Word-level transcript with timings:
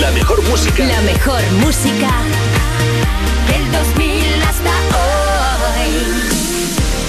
La 0.00 0.10
mejor 0.12 0.42
música. 0.48 0.86
La 0.86 1.02
mejor 1.02 1.42
música 1.60 2.08
del 3.46 3.70
2000 3.72 4.42
hasta 4.42 4.70
hoy. 5.76 5.90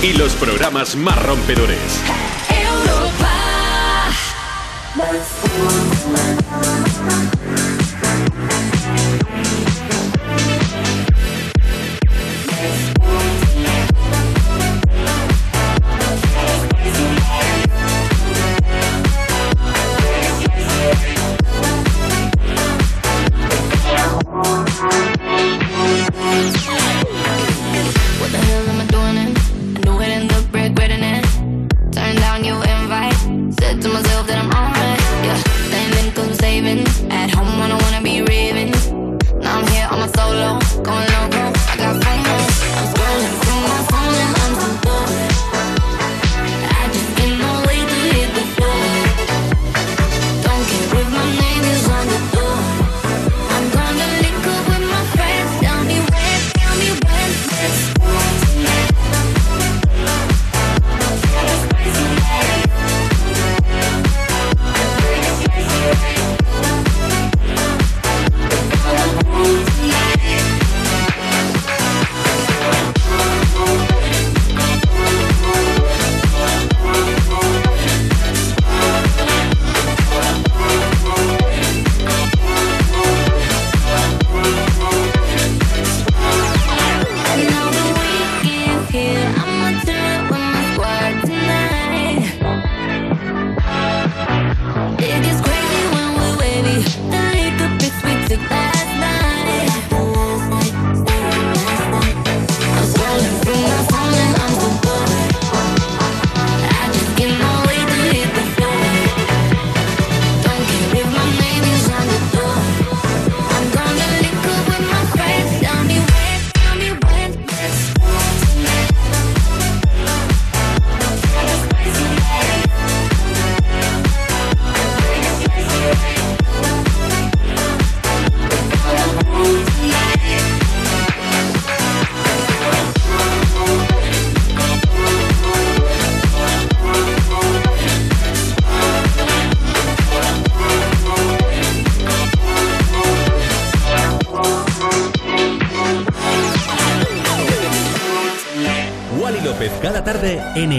Y 0.09 0.13
los 0.17 0.33
programas 0.33 0.97
más 0.97 1.17
rompedores. 1.23 2.01
Europa. 2.49 3.31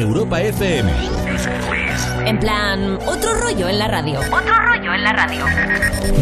Europa 0.00 0.42
FM. 0.42 0.90
En 2.26 2.38
plan, 2.38 2.98
otro 3.06 3.34
rollo 3.34 3.68
en 3.68 3.78
la 3.78 3.88
radio. 3.88 4.20
Otro 4.20 4.54
rollo 4.66 4.94
en 4.94 5.04
la 5.04 5.12
radio. 5.12 5.44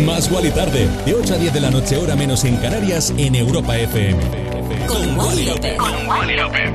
Más 0.05 0.31
Wally 0.31 0.51
tarde, 0.51 0.89
de 1.07 1.15
8 1.15 1.35
a 1.35 1.39
10 1.39 1.53
de 1.53 1.61
la 1.61 1.71
noche, 1.71 1.97
hora 1.97 2.15
menos 2.15 2.45
en 2.45 2.57
Canarias, 2.57 3.13
en 3.17 3.35
Europa 3.35 3.77
FM. 3.79 4.21
Con 4.87 5.19
Wally 5.19 5.47
López. 5.47 6.73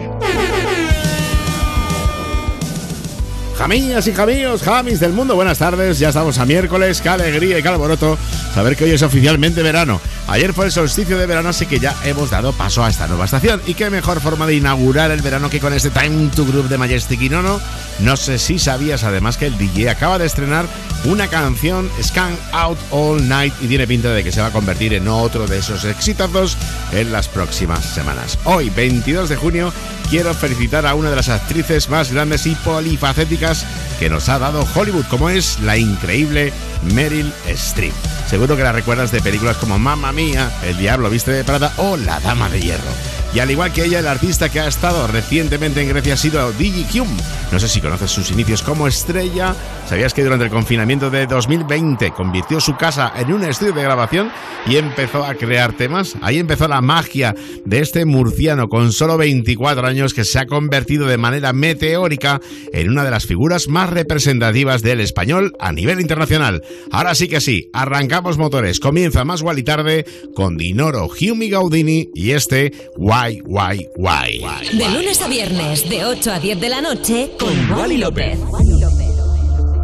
Jamillas 3.58 4.08
y 4.08 4.14
jamillos, 4.14 4.62
jamis 4.62 5.00
del 5.00 5.14
mundo, 5.14 5.36
buenas 5.36 5.58
tardes. 5.58 6.00
Ya 6.00 6.10
estamos 6.10 6.38
a 6.38 6.46
miércoles, 6.46 7.02
qué 7.02 7.10
alegría 7.10 7.60
y 7.60 7.62
qué 7.64 7.68
alboroto 7.68 8.18
saber 8.54 8.76
que 8.76 8.86
hoy 8.86 8.92
es 8.92 9.02
oficialmente 9.02 9.64
verano. 9.64 10.00
Ayer 10.28 10.54
fue 10.54 10.66
el 10.66 10.72
solsticio 10.74 11.18
de 11.18 11.26
verano, 11.26 11.50
así 11.50 11.66
que 11.66 11.80
ya 11.80 11.96
hemos 12.04 12.30
dado 12.30 12.52
paso 12.52 12.84
a 12.84 12.90
esta 12.90 13.08
nueva 13.08 13.26
estación. 13.26 13.62
Y 13.66 13.76
qué 13.76 13.90
mejor 13.90 14.20
forma 14.20 14.46
de 14.46 14.56
inaugurar 14.56 15.10
el 15.12 15.22
verano 15.22 15.50
que 15.50 15.62
con 15.62 15.72
este 15.72 15.90
Time 15.90 16.30
to 16.36 16.46
Group 16.46 16.68
de 16.68 16.78
Majestic 16.78 17.22
y 17.22 17.30
Nono. 17.30 17.62
No 18.00 18.18
sé 18.18 18.38
si 18.38 18.60
sabías 18.60 19.06
además 19.06 19.38
que 19.38 19.46
el 19.46 19.58
DJ 19.58 19.90
acaba 19.90 20.20
de 20.20 20.26
estrenar 20.26 20.66
una 21.06 21.30
canción, 21.30 21.90
Scan 22.04 22.38
Out 22.52 22.78
All 22.92 23.28
Night, 23.28 23.54
y 23.62 23.68
tiene 23.68 23.88
pinta 23.88 24.14
de 24.14 24.24
que 24.24 24.34
se 24.34 24.42
va 24.42 24.48
a 24.48 24.52
convertir 24.52 24.94
en 24.94 25.08
otro 25.08 25.48
de 25.48 25.60
esos 25.60 25.86
exitazos 25.86 26.58
en 26.92 27.14
las 27.14 27.30
próximas 27.30 27.86
semanas. 27.86 28.38
Hoy, 28.44 28.70
22 28.70 29.30
de 29.30 29.38
junio, 29.38 29.74
quiero 30.10 30.34
felicitar 30.34 30.86
a 30.86 30.96
una 30.96 31.10
de 31.10 31.16
las 31.16 31.30
actrices 31.30 31.88
más 31.88 32.12
grandes 32.12 32.46
y 32.46 32.56
polifacéticas 32.56 33.66
que 33.98 34.10
nos 34.10 34.28
ha 34.28 34.40
dado 34.40 34.68
Hollywood, 34.76 35.06
como 35.06 35.30
es 35.30 35.60
la 35.62 35.78
increíble 35.78 36.52
Meryl 36.94 37.32
Streep. 37.48 37.94
Seguro 38.28 38.58
que 38.58 38.64
la 38.64 38.74
recuerdas 38.74 39.12
de 39.12 39.22
películas 39.22 39.56
como 39.56 39.80
Mamma 39.80 40.12
Mía, 40.12 40.52
El 40.62 40.78
Diablo 40.78 41.10
Viste 41.10 41.32
de 41.32 41.46
Prada 41.46 41.72
o 41.78 41.96
La 41.96 42.20
Dama 42.20 42.50
de 42.50 42.60
Hierro. 42.60 42.92
Y 43.34 43.40
al 43.40 43.50
igual 43.50 43.72
que 43.72 43.86
ella, 43.86 44.00
el 44.00 44.08
artista 44.08 44.50
que 44.50 44.60
ha 44.60 44.68
estado 44.68 45.08
recientemente 45.08 45.82
en 45.82 45.90
Grecia 45.90 46.16
ha 46.16 46.18
sido 46.18 46.52
Digi 46.52 46.84
Kyum. 46.84 47.08
No 47.52 47.60
sé 47.60 47.70
si 47.70 47.80
conoces 47.80 48.12
sus 48.12 48.30
inicios 48.32 48.62
como 48.62 48.88
estrella. 48.88 49.56
¿Sabías 49.88 50.14
que 50.14 50.24
durante 50.24 50.46
el 50.46 50.52
confinamiento 50.52 51.10
de 51.10 51.28
2020 51.28 52.12
convirtió 52.12 52.60
su 52.60 52.76
casa 52.76 53.14
en 53.16 53.32
un 53.32 53.44
estudio 53.46 53.72
de 53.72 53.84
grabación 53.84 54.30
y 54.66 54.76
empezó 54.76 55.24
a 55.24 55.34
crear 55.36 55.72
temas? 55.72 56.16
Ahí 56.22 56.40
empezó 56.40 56.68
la 56.68 56.82
magia 56.82 57.34
de 57.64 57.80
este 57.80 58.04
murciano 58.06 58.68
con 58.68 58.92
solo 58.92 59.18
24 59.18 59.88
años 59.88 60.14
que 60.14 60.26
se 60.26 60.40
ha 60.40 60.46
convertido 60.46 61.08
de 61.08 61.18
manera 61.18 61.54
meteórica 61.54 62.42
en 62.74 62.90
una 62.90 63.06
de 63.06 63.12
las 63.12 63.26
figuras 63.26 63.70
más 63.70 63.90
representativas 63.90 64.82
del 64.82 65.00
español 65.00 65.54
a 65.60 65.72
nivel 65.72 66.02
internacional. 66.02 66.64
Ahora 66.92 67.16
sí 67.16 67.30
que 67.30 67.40
sí, 67.40 67.70
arrancamos 67.72 68.38
motores. 68.38 68.82
Comienza 68.82 69.24
más 69.24 69.40
igual 69.40 69.60
y 69.60 69.64
tarde 69.64 70.06
con 70.36 70.58
Dinoro, 70.58 71.08
Hume 71.08 71.48
Gaudini 71.48 72.10
y 72.14 72.32
este 72.32 72.74
Why, 72.98 73.42
Why, 73.46 73.88
Why. 73.96 74.78
De 74.78 74.90
lunes 74.90 75.22
a 75.22 75.30
viernes, 75.30 75.90
de 75.90 76.04
8 76.04 76.34
a 76.34 76.40
10 76.40 76.60
de 76.60 76.70
la 76.70 76.82
noche, 76.82 77.32
con 77.38 77.70
Wally 77.70 77.98
López. 77.98 78.38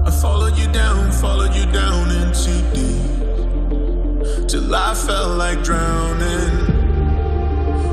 I 0.06 0.12
followed 0.22 0.58
you 0.58 0.68
down, 0.72 1.12
you 1.56 1.66
down 1.72 2.10
into 2.12 2.52
deep. 2.74 4.48
Till 4.48 4.74
I 4.76 4.94
felt 4.94 5.38
like 5.38 5.64
drowning. 5.64 6.82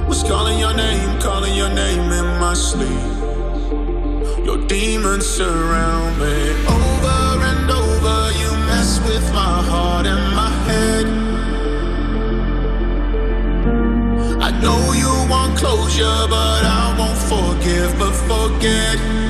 Was 0.09 0.23
calling 0.25 0.59
your 0.59 0.75
name, 0.75 1.21
calling 1.21 1.55
your 1.55 1.69
name 1.69 2.11
in 2.13 2.27
my 2.41 2.55
sleep. 2.55 2.89
Your 4.45 4.59
demons 4.67 5.27
surround 5.27 6.19
me. 6.19 6.37
Over 6.67 7.45
and 7.51 7.71
over, 7.71 8.33
you 8.41 8.51
mess 8.67 9.01
with 9.07 9.33
my 9.33 9.63
heart 9.71 10.07
and 10.07 10.35
my 10.35 10.51
head. 10.69 11.07
I 14.43 14.51
know 14.63 14.93
you 14.93 15.13
want 15.31 15.57
closure, 15.59 16.27
but 16.29 16.65
I 16.65 16.97
won't 16.99 17.19
forgive, 17.33 17.99
but 17.99 18.15
forget 18.27 19.30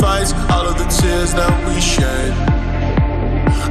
fights, 0.00 0.32
all 0.50 0.66
of 0.66 0.76
the 0.78 0.88
tears 0.98 1.32
that 1.34 1.52
we 1.66 1.80
shed. 1.80 2.32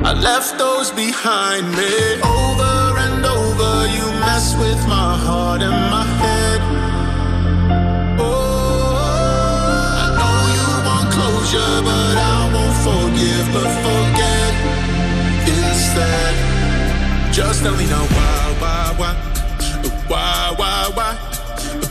I 0.04 0.14
left 0.14 0.58
those 0.58 0.92
behind 0.92 1.66
me 1.80 1.94
over 2.22 2.98
and 3.06 3.26
over. 3.26 3.72
You 3.96 4.06
mess 4.26 4.56
with 4.58 4.82
my 4.88 5.12
heart 5.26 5.62
and 5.62 5.80
my 5.96 6.06
head. 6.22 6.60
Oh, 8.20 8.96
I 10.04 10.08
know 10.18 10.40
you 10.58 10.68
want 10.88 11.08
closure, 11.16 11.76
but 11.88 12.16
I 12.34 12.38
won't 12.54 12.78
forgive, 12.88 13.46
but 13.56 13.72
forget 13.86 14.52
instead. 15.58 16.34
Just 17.34 17.64
tell 17.64 17.76
me 17.76 17.86
now 17.86 18.06
why, 18.16 18.56
why, 18.60 18.94
why. 18.98 19.31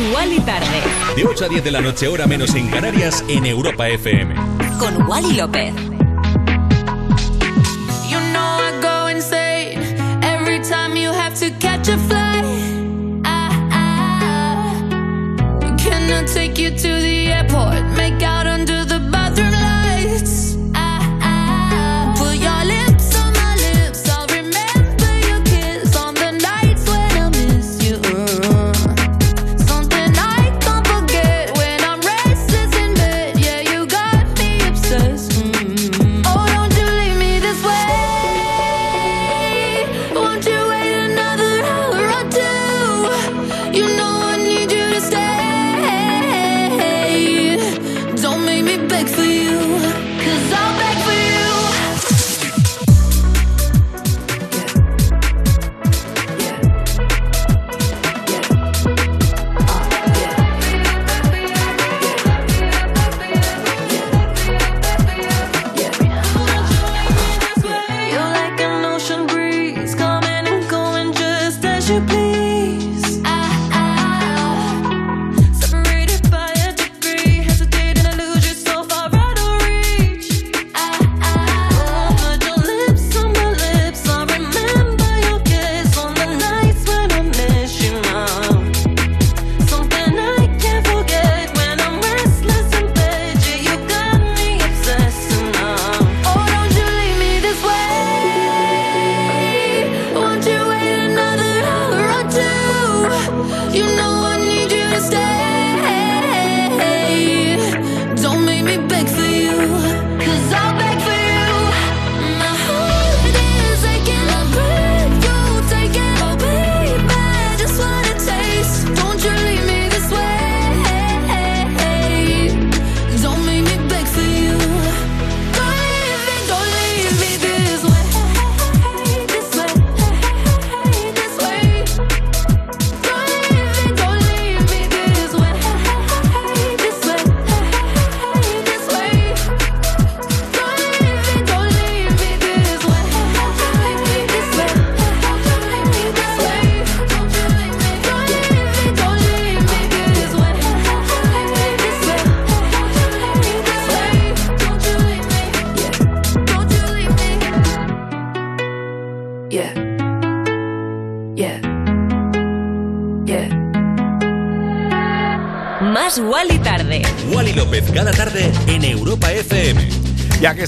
Wally 0.00 0.40
Tarde. 0.40 0.66
De 1.16 1.24
8 1.24 1.44
a 1.44 1.48
10 1.48 1.64
de 1.64 1.70
la 1.70 1.80
noche, 1.80 2.06
hora 2.08 2.26
menos 2.26 2.54
en 2.54 2.68
Canarias, 2.70 3.24
en 3.28 3.46
Europa 3.46 3.88
FM. 3.88 4.34
Con 4.78 5.06
Wally 5.08 5.34
López. 5.34 5.72
You 8.08 8.20
know 8.32 8.58
I 8.60 8.72
go 8.80 9.08
insane 9.08 9.80
every 10.22 10.60
time 10.60 10.96
you 10.96 11.12
have 11.12 11.34
to 11.40 11.50
catch 11.58 11.88
a 11.88 11.98
flight. 11.98 12.44
I, 13.24 13.48
Can 15.78 16.10
I 16.12 16.24
take 16.26 16.58
you 16.58 16.70
to 16.70 17.00
the 17.00 17.32
airport? 17.32 17.82
Make 17.96 18.22
out 18.22 18.46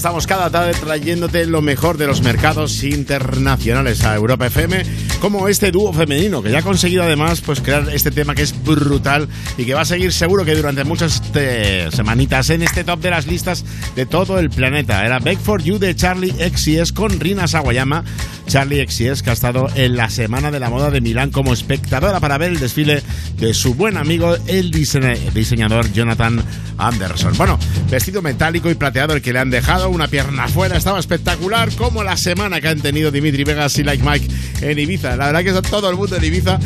estamos 0.01 0.25
cada 0.25 0.49
tarde 0.49 0.73
trayéndote 0.73 1.45
lo 1.45 1.61
mejor 1.61 1.95
de 1.95 2.07
los 2.07 2.23
mercados 2.23 2.83
internacionales 2.83 4.03
a 4.03 4.15
Europa 4.15 4.47
FM, 4.47 4.83
como 5.19 5.47
este 5.47 5.71
dúo 5.71 5.93
femenino 5.93 6.41
que 6.41 6.49
ya 6.49 6.57
ha 6.57 6.63
conseguido 6.63 7.03
además 7.03 7.41
pues 7.41 7.61
crear 7.61 7.87
este 7.93 8.09
tema 8.09 8.33
que 8.33 8.41
es 8.41 8.63
brutal 8.63 9.27
y 9.59 9.65
que 9.65 9.75
va 9.75 9.81
a 9.81 9.85
seguir 9.85 10.11
seguro 10.11 10.43
que 10.43 10.55
durante 10.55 10.85
muchas 10.85 11.21
eh, 11.35 11.87
semanitas 11.93 12.49
en 12.49 12.63
este 12.63 12.83
top 12.83 12.99
de 12.99 13.11
las 13.11 13.27
listas 13.27 13.63
de 13.95 14.07
todo 14.07 14.39
el 14.39 14.49
planeta. 14.49 15.05
Era 15.05 15.19
Back 15.19 15.37
for 15.37 15.61
You 15.61 15.77
de 15.77 15.95
Charlie 15.95 16.31
XCS 16.31 16.93
con 16.93 17.19
Rina 17.19 17.47
Sawayama. 17.47 18.03
Charlie 18.47 18.85
XCS 18.85 19.21
que 19.21 19.29
ha 19.29 19.33
estado 19.33 19.67
en 19.75 19.95
la 19.95 20.09
Semana 20.09 20.51
de 20.51 20.59
la 20.59 20.69
Moda 20.69 20.89
de 20.89 20.99
Milán 20.99 21.31
como 21.31 21.53
espectadora 21.53 22.19
para 22.19 22.37
ver 22.37 22.51
el 22.51 22.59
desfile 22.59 23.01
de 23.37 23.53
su 23.53 23.75
buen 23.75 23.97
amigo 23.97 24.35
el 24.47 24.71
diseñador 24.71 25.93
Jonathan 25.93 26.43
Anderson. 26.77 27.37
Bueno, 27.37 27.57
vestido 27.91 28.21
metálico 28.21 28.71
y 28.71 28.75
plateado 28.75 29.13
el 29.13 29.21
que 29.21 29.33
le 29.33 29.39
han 29.39 29.49
dejado, 29.49 29.89
una 29.89 30.07
pierna 30.07 30.45
afuera, 30.45 30.77
estaba 30.77 30.97
espectacular, 30.97 31.69
como 31.75 32.03
la 32.03 32.15
semana 32.15 32.61
que 32.61 32.69
han 32.69 32.79
tenido 32.79 33.11
Dimitri 33.11 33.43
Vegas 33.43 33.77
y 33.79 33.83
Like 33.83 34.01
Mike 34.01 34.27
en 34.61 34.79
Ibiza. 34.79 35.17
La 35.17 35.25
verdad 35.25 35.43
que 35.43 35.49
está 35.49 35.61
todo 35.61 35.89
el 35.89 35.97
mundo 35.97 36.15
en 36.15 36.23
Ibiza. 36.23 36.57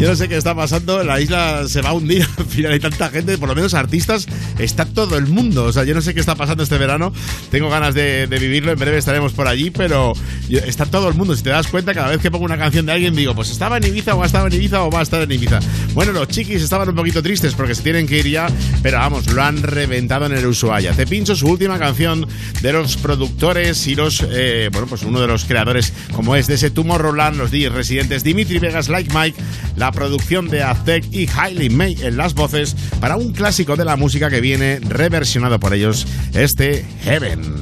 Yo 0.00 0.08
no 0.08 0.16
sé 0.16 0.28
qué 0.28 0.36
está 0.36 0.56
pasando, 0.56 1.04
la 1.04 1.20
isla 1.20 1.68
se 1.68 1.82
va 1.82 1.90
a 1.90 1.92
hundir, 1.92 2.26
al 2.36 2.46
final 2.46 2.72
hay 2.72 2.80
tanta 2.80 3.10
gente, 3.10 3.38
por 3.38 3.48
lo 3.48 3.54
menos 3.54 3.74
artistas, 3.74 4.26
está 4.58 4.84
todo 4.84 5.16
el 5.16 5.28
mundo. 5.28 5.66
O 5.66 5.72
sea, 5.72 5.84
yo 5.84 5.94
no 5.94 6.00
sé 6.00 6.14
qué 6.14 6.20
está 6.20 6.34
pasando 6.34 6.64
este 6.64 6.78
verano, 6.78 7.12
tengo 7.52 7.70
ganas 7.70 7.94
de, 7.94 8.26
vivirlo, 8.26 8.72
en 8.72 8.78
breve 8.78 8.98
estaremos 8.98 9.32
por 9.34 9.46
allí, 9.46 9.70
pero 9.70 10.14
está 10.50 10.86
todo 10.86 11.08
el 11.08 11.14
mundo. 11.14 11.36
Si 11.36 11.44
te 11.44 11.50
das 11.50 11.68
cuenta, 11.68 11.94
cada 11.94 12.08
vez 12.08 12.20
que 12.20 12.30
pongo 12.32 12.44
una 12.44 12.58
canción 12.58 12.86
de 12.86 12.92
alguien 12.92 13.14
digo, 13.14 13.36
pues 13.36 13.50
estaba 13.50 13.76
en 13.76 13.84
Ibiza 13.84 14.16
o 14.16 14.22
ha 14.24 14.26
estado 14.26 14.48
en 14.48 14.54
Ibiza 14.54 14.82
o 14.82 14.90
va 14.90 14.98
a 14.98 15.02
estar 15.02 15.22
en 15.22 15.30
Ibiza. 15.30 15.60
Bueno, 15.94 16.12
los 16.12 16.28
chiquis 16.28 16.62
estaban 16.62 16.88
un 16.88 16.94
poquito 16.94 17.22
tristes 17.22 17.54
porque 17.54 17.74
se 17.74 17.82
tienen 17.82 18.06
que 18.06 18.18
ir 18.18 18.28
ya, 18.28 18.48
pero 18.82 18.98
vamos, 18.98 19.30
lo 19.30 19.42
han 19.42 19.62
reventado 19.62 20.26
en 20.26 20.32
el 20.32 20.46
Ushuaia. 20.46 20.92
Te 20.92 21.06
pincho 21.06 21.36
su 21.36 21.46
última 21.48 21.78
canción 21.78 22.26
de 22.62 22.72
los 22.72 22.96
productores 22.96 23.86
y 23.86 23.94
los, 23.94 24.24
eh, 24.30 24.70
bueno, 24.72 24.86
pues 24.86 25.02
uno 25.02 25.20
de 25.20 25.26
los 25.26 25.44
creadores, 25.44 25.92
como 26.14 26.34
es 26.34 26.46
de 26.46 26.54
ese 26.54 26.70
Tomorrowland, 26.70 27.36
los 27.36 27.50
DJs 27.50 27.72
residentes 27.72 28.24
Dimitri 28.24 28.58
Vegas, 28.58 28.88
Like 28.88 29.12
Mike, 29.14 29.38
la 29.76 29.92
producción 29.92 30.48
de 30.48 30.62
Aztec 30.62 31.04
y 31.12 31.28
Hailey 31.28 31.68
May 31.68 31.98
en 32.00 32.16
las 32.16 32.34
voces 32.34 32.74
para 33.00 33.16
un 33.16 33.32
clásico 33.32 33.76
de 33.76 33.84
la 33.84 33.96
música 33.96 34.30
que 34.30 34.40
viene 34.40 34.80
reversionado 34.80 35.60
por 35.60 35.74
ellos, 35.74 36.06
este 36.32 36.86
Heaven. 37.04 37.61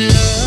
I'm 0.00 0.37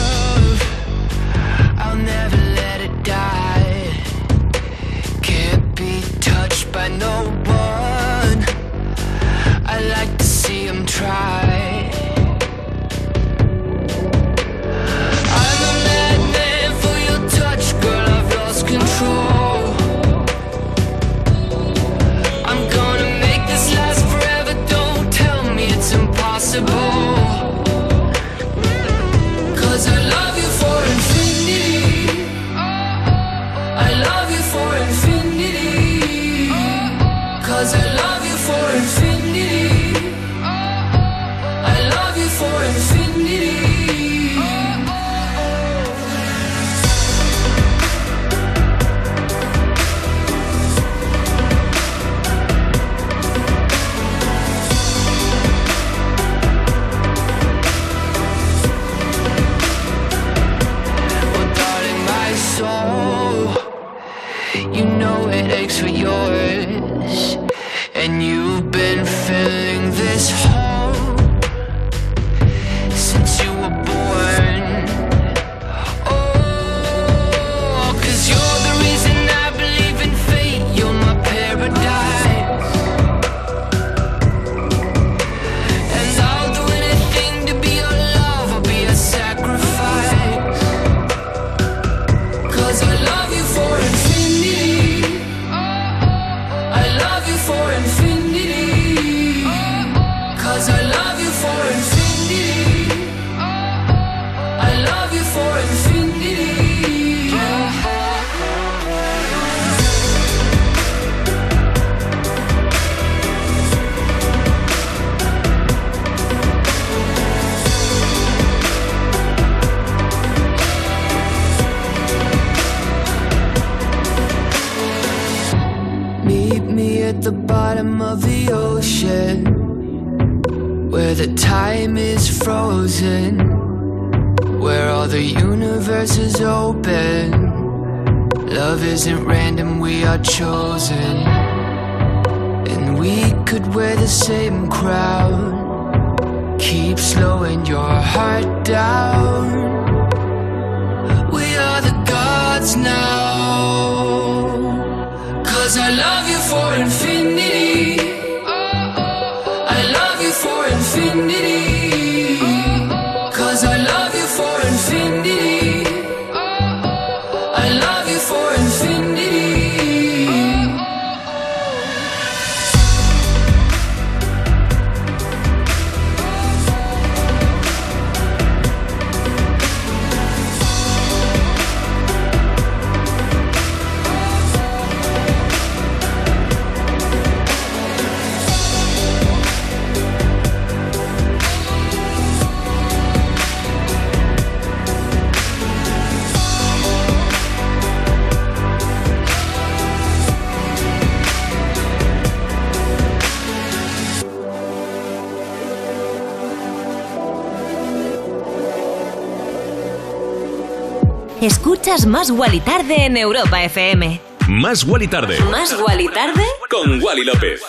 Escuchas 212.02 212.20
Más 212.20 212.32
Wally 212.32 212.60
Tarde 212.62 213.06
en 213.06 213.16
Europa 213.16 213.64
FM. 213.64 214.20
Más 214.48 214.84
Wally 214.86 215.08
Tarde. 215.08 215.40
¿Más 215.52 215.78
Wally 215.80 216.08
Tarde? 216.08 216.44
Con 216.68 217.00
Wally 217.00 217.24
López. 217.24 217.62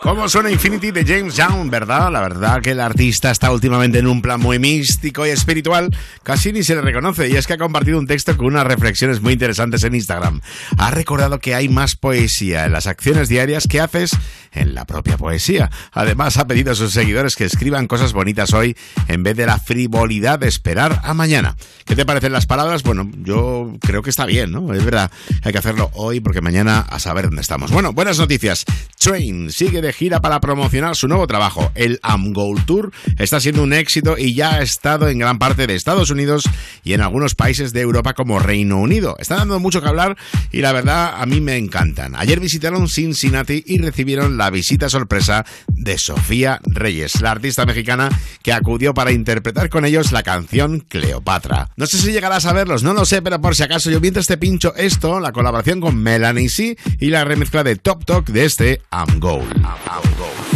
¿Cómo 0.00 0.28
suena 0.28 0.52
Infinity 0.52 0.92
de 0.92 1.04
James 1.04 1.34
Young, 1.34 1.68
verdad? 1.68 2.12
La 2.12 2.20
verdad 2.20 2.62
que 2.62 2.70
el 2.70 2.78
artista 2.78 3.32
está 3.32 3.50
últimamente 3.50 3.98
en 3.98 4.06
un 4.06 4.22
plan 4.22 4.40
muy 4.40 4.60
místico 4.60 5.26
y 5.26 5.30
espiritual, 5.30 5.90
casi 6.22 6.52
ni 6.52 6.62
se 6.62 6.76
le 6.76 6.82
reconoce, 6.82 7.28
y 7.28 7.34
es 7.34 7.48
que 7.48 7.54
ha 7.54 7.58
compartido 7.58 7.98
un 7.98 8.06
texto 8.06 8.36
con 8.36 8.46
unas 8.46 8.64
reflexiones 8.64 9.20
muy 9.20 9.32
interesantes 9.32 9.82
en 9.82 9.96
Instagram. 9.96 10.40
Ha 10.78 10.92
recordado 10.92 11.40
que 11.40 11.56
hay 11.56 11.68
más 11.68 11.96
poesía 11.96 12.66
en 12.66 12.72
las 12.72 12.86
acciones 12.86 13.28
diarias 13.28 13.66
que 13.68 13.80
haces 13.80 14.16
en 14.52 14.76
la 14.76 14.84
propia 14.84 15.16
poesía. 15.16 15.72
Además, 15.90 16.36
ha 16.36 16.46
pedido 16.46 16.70
a 16.70 16.76
sus 16.76 16.92
seguidores 16.92 17.34
que 17.34 17.44
escriban 17.44 17.88
cosas 17.88 18.12
bonitas 18.12 18.52
hoy 18.52 18.76
en 19.08 19.24
vez 19.24 19.36
de 19.36 19.46
la 19.46 19.58
frivolidad 19.58 20.38
de 20.38 20.46
esperar 20.46 21.00
a 21.02 21.14
mañana. 21.14 21.56
¿Qué 21.86 21.94
te 21.94 22.04
parecen 22.04 22.32
las 22.32 22.46
palabras? 22.46 22.82
Bueno, 22.82 23.08
yo 23.22 23.72
creo 23.80 24.02
que 24.02 24.10
está 24.10 24.26
bien, 24.26 24.50
¿no? 24.50 24.74
Es 24.74 24.84
verdad, 24.84 25.08
hay 25.44 25.52
que 25.52 25.58
hacerlo 25.58 25.90
hoy 25.94 26.18
porque 26.18 26.40
mañana 26.40 26.80
a 26.80 26.98
saber 26.98 27.26
dónde 27.26 27.42
estamos. 27.42 27.70
Bueno, 27.70 27.92
buenas 27.92 28.18
noticias. 28.18 28.64
Train 29.06 29.52
sigue 29.52 29.82
de 29.82 29.92
gira 29.92 30.20
para 30.20 30.40
promocionar 30.40 30.96
su 30.96 31.06
nuevo 31.06 31.28
trabajo. 31.28 31.70
El 31.76 32.00
Am 32.02 32.32
Gold 32.32 32.66
Tour 32.66 32.90
está 33.20 33.38
siendo 33.38 33.62
un 33.62 33.72
éxito 33.72 34.18
y 34.18 34.34
ya 34.34 34.56
ha 34.56 34.62
estado 34.62 35.08
en 35.08 35.20
gran 35.20 35.38
parte 35.38 35.68
de 35.68 35.76
Estados 35.76 36.10
Unidos 36.10 36.42
y 36.82 36.92
en 36.92 37.00
algunos 37.00 37.36
países 37.36 37.72
de 37.72 37.82
Europa 37.82 38.14
como 38.14 38.40
Reino 38.40 38.80
Unido. 38.80 39.14
Está 39.20 39.36
dando 39.36 39.60
mucho 39.60 39.80
que 39.80 39.86
hablar 39.86 40.16
y 40.50 40.60
la 40.60 40.72
verdad 40.72 41.22
a 41.22 41.24
mí 41.24 41.40
me 41.40 41.56
encantan. 41.56 42.16
Ayer 42.16 42.40
visitaron 42.40 42.88
Cincinnati 42.88 43.62
y 43.64 43.78
recibieron 43.78 44.38
la 44.38 44.50
visita 44.50 44.88
sorpresa 44.88 45.46
de 45.68 45.98
Sofía 45.98 46.60
Reyes, 46.64 47.20
la 47.20 47.30
artista 47.30 47.64
mexicana 47.64 48.08
que 48.42 48.52
acudió 48.52 48.92
para 48.92 49.12
interpretar 49.12 49.68
con 49.68 49.84
ellos 49.84 50.10
la 50.10 50.24
canción 50.24 50.80
Cleopatra. 50.80 51.70
No 51.76 51.86
sé 51.86 51.98
si 51.98 52.10
llegarás 52.10 52.46
a 52.46 52.52
verlos, 52.52 52.82
no 52.82 52.92
lo 52.92 53.04
sé, 53.04 53.22
pero 53.22 53.40
por 53.40 53.54
si 53.54 53.62
acaso 53.62 53.88
yo 53.88 54.00
mientras 54.00 54.26
te 54.26 54.36
pincho 54.36 54.74
esto, 54.74 55.20
la 55.20 55.30
colaboración 55.30 55.80
con 55.80 55.96
Melanie 55.96 56.48
C 56.48 56.76
y 56.98 57.10
la 57.10 57.24
remezcla 57.24 57.62
de 57.62 57.76
Top 57.76 58.04
Talk 58.04 58.26
de 58.26 58.44
este 58.44 58.80
I'm 58.98 59.20
Gold. 59.20 59.44
I'm 59.62 60.16
Gold. 60.16 60.55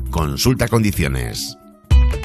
Consulta 0.11 0.67
condiciones. 0.67 1.60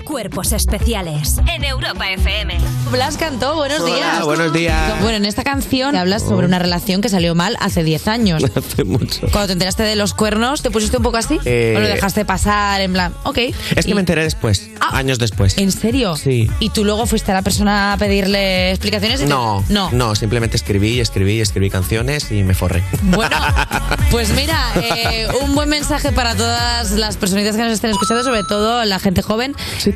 Cuerpos 0.07 0.53
especiales 0.53 1.35
en 1.53 1.65
Europa 1.65 2.09
FM. 2.13 2.55
Blas 2.93 3.17
cantó, 3.17 3.57
buenos 3.57 3.85
días. 3.85 4.25
buenos 4.25 4.53
días. 4.53 5.01
Bueno, 5.03 5.17
en 5.17 5.27
esta 5.27 5.43
canción 5.43 5.97
hablas 5.97 6.23
sobre 6.23 6.47
una 6.47 6.61
relación 6.61 7.01
que 7.01 7.09
salió 7.09 7.35
mal 7.35 7.57
hace 7.61 7.83
10 7.83 8.07
años. 8.07 8.45
Hace 8.57 8.85
mucho. 8.85 9.23
Cuando 9.33 9.49
te 9.49 9.53
enteraste 9.55 9.83
de 9.83 9.97
los 9.97 10.15
cuernos, 10.15 10.63
¿te 10.63 10.71
pusiste 10.71 10.99
un 10.99 11.03
poco 11.03 11.17
así? 11.17 11.41
Eh, 11.45 11.75
¿O 11.77 11.81
lo 11.81 11.89
dejaste 11.89 12.25
pasar 12.25 12.81
en 12.83 12.93
plan, 12.93 13.13
ok? 13.25 13.39
Es 13.75 13.85
que 13.85 13.95
me 13.95 14.01
enteré 14.01 14.23
después, 14.23 14.71
Ah. 14.81 14.97
años 14.97 15.19
después. 15.19 15.59
¿En 15.59 15.73
serio? 15.73 16.15
Sí. 16.17 16.49
¿Y 16.61 16.71
tú 16.71 16.85
luego 16.85 17.07
fuiste 17.07 17.33
a 17.33 17.35
la 17.35 17.43
persona 17.43 17.93
a 17.95 17.97
pedirle 17.97 18.71
explicaciones? 18.71 19.21
y 19.21 19.25
te- 19.25 19.29
No, 19.29 19.65
No. 19.69 19.91
no, 19.91 20.15
simplemente 20.15 20.57
escribí, 20.57 21.01
escribí, 21.01 21.41
escribí 21.41 21.69
canciones 21.69 22.31
y 22.31 22.45
me 22.45 22.55
forré. 22.55 22.85
Bueno, 23.03 23.37
pues 24.13 24.31
mira, 24.35 24.57
eh, 24.77 25.27
un 25.43 25.55
buen 25.57 25.69
mensaje 25.69 26.13
para 26.13 26.37
todas 26.37 26.93
las 26.93 27.17
personitas 27.17 27.57
que 27.57 27.63
nos 27.63 27.73
estén 27.73 27.91
escuchando, 27.91 28.23
sobre 28.23 28.45
todo 28.45 28.85
la 28.85 29.01
gente 29.01 29.23
joven. 29.23 29.55
Si 29.79 29.96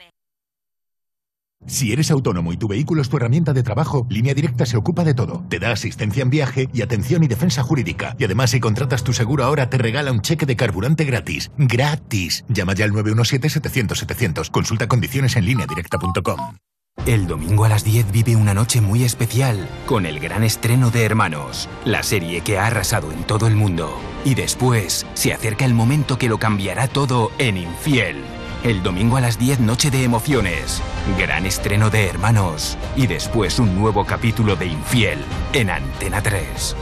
Si 1.67 1.93
eres 1.93 2.11
autónomo 2.11 2.51
y 2.51 2.57
tu 2.57 2.67
vehículo 2.67 3.01
es 3.01 3.09
tu 3.09 3.17
herramienta 3.17 3.53
de 3.53 3.63
trabajo, 3.63 4.05
Línea 4.09 4.33
Directa 4.33 4.65
se 4.65 4.77
ocupa 4.77 5.03
de 5.03 5.13
todo. 5.13 5.43
Te 5.49 5.59
da 5.59 5.71
asistencia 5.71 6.23
en 6.23 6.29
viaje 6.29 6.69
y 6.73 6.81
atención 6.81 7.23
y 7.23 7.27
defensa 7.27 7.63
jurídica. 7.63 8.15
Y 8.17 8.25
además, 8.25 8.49
si 8.51 8.59
contratas 8.59 9.03
tu 9.03 9.13
seguro 9.13 9.43
ahora, 9.43 9.69
te 9.69 9.77
regala 9.77 10.11
un 10.11 10.21
cheque 10.21 10.45
de 10.45 10.55
carburante 10.55 11.05
gratis. 11.05 11.51
¡Gratis! 11.57 12.43
Llama 12.49 12.73
ya 12.73 12.85
al 12.85 12.91
917-700-700. 12.91 14.49
Consulta 14.49 14.87
condiciones 14.87 15.35
en 15.35 15.45
lineadirecta.com. 15.45 16.57
El 17.05 17.25
domingo 17.25 17.65
a 17.65 17.69
las 17.69 17.83
10 17.83 18.11
vive 18.11 18.35
una 18.35 18.53
noche 18.53 18.81
muy 18.81 19.03
especial 19.03 19.67
con 19.85 20.05
el 20.05 20.19
gran 20.19 20.43
estreno 20.43 20.91
de 20.91 21.03
Hermanos, 21.03 21.67
la 21.85 22.03
serie 22.03 22.41
que 22.41 22.59
ha 22.59 22.67
arrasado 22.67 23.11
en 23.11 23.23
todo 23.23 23.47
el 23.47 23.55
mundo. 23.55 23.97
Y 24.25 24.35
después 24.35 25.05
se 25.13 25.33
acerca 25.33 25.65
el 25.65 25.73
momento 25.73 26.17
que 26.17 26.29
lo 26.29 26.37
cambiará 26.37 26.87
todo 26.87 27.31
en 27.39 27.57
Infiel. 27.57 28.17
El 28.63 28.83
domingo 28.83 29.17
a 29.17 29.21
las 29.21 29.39
10 29.39 29.61
noche 29.61 29.89
de 29.89 30.03
emociones, 30.03 30.83
gran 31.17 31.47
estreno 31.47 31.89
de 31.89 32.05
Hermanos 32.05 32.77
y 32.95 33.07
después 33.07 33.57
un 33.57 33.73
nuevo 33.73 34.05
capítulo 34.05 34.55
de 34.55 34.67
Infiel 34.67 35.17
en 35.53 35.71
Antena 35.71 36.21
3. 36.21 36.75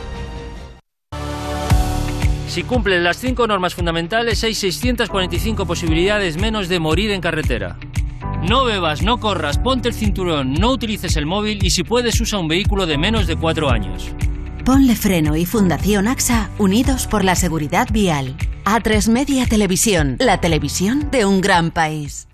Si 2.50 2.64
cumplen 2.64 3.02
las 3.06 3.16
cinco 3.16 3.48
normas 3.48 3.76
fundamentales, 3.76 4.44
hay 4.44 4.56
645 4.56 5.66
posibilidades 5.66 6.36
menos 6.36 6.68
de 6.68 6.80
morir 6.80 7.12
en 7.12 7.22
carretera. 7.22 7.78
No 8.46 8.66
bebas, 8.66 9.02
no 9.02 9.22
corras, 9.22 9.58
ponte 9.58 9.88
el 9.88 9.94
cinturón, 9.94 10.56
no 10.56 10.72
utilices 10.72 11.16
el 11.16 11.26
móvil 11.26 11.64
y 11.64 11.70
si 11.70 11.86
puedes 11.86 12.20
usa 12.20 12.40
un 12.40 12.50
vehículo 12.50 12.88
de 12.88 12.98
menos 12.98 13.26
de 13.26 13.38
cuatro 13.38 13.70
años. 13.70 14.14
Ponle 14.70 14.96
Freno 14.96 15.36
y 15.36 15.48
Fundación 15.48 16.08
AXA 16.08 16.52
unidos 16.60 17.08
por 17.08 17.24
la 17.24 17.34
seguridad 17.34 17.88
vial. 17.92 18.38
A3 18.66 19.10
Media 19.10 19.48
Televisión, 19.48 20.16
la 20.20 20.42
televisión 20.42 21.10
de 21.10 21.26
un 21.26 21.42
gran 21.42 21.72
país. 21.72 22.28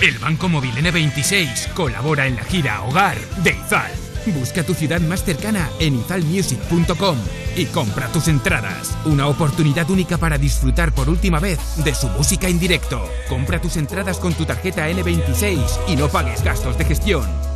El 0.00 0.16
Banco 0.16 0.48
Móvil 0.48 0.70
N26 0.70 1.74
colabora 1.74 2.26
en 2.26 2.36
la 2.36 2.44
gira 2.44 2.80
Hogar 2.80 3.18
de 3.42 3.50
Izal. 3.50 3.92
Busca 4.38 4.62
tu 4.62 4.72
ciudad 4.72 5.02
más 5.02 5.22
cercana 5.22 5.68
en 5.78 6.00
izalmusic.com 6.00 7.18
y 7.56 7.66
compra 7.66 8.08
tus 8.08 8.28
entradas. 8.28 8.96
Una 9.04 9.26
oportunidad 9.26 9.90
única 9.90 10.16
para 10.16 10.38
disfrutar 10.38 10.94
por 10.94 11.10
última 11.10 11.40
vez 11.40 11.60
de 11.84 11.94
su 11.94 12.08
música 12.08 12.48
en 12.48 12.58
directo. 12.58 13.06
Compra 13.28 13.60
tus 13.60 13.76
entradas 13.76 14.16
con 14.16 14.32
tu 14.32 14.46
tarjeta 14.46 14.88
N26 14.88 15.60
y 15.88 15.96
no 15.96 16.08
pagues 16.08 16.42
gastos 16.42 16.78
de 16.78 16.86
gestión. 16.86 17.55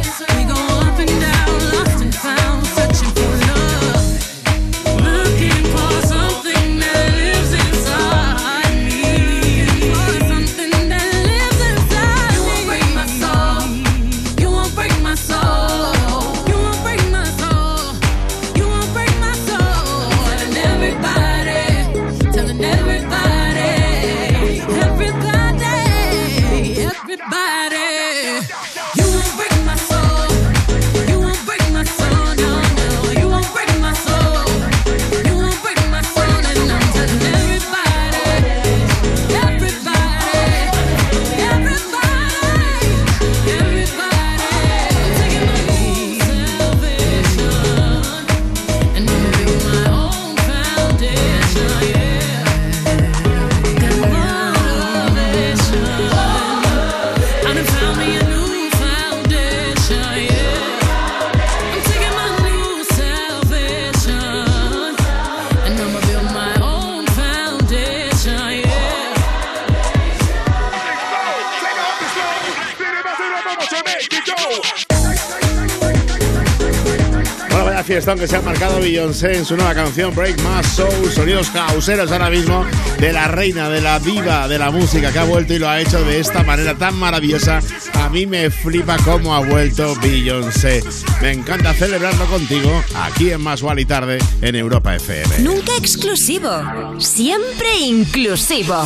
instante 78.01 78.27
se 78.27 78.35
ha 78.35 78.41
marcado 78.41 78.79
Beyoncé 78.79 79.37
en 79.37 79.45
su 79.45 79.55
nueva 79.55 79.75
canción 79.75 80.15
Break 80.15 80.35
My 80.39 80.63
Soul, 80.63 81.11
sonidos 81.13 81.51
causeros 81.51 82.11
ahora 82.11 82.31
mismo 82.31 82.65
de 82.99 83.13
la 83.13 83.27
reina, 83.27 83.69
de 83.69 83.79
la 83.79 83.99
diva 83.99 84.47
de 84.47 84.57
la 84.57 84.71
música 84.71 85.11
que 85.11 85.19
ha 85.19 85.23
vuelto 85.23 85.53
y 85.53 85.59
lo 85.59 85.69
ha 85.69 85.79
hecho 85.79 86.03
de 86.03 86.19
esta 86.19 86.41
manera 86.41 86.73
tan 86.73 86.95
maravillosa. 86.95 87.59
A 87.93 88.09
mí 88.09 88.25
me 88.25 88.49
flipa 88.49 88.97
cómo 89.05 89.35
ha 89.35 89.41
vuelto 89.41 89.93
Beyoncé. 90.01 90.81
Me 91.21 91.31
encanta 91.31 91.75
celebrarlo 91.75 92.25
contigo 92.25 92.83
aquí 92.95 93.29
en 93.29 93.41
Más 93.41 93.63
y 93.77 93.85
Tarde 93.85 94.17
en 94.41 94.55
Europa 94.55 94.95
FM. 94.95 95.37
Nunca 95.41 95.73
exclusivo, 95.77 96.49
siempre 96.97 97.81
inclusivo. 97.81 98.83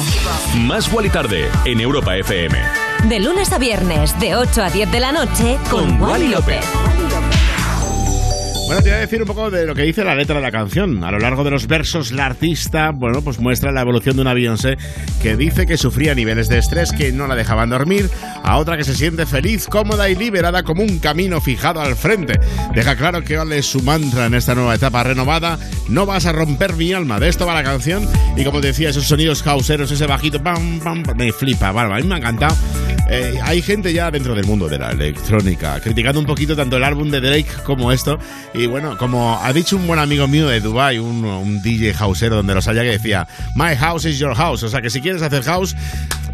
Más 0.57 0.89
y 1.05 1.09
Tarde 1.09 1.49
en 1.63 1.79
Europa 1.79 2.17
FM. 2.17 2.57
De 3.05 3.19
lunes 3.21 3.53
a 3.53 3.59
viernes, 3.59 4.19
de 4.19 4.35
8 4.35 4.61
a 4.61 4.69
10 4.69 4.91
de 4.91 4.99
la 4.99 5.13
noche, 5.13 5.57
con, 5.69 5.99
con 5.99 6.01
Wally 6.01 6.27
López. 6.27 6.65
López. 6.65 7.24
Bueno, 8.65 8.81
te 8.81 8.89
voy 8.89 8.97
a 8.97 9.01
decir 9.01 9.21
un 9.21 9.27
poco 9.27 9.51
de 9.51 9.67
lo 9.67 9.75
que 9.75 9.83
dice 9.83 10.03
la 10.03 10.15
letra 10.15 10.37
de 10.37 10.41
la 10.41 10.51
canción. 10.51 11.03
A 11.03 11.11
lo 11.11 11.19
largo 11.19 11.43
de 11.43 11.51
los 11.51 11.67
versos, 11.67 12.11
la 12.11 12.25
artista, 12.25 12.89
bueno, 12.91 13.21
pues 13.21 13.39
muestra 13.39 13.71
la 13.71 13.81
evolución 13.81 14.15
de 14.15 14.23
una 14.23 14.33
Beyoncé 14.33 14.75
que 15.21 15.35
dice 15.37 15.67
que 15.67 15.77
sufría 15.77 16.15
niveles 16.15 16.49
de 16.49 16.57
estrés 16.57 16.91
que 16.91 17.11
no 17.11 17.27
la 17.27 17.35
dejaban 17.35 17.69
dormir, 17.69 18.09
a 18.43 18.57
otra 18.57 18.75
que 18.75 18.83
se 18.83 18.95
siente 18.95 19.27
feliz, 19.27 19.67
cómoda 19.67 20.09
y 20.09 20.15
liberada 20.15 20.63
como 20.63 20.81
un 20.81 20.97
camino 20.97 21.41
fijado 21.41 21.79
al 21.79 21.95
frente. 21.95 22.39
Deja 22.73 22.95
claro 22.95 23.23
que 23.23 23.37
vale 23.37 23.61
su 23.61 23.83
mantra 23.83 24.25
en 24.25 24.33
esta 24.33 24.55
nueva 24.55 24.73
etapa 24.73 25.03
renovada. 25.03 25.59
No 25.87 26.07
vas 26.07 26.25
a 26.25 26.31
romper 26.31 26.73
mi 26.73 26.91
alma. 26.91 27.19
De 27.19 27.29
esto 27.29 27.45
va 27.45 27.53
la 27.53 27.63
canción. 27.63 28.09
Y 28.35 28.43
como 28.43 28.61
decía, 28.61 28.89
esos 28.89 29.05
sonidos 29.05 29.43
houseeros, 29.43 29.91
ese 29.91 30.07
bajito, 30.07 30.41
pam, 30.41 30.79
pam, 30.79 31.03
me 31.15 31.31
flipa. 31.31 31.71
Bueno, 31.71 31.93
a 31.93 31.97
mí 31.97 32.03
me 32.03 32.15
ha 32.15 32.17
encantado. 32.17 32.55
Eh, 33.07 33.37
hay 33.43 33.61
gente 33.61 33.93
ya 33.93 34.09
dentro 34.09 34.33
del 34.33 34.45
mundo 34.45 34.67
de 34.67 34.79
la 34.79 34.89
electrónica 34.89 35.79
criticando 35.79 36.19
un 36.19 36.25
poquito 36.25 36.55
tanto 36.55 36.77
el 36.77 36.83
álbum 36.83 37.11
de 37.11 37.21
Drake 37.21 37.47
como 37.63 37.91
esto. 37.91 38.17
Y 38.53 38.65
bueno, 38.65 38.97
como 38.97 39.39
ha 39.41 39.53
dicho 39.53 39.75
un 39.75 39.85
buen 39.85 39.99
amigo 39.99 40.27
mío 40.27 40.47
de 40.47 40.59
Dubai, 40.59 40.97
un, 40.97 41.23
un 41.23 41.61
DJ 41.61 41.93
houseero 41.93 42.37
donde 42.37 42.55
los 42.55 42.67
haya 42.67 42.81
que 42.81 42.91
decía, 42.91 43.27
My 43.53 43.75
house 43.75 44.05
is 44.05 44.17
your 44.17 44.35
house. 44.35 44.63
O 44.63 44.69
sea 44.69 44.81
que 44.81 44.89
si 44.89 45.01
quieres 45.01 45.21
hacer 45.21 45.43
house, 45.43 45.75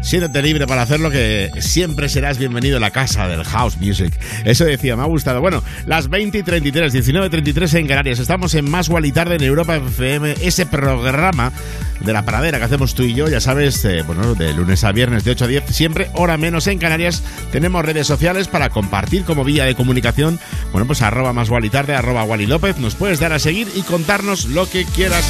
siéntete 0.02 0.42
libre 0.42 0.66
para 0.66 0.82
hacerlo, 0.82 1.10
que 1.10 1.50
siempre 1.60 2.08
serás 2.08 2.38
bienvenido 2.38 2.76
a 2.76 2.80
la 2.80 2.90
casa 2.90 3.28
del 3.28 3.44
house 3.44 3.78
music. 3.78 4.12
Eso 4.44 4.64
decía, 4.64 4.96
me 4.96 5.02
ha 5.02 5.06
gustado. 5.06 5.40
Bueno, 5.40 5.62
las 5.86 6.08
20 6.08 6.38
y 6.38 6.42
33, 6.42 6.92
19 6.92 7.26
y 7.26 7.30
33 7.30 7.74
en 7.74 7.86
Canarias. 7.86 8.18
Estamos 8.18 8.54
en 8.54 8.70
Más 8.70 8.90
y 9.02 9.12
Tarde 9.12 9.36
en 9.36 9.42
Europa 9.42 9.76
FM, 9.76 10.34
ese 10.42 10.66
programa 10.66 11.52
de 12.00 12.12
la 12.12 12.24
pradera 12.24 12.58
que 12.58 12.64
hacemos 12.64 12.94
tú 12.94 13.04
y 13.04 13.14
yo, 13.14 13.28
ya 13.28 13.40
sabes, 13.40 13.84
eh, 13.84 14.02
bueno, 14.02 14.34
de 14.34 14.52
lunes 14.52 14.82
a 14.84 14.92
viernes 14.92 15.24
de 15.24 15.30
8 15.30 15.44
a 15.44 15.48
10, 15.48 15.64
siempre 15.68 16.10
hora 16.14 16.36
menos 16.36 16.66
en 16.66 16.78
Canarias. 16.78 17.22
Tenemos 17.52 17.84
redes 17.84 18.06
sociales 18.06 18.48
para 18.48 18.70
compartir 18.70 19.24
como 19.24 19.44
vía 19.44 19.64
de 19.64 19.74
comunicación. 19.74 20.38
Bueno, 20.72 20.86
pues 20.86 21.02
arroba 21.02 21.32
más 21.32 21.48
y 21.62 21.70
tarde, 21.70 21.94
arroba 21.94 22.24
Wally 22.24 22.46
López. 22.46 22.78
Nos 22.78 22.94
puedes 22.94 23.20
dar 23.20 23.32
a 23.32 23.38
seguir 23.38 23.68
y 23.74 23.82
contarnos 23.82 24.46
lo 24.46 24.68
que 24.68 24.84
quieras. 24.84 25.24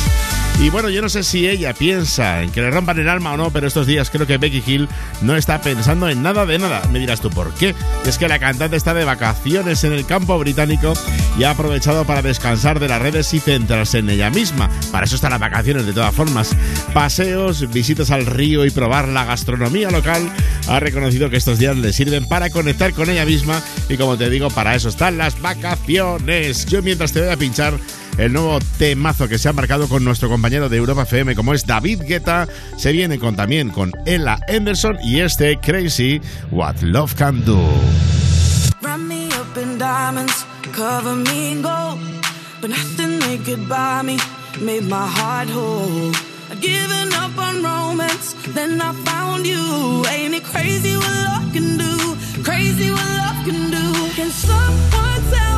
Y 0.62 0.70
bueno, 0.70 0.90
yo 0.90 1.02
no 1.02 1.08
sé 1.08 1.24
si 1.24 1.48
ella 1.48 1.74
piensa 1.74 2.40
en 2.40 2.52
que 2.52 2.60
le 2.60 2.70
rompan 2.70 2.96
el 3.00 3.08
alma 3.08 3.32
o 3.32 3.36
no, 3.36 3.50
pero 3.50 3.66
estos 3.66 3.84
días 3.84 4.10
creo 4.10 4.28
que 4.28 4.38
Becky 4.38 4.62
Hill 4.64 4.88
no 5.20 5.36
está 5.36 5.60
pensando 5.60 6.08
en 6.08 6.22
nada 6.22 6.46
de 6.46 6.56
nada. 6.56 6.82
Me 6.92 7.00
dirás 7.00 7.20
tú 7.20 7.30
por 7.30 7.52
qué. 7.54 7.74
Es 8.06 8.16
que 8.16 8.28
la 8.28 8.38
cantante 8.38 8.76
está 8.76 8.94
de 8.94 9.04
vacaciones 9.04 9.82
en 9.82 9.92
el 9.92 10.06
campo 10.06 10.38
británico 10.38 10.92
y 11.36 11.42
ha 11.42 11.50
aprovechado 11.50 12.04
para 12.04 12.22
descansar 12.22 12.78
de 12.78 12.86
las 12.86 13.02
redes 13.02 13.34
y 13.34 13.40
centrarse 13.40 13.98
en 13.98 14.08
ella 14.08 14.30
misma. 14.30 14.70
Para 14.92 15.06
eso 15.06 15.16
están 15.16 15.32
las 15.32 15.40
vacaciones 15.40 15.84
de 15.84 15.94
todas 15.94 16.14
formas. 16.14 16.56
Paseos, 16.94 17.68
visitas 17.72 18.12
al 18.12 18.24
río 18.24 18.64
y 18.64 18.70
probar 18.70 19.08
la 19.08 19.24
gastronomía 19.24 19.90
local. 19.90 20.32
Ha 20.68 20.78
reconocido 20.78 21.28
que 21.28 21.38
estos 21.38 21.58
días 21.58 21.76
le 21.76 21.92
sirven 21.92 22.28
para 22.28 22.50
conectar 22.50 22.92
con 22.92 23.10
ella 23.10 23.24
misma 23.24 23.60
y 23.88 23.96
como 23.96 24.16
te 24.16 24.30
digo, 24.30 24.48
para 24.48 24.76
eso 24.76 24.90
están 24.90 25.18
las 25.18 25.40
vacaciones. 25.40 26.66
Yo 26.66 26.82
mientras 26.82 27.12
te 27.12 27.20
voy 27.20 27.30
a 27.30 27.36
pinchar 27.36 27.74
el 28.18 28.32
nuevo 28.32 28.58
temazo 28.78 29.28
que 29.28 29.38
se 29.38 29.48
ha 29.48 29.52
marcado 29.52 29.88
con 29.88 30.04
nuestro 30.04 30.28
compañero 30.28 30.68
de 30.68 30.76
Europa 30.76 31.02
FM 31.02 31.34
como 31.34 31.54
es 31.54 31.66
David 31.66 32.02
Guetta, 32.02 32.46
se 32.76 32.92
viene 32.92 33.18
con 33.18 33.36
también 33.36 33.70
con 33.70 33.92
Ella 34.06 34.38
Anderson 34.48 34.98
y 35.02 35.20
este 35.20 35.58
Crazy 35.58 36.20
What 36.50 36.80
Love 36.82 37.14
Can 37.14 37.44
Do. 37.44 37.60
Wrap 38.80 38.98
me 38.98 39.26
up 39.28 39.56
in 39.56 39.78
diamonds, 39.78 40.44
cover 40.74 41.14
me 41.14 41.52
in 41.52 41.62
gold. 41.62 41.98
But 42.62 42.70
nothing 42.70 43.18
they 43.18 43.38
could 43.38 43.68
buy 43.68 44.02
me 44.02 44.18
made 44.60 44.84
my 44.84 45.04
heart 45.04 45.48
whole. 45.48 46.12
I'd 46.48 46.60
given 46.60 47.12
up 47.12 47.36
on 47.36 47.60
romance, 47.60 48.34
then 48.54 48.80
I 48.80 48.92
found 49.04 49.44
you. 49.44 50.04
Ain't 50.08 50.34
it 50.34 50.44
crazy 50.44 50.96
what 50.96 51.10
love 51.26 51.52
can 51.52 51.76
do? 51.76 52.16
Crazy 52.44 52.90
what 52.90 53.08
love 53.18 53.44
can 53.44 53.70
do. 53.70 53.84
Can 54.14 54.30
someone 54.30 55.22
tell 55.32 55.51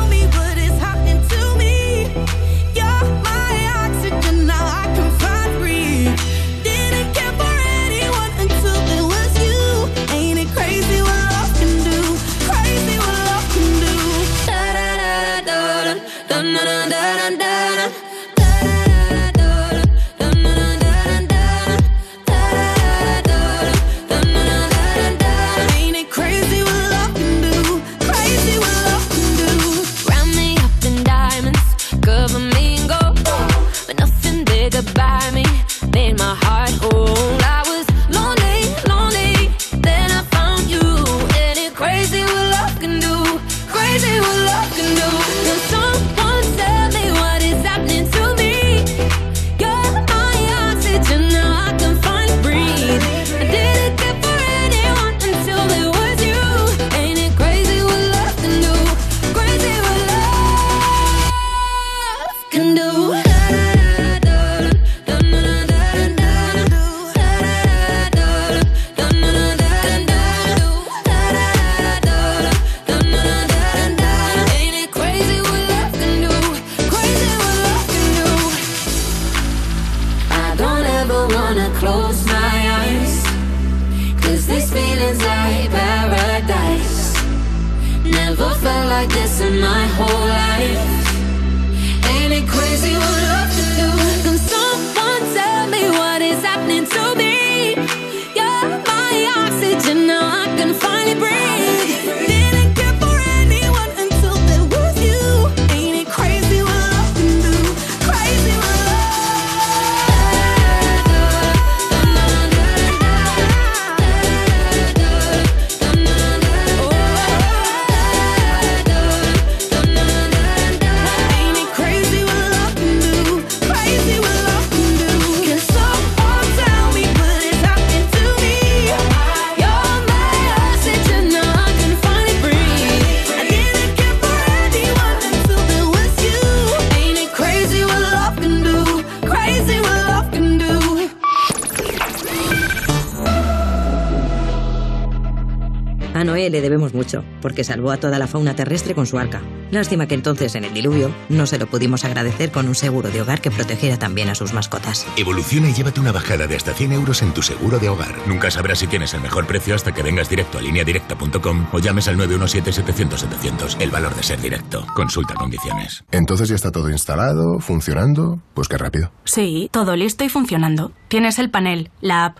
debemos 146.65 146.93
mucho, 146.93 147.23
porque 147.41 147.63
salvó 147.63 147.91
a 147.91 147.97
toda 147.97 148.17
la 148.17 148.27
fauna 148.27 148.55
terrestre 148.55 148.95
con 148.95 149.05
su 149.05 149.19
arca. 149.19 149.41
Lástima 149.71 150.07
que 150.07 150.15
entonces, 150.15 150.55
en 150.55 150.63
el 150.63 150.73
diluvio, 150.73 151.11
no 151.29 151.45
se 151.45 151.59
lo 151.59 151.67
pudimos 151.67 152.05
agradecer 152.05 152.51
con 152.51 152.67
un 152.67 152.75
seguro 152.75 153.09
de 153.09 153.21
hogar 153.21 153.39
que 153.39 153.51
protegiera 153.51 153.97
también 153.97 154.29
a 154.29 154.35
sus 154.35 154.53
mascotas. 154.53 155.05
Evoluciona 155.15 155.69
y 155.69 155.73
llévate 155.73 155.99
una 155.99 156.11
bajada 156.11 156.47
de 156.47 156.55
hasta 156.55 156.73
100 156.73 156.93
euros 156.93 157.21
en 157.21 157.33
tu 157.33 157.41
seguro 157.41 157.77
de 157.77 157.89
hogar. 157.89 158.15
Nunca 158.27 158.49
sabrás 158.49 158.79
si 158.79 158.87
tienes 158.87 159.13
el 159.13 159.21
mejor 159.21 159.45
precio 159.45 159.75
hasta 159.75 159.93
que 159.93 160.03
vengas 160.03 160.29
directo 160.29 160.57
a 160.57 160.61
lineadirecta.com 160.61 161.67
o 161.71 161.79
llames 161.79 162.07
al 162.07 162.17
917-700-700. 162.17 163.77
El 163.79 163.91
valor 163.91 164.15
de 164.15 164.23
ser 164.23 164.41
directo. 164.41 164.85
Consulta 164.95 165.35
condiciones. 165.35 166.03
Entonces 166.11 166.49
ya 166.49 166.55
está 166.55 166.71
todo 166.71 166.89
instalado, 166.89 167.59
funcionando. 167.59 168.39
Pues 168.53 168.67
qué 168.67 168.77
rápido. 168.77 169.11
Sí, 169.23 169.69
todo 169.71 169.95
listo 169.95 170.23
y 170.23 170.29
funcionando. 170.29 170.91
Tienes 171.07 171.39
el 171.39 171.49
panel, 171.49 171.91
la 172.01 172.25
app, 172.25 172.39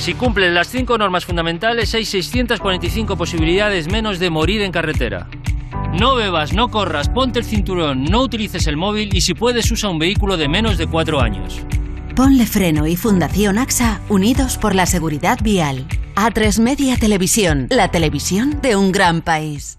Si 0.00 0.14
cumplen 0.14 0.54
las 0.54 0.68
cinco 0.68 0.96
normas 0.96 1.26
fundamentales, 1.26 1.94
hay 1.94 2.06
645 2.06 3.18
posibilidades 3.18 3.86
menos 3.86 4.18
de 4.18 4.30
morir 4.30 4.62
en 4.62 4.72
carretera. 4.72 5.28
No 5.92 6.14
bebas, 6.14 6.54
no 6.54 6.70
corras, 6.70 7.10
ponte 7.10 7.38
el 7.38 7.44
cinturón, 7.44 8.04
no 8.04 8.22
utilices 8.22 8.66
el 8.66 8.78
móvil 8.78 9.14
y 9.14 9.20
si 9.20 9.34
puedes 9.34 9.70
usa 9.70 9.90
un 9.90 9.98
vehículo 9.98 10.38
de 10.38 10.48
menos 10.48 10.78
de 10.78 10.86
cuatro 10.86 11.20
años. 11.20 11.60
Ponle 12.16 12.46
Freno 12.46 12.86
y 12.86 12.96
Fundación 12.96 13.58
AXA 13.58 14.00
unidos 14.08 14.56
por 14.56 14.74
la 14.74 14.86
seguridad 14.86 15.38
vial. 15.42 15.86
A3 16.16 16.60
Media 16.60 16.96
Televisión, 16.96 17.66
la 17.68 17.90
televisión 17.90 18.58
de 18.62 18.76
un 18.76 18.92
gran 18.92 19.20
país. 19.20 19.78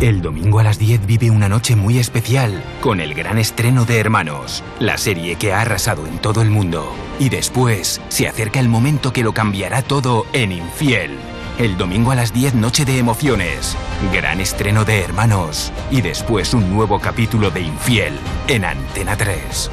El 0.00 0.22
domingo 0.22 0.60
a 0.60 0.62
las 0.62 0.78
10 0.78 1.04
vive 1.04 1.30
una 1.30 1.50
noche 1.50 1.76
muy 1.76 1.98
especial 1.98 2.64
con 2.80 3.00
el 3.00 3.12
gran 3.12 3.36
estreno 3.36 3.84
de 3.84 3.98
Hermanos, 3.98 4.64
la 4.78 4.96
serie 4.96 5.36
que 5.36 5.52
ha 5.52 5.60
arrasado 5.60 6.06
en 6.06 6.16
todo 6.18 6.40
el 6.40 6.48
mundo. 6.48 6.90
Y 7.18 7.28
después 7.28 8.00
se 8.08 8.26
acerca 8.26 8.60
el 8.60 8.70
momento 8.70 9.12
que 9.12 9.22
lo 9.22 9.34
cambiará 9.34 9.82
todo 9.82 10.24
en 10.32 10.52
Infiel. 10.52 11.18
El 11.58 11.76
domingo 11.76 12.12
a 12.12 12.14
las 12.14 12.32
10 12.32 12.54
noche 12.54 12.86
de 12.86 12.96
emociones, 12.96 13.76
gran 14.10 14.40
estreno 14.40 14.86
de 14.86 15.02
Hermanos 15.02 15.70
y 15.90 16.00
después 16.00 16.54
un 16.54 16.72
nuevo 16.74 16.98
capítulo 16.98 17.50
de 17.50 17.60
Infiel 17.60 18.14
en 18.48 18.64
Antena 18.64 19.18
3. 19.18 19.70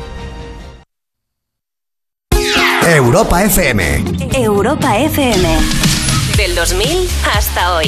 Europa 2.85 3.45
FM. 3.45 4.03
Europa 4.33 4.97
FM. 4.97 5.57
Del 6.35 6.53
2000 6.53 7.09
hasta 7.33 7.75
hoy. 7.77 7.87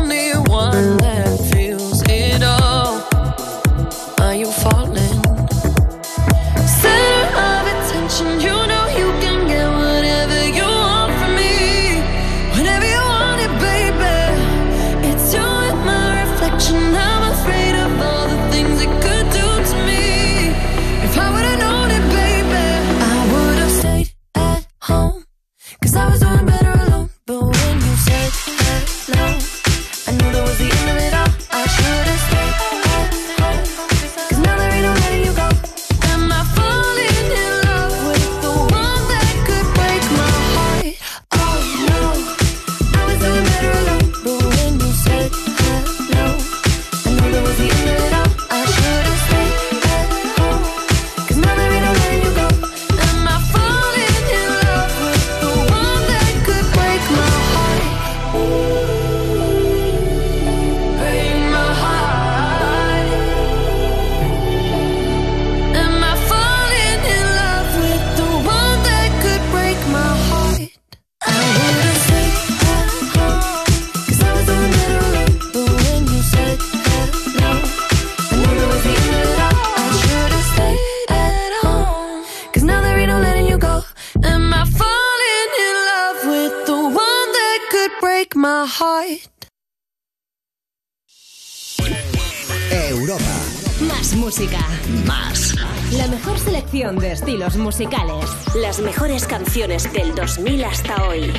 Más 94.11 94.19
música. 94.19 94.59
Más. 95.05 95.55
La 95.93 96.05
mejor 96.07 96.37
selección 96.37 96.97
de 96.97 97.13
estilos 97.13 97.55
musicales. 97.55 98.25
Las 98.55 98.81
mejores 98.81 99.25
canciones 99.25 99.91
del 99.93 100.13
2000 100.15 100.65
hasta 100.65 101.07
hoy. 101.07 101.31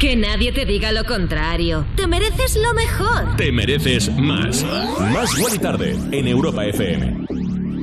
Que 0.00 0.16
nadie 0.16 0.50
te 0.52 0.64
diga 0.64 0.90
lo 0.90 1.04
contrario. 1.04 1.86
Te 1.94 2.08
mereces 2.08 2.56
lo 2.56 2.74
mejor. 2.74 3.36
Te 3.36 3.52
mereces 3.52 4.10
más. 4.16 4.64
Más 5.12 5.54
y 5.54 5.58
tarde 5.58 5.96
en 6.10 6.26
Europa 6.26 6.64
FM. 6.66 7.26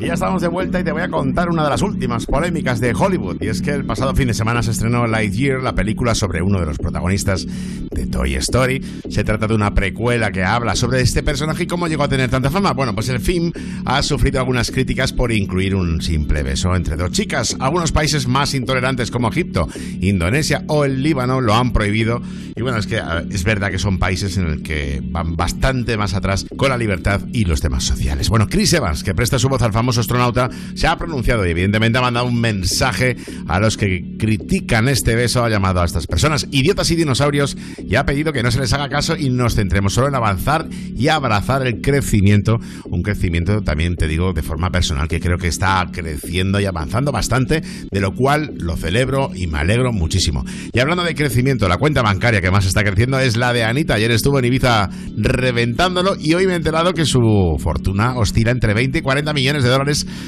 Ya 0.06 0.14
estamos 0.14 0.40
de 0.40 0.48
vuelta 0.48 0.80
y 0.80 0.84
te 0.84 0.92
voy 0.92 1.02
a 1.02 1.10
contar 1.10 1.50
una 1.50 1.64
de 1.64 1.70
las 1.72 1.82
últimas 1.82 2.28
polémicas 2.28 2.80
de 2.80 2.94
Hollywood. 2.94 3.38
Y 3.42 3.48
es 3.48 3.64
que 3.64 3.72
el 3.72 3.86
pasado 3.86 4.14
fin 4.14 4.28
de 4.28 4.36
semana 4.36 4.62
se 4.62 4.70
estrenó 4.70 5.08
Lightyear, 5.08 5.64
la 5.64 5.74
película 5.74 6.14
sobre 6.14 6.44
uno 6.44 6.60
de 6.60 6.68
los 6.68 6.78
protagonistas 6.78 7.48
de 7.90 8.06
Toy 8.06 8.36
Story. 8.36 8.86
Se 9.10 9.24
trata 9.24 9.48
de 9.48 9.56
una 9.56 9.74
precuela 9.74 10.32
que 10.32 10.44
habla 10.44 10.76
sobre 10.76 11.02
este 11.02 11.24
personaje 11.24 11.64
y 11.64 11.68
cómo 11.68 11.88
llegó 11.88 12.04
a 12.04 12.08
tener 12.08 12.30
tanta 12.30 12.52
fama. 12.52 12.74
Bueno, 12.74 12.94
pues 12.94 13.10
el 13.10 13.20
film 13.20 13.52
ha 13.86 14.04
sufrido 14.04 14.40
algunas 14.40 14.70
críticas 14.70 15.12
por 15.12 15.32
incluir 15.32 15.74
un 15.74 16.00
simple 16.04 16.44
beso 16.44 16.76
entre 16.76 16.98
dos 16.98 17.10
chicas. 17.10 17.58
Algunos 17.60 17.92
países 17.92 18.28
más 18.28 18.54
intolerantes 18.54 19.10
como 19.10 19.30
Egipto, 19.30 19.68
Indonesia 20.02 20.66
o 20.68 20.86
el 20.86 21.02
Líbano 21.02 21.42
lo 21.42 21.56
han 21.56 21.74
prohibido. 21.74 22.22
Y 22.56 22.62
bueno, 22.62 22.78
es 22.78 22.86
que 22.86 23.02
es 23.32 23.44
verdad 23.44 23.72
que 23.72 23.80
son 23.80 23.98
países 23.98 24.38
en 24.38 24.46
el 24.46 24.62
que 24.62 25.02
van 25.04 25.36
bastante 25.36 25.98
más 25.98 26.14
atrás 26.14 26.46
con 26.56 26.70
la 26.70 26.78
libertad 26.78 27.22
y 27.34 27.46
los 27.46 27.60
temas 27.60 27.84
sociales. 27.84 28.30
Bueno, 28.30 28.48
Chris 28.48 28.72
Evans, 28.74 29.04
que 29.04 29.16
presta 29.16 29.40
su 29.40 29.50
voz 29.50 29.64
al 29.64 29.74
famoso 29.74 29.95
astronauta, 29.98 30.50
se 30.76 30.88
ha 30.88 30.98
pronunciado 30.98 31.46
y 31.46 31.52
evidentemente 31.52 31.98
ha 31.98 32.02
mandado 32.02 32.28
un 32.28 32.40
mensaje 32.40 33.18
a 33.48 33.60
los 33.60 33.78
que 33.78 34.16
critican 34.18 34.88
este 34.88 35.16
beso, 35.16 35.44
ha 35.44 35.50
llamado 35.50 35.82
a 35.82 35.86
estas 35.86 36.08
personas 36.08 36.48
idiotas 36.52 36.90
y 36.92 36.96
dinosaurios 36.96 37.58
y 37.78 37.96
ha 37.96 38.06
pedido 38.06 38.34
que 38.34 38.44
no 38.44 38.52
se 38.52 38.60
les 38.60 38.74
haga 38.74 38.90
caso 38.90 39.16
y 39.18 39.30
nos 39.30 39.56
centremos 39.56 39.94
solo 39.94 40.08
en 40.08 40.16
avanzar 40.16 40.68
y 40.96 41.08
abrazar 41.08 41.66
el 41.66 41.82
crecimiento, 41.82 42.60
un 42.86 43.02
crecimiento 43.02 43.62
también 43.62 43.96
te 43.96 44.08
digo 44.08 44.34
de 44.34 44.42
forma 44.42 44.70
personal 44.70 45.08
que 45.08 45.20
creo 45.20 45.38
que 45.38 45.48
está 45.48 45.86
creciendo 45.92 46.60
y 46.60 46.66
avanzando 46.66 47.12
bastante, 47.12 47.62
de 47.92 48.02
lo 48.02 48.14
cual 48.14 48.54
lo 48.58 48.76
celebro 48.76 49.32
y 49.36 49.48
me 49.48 49.60
alegro 49.60 49.92
muchísimo. 49.94 50.44
Y 50.74 50.80
hablando 50.80 51.04
de 51.04 51.16
crecimiento, 51.16 51.68
la 51.68 51.78
cuenta 51.78 52.02
bancaria 52.02 52.42
que 52.42 52.52
más 52.52 52.66
está 52.66 52.84
creciendo 52.84 53.20
es 53.20 53.38
la 53.38 53.54
de 53.54 53.64
Anita. 53.64 53.96
Ayer 53.96 54.12
estuvo 54.12 54.40
en 54.40 54.46
Ibiza 54.46 54.90
reventándolo 55.18 56.16
y 56.20 56.34
hoy 56.34 56.48
me 56.48 56.54
he 56.54 56.56
enterado 56.56 56.94
que 56.94 57.06
su 57.06 57.58
fortuna 57.60 58.18
oscila 58.18 58.52
entre 58.52 58.74
20 58.74 59.00
y 59.00 59.02
40 59.02 59.34
millones 59.34 59.64
de 59.64 59.70
Más 59.70 59.75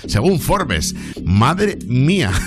según 0.08 0.40
Forbes. 0.40 0.96
Madre 1.24 1.78
mía. 1.88 2.32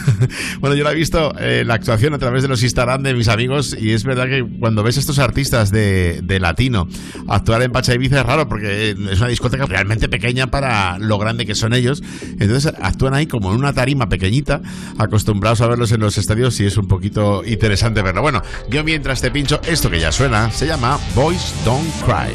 Bueno, 0.60 0.76
yo 0.76 0.84
la 0.84 0.92
he 0.92 0.94
visto 0.94 1.34
eh, 1.38 1.64
la 1.64 1.74
actuación 1.74 2.12
a 2.12 2.18
través 2.18 2.42
de 2.42 2.48
los 2.48 2.62
Instagram 2.62 3.02
de 3.02 3.14
mis 3.14 3.28
amigos 3.28 3.74
y 3.78 3.92
es 3.92 4.04
verdad 4.04 4.26
que 4.26 4.44
cuando 4.58 4.82
ves 4.82 4.96
a 4.96 5.00
estos 5.00 5.18
artistas 5.18 5.70
de, 5.70 6.20
de 6.22 6.38
latino 6.38 6.86
actuar 7.28 7.62
en 7.62 7.72
Pacha 7.72 7.94
Ibiza 7.94 8.20
es 8.20 8.26
raro 8.26 8.48
porque 8.48 8.90
es 8.90 9.18
una 9.18 9.28
discoteca 9.28 9.64
realmente 9.66 10.08
pequeña 10.08 10.48
para 10.48 10.98
lo 10.98 11.18
grande 11.18 11.46
que 11.46 11.54
son 11.54 11.72
ellos. 11.72 12.02
Entonces 12.38 12.72
actúan 12.80 13.14
ahí 13.14 13.26
como 13.26 13.52
en 13.52 13.58
una 13.58 13.72
tarima 13.72 14.08
pequeñita, 14.08 14.60
acostumbrados 14.98 15.60
a 15.62 15.66
verlos 15.66 15.92
en 15.92 16.00
los 16.00 16.18
estadios 16.18 16.60
y 16.60 16.66
es 16.66 16.76
un 16.76 16.86
poquito 16.86 17.42
interesante 17.44 18.02
verlo. 18.02 18.22
Bueno, 18.22 18.42
yo 18.68 18.84
mientras 18.84 19.20
te 19.20 19.30
pincho 19.30 19.60
esto 19.66 19.90
que 19.90 20.00
ya 20.00 20.12
suena, 20.12 20.50
se 20.50 20.66
llama 20.66 20.98
Boys 21.14 21.30
Boys 21.30 21.54
Don't 21.64 21.86
Cry. 22.02 22.34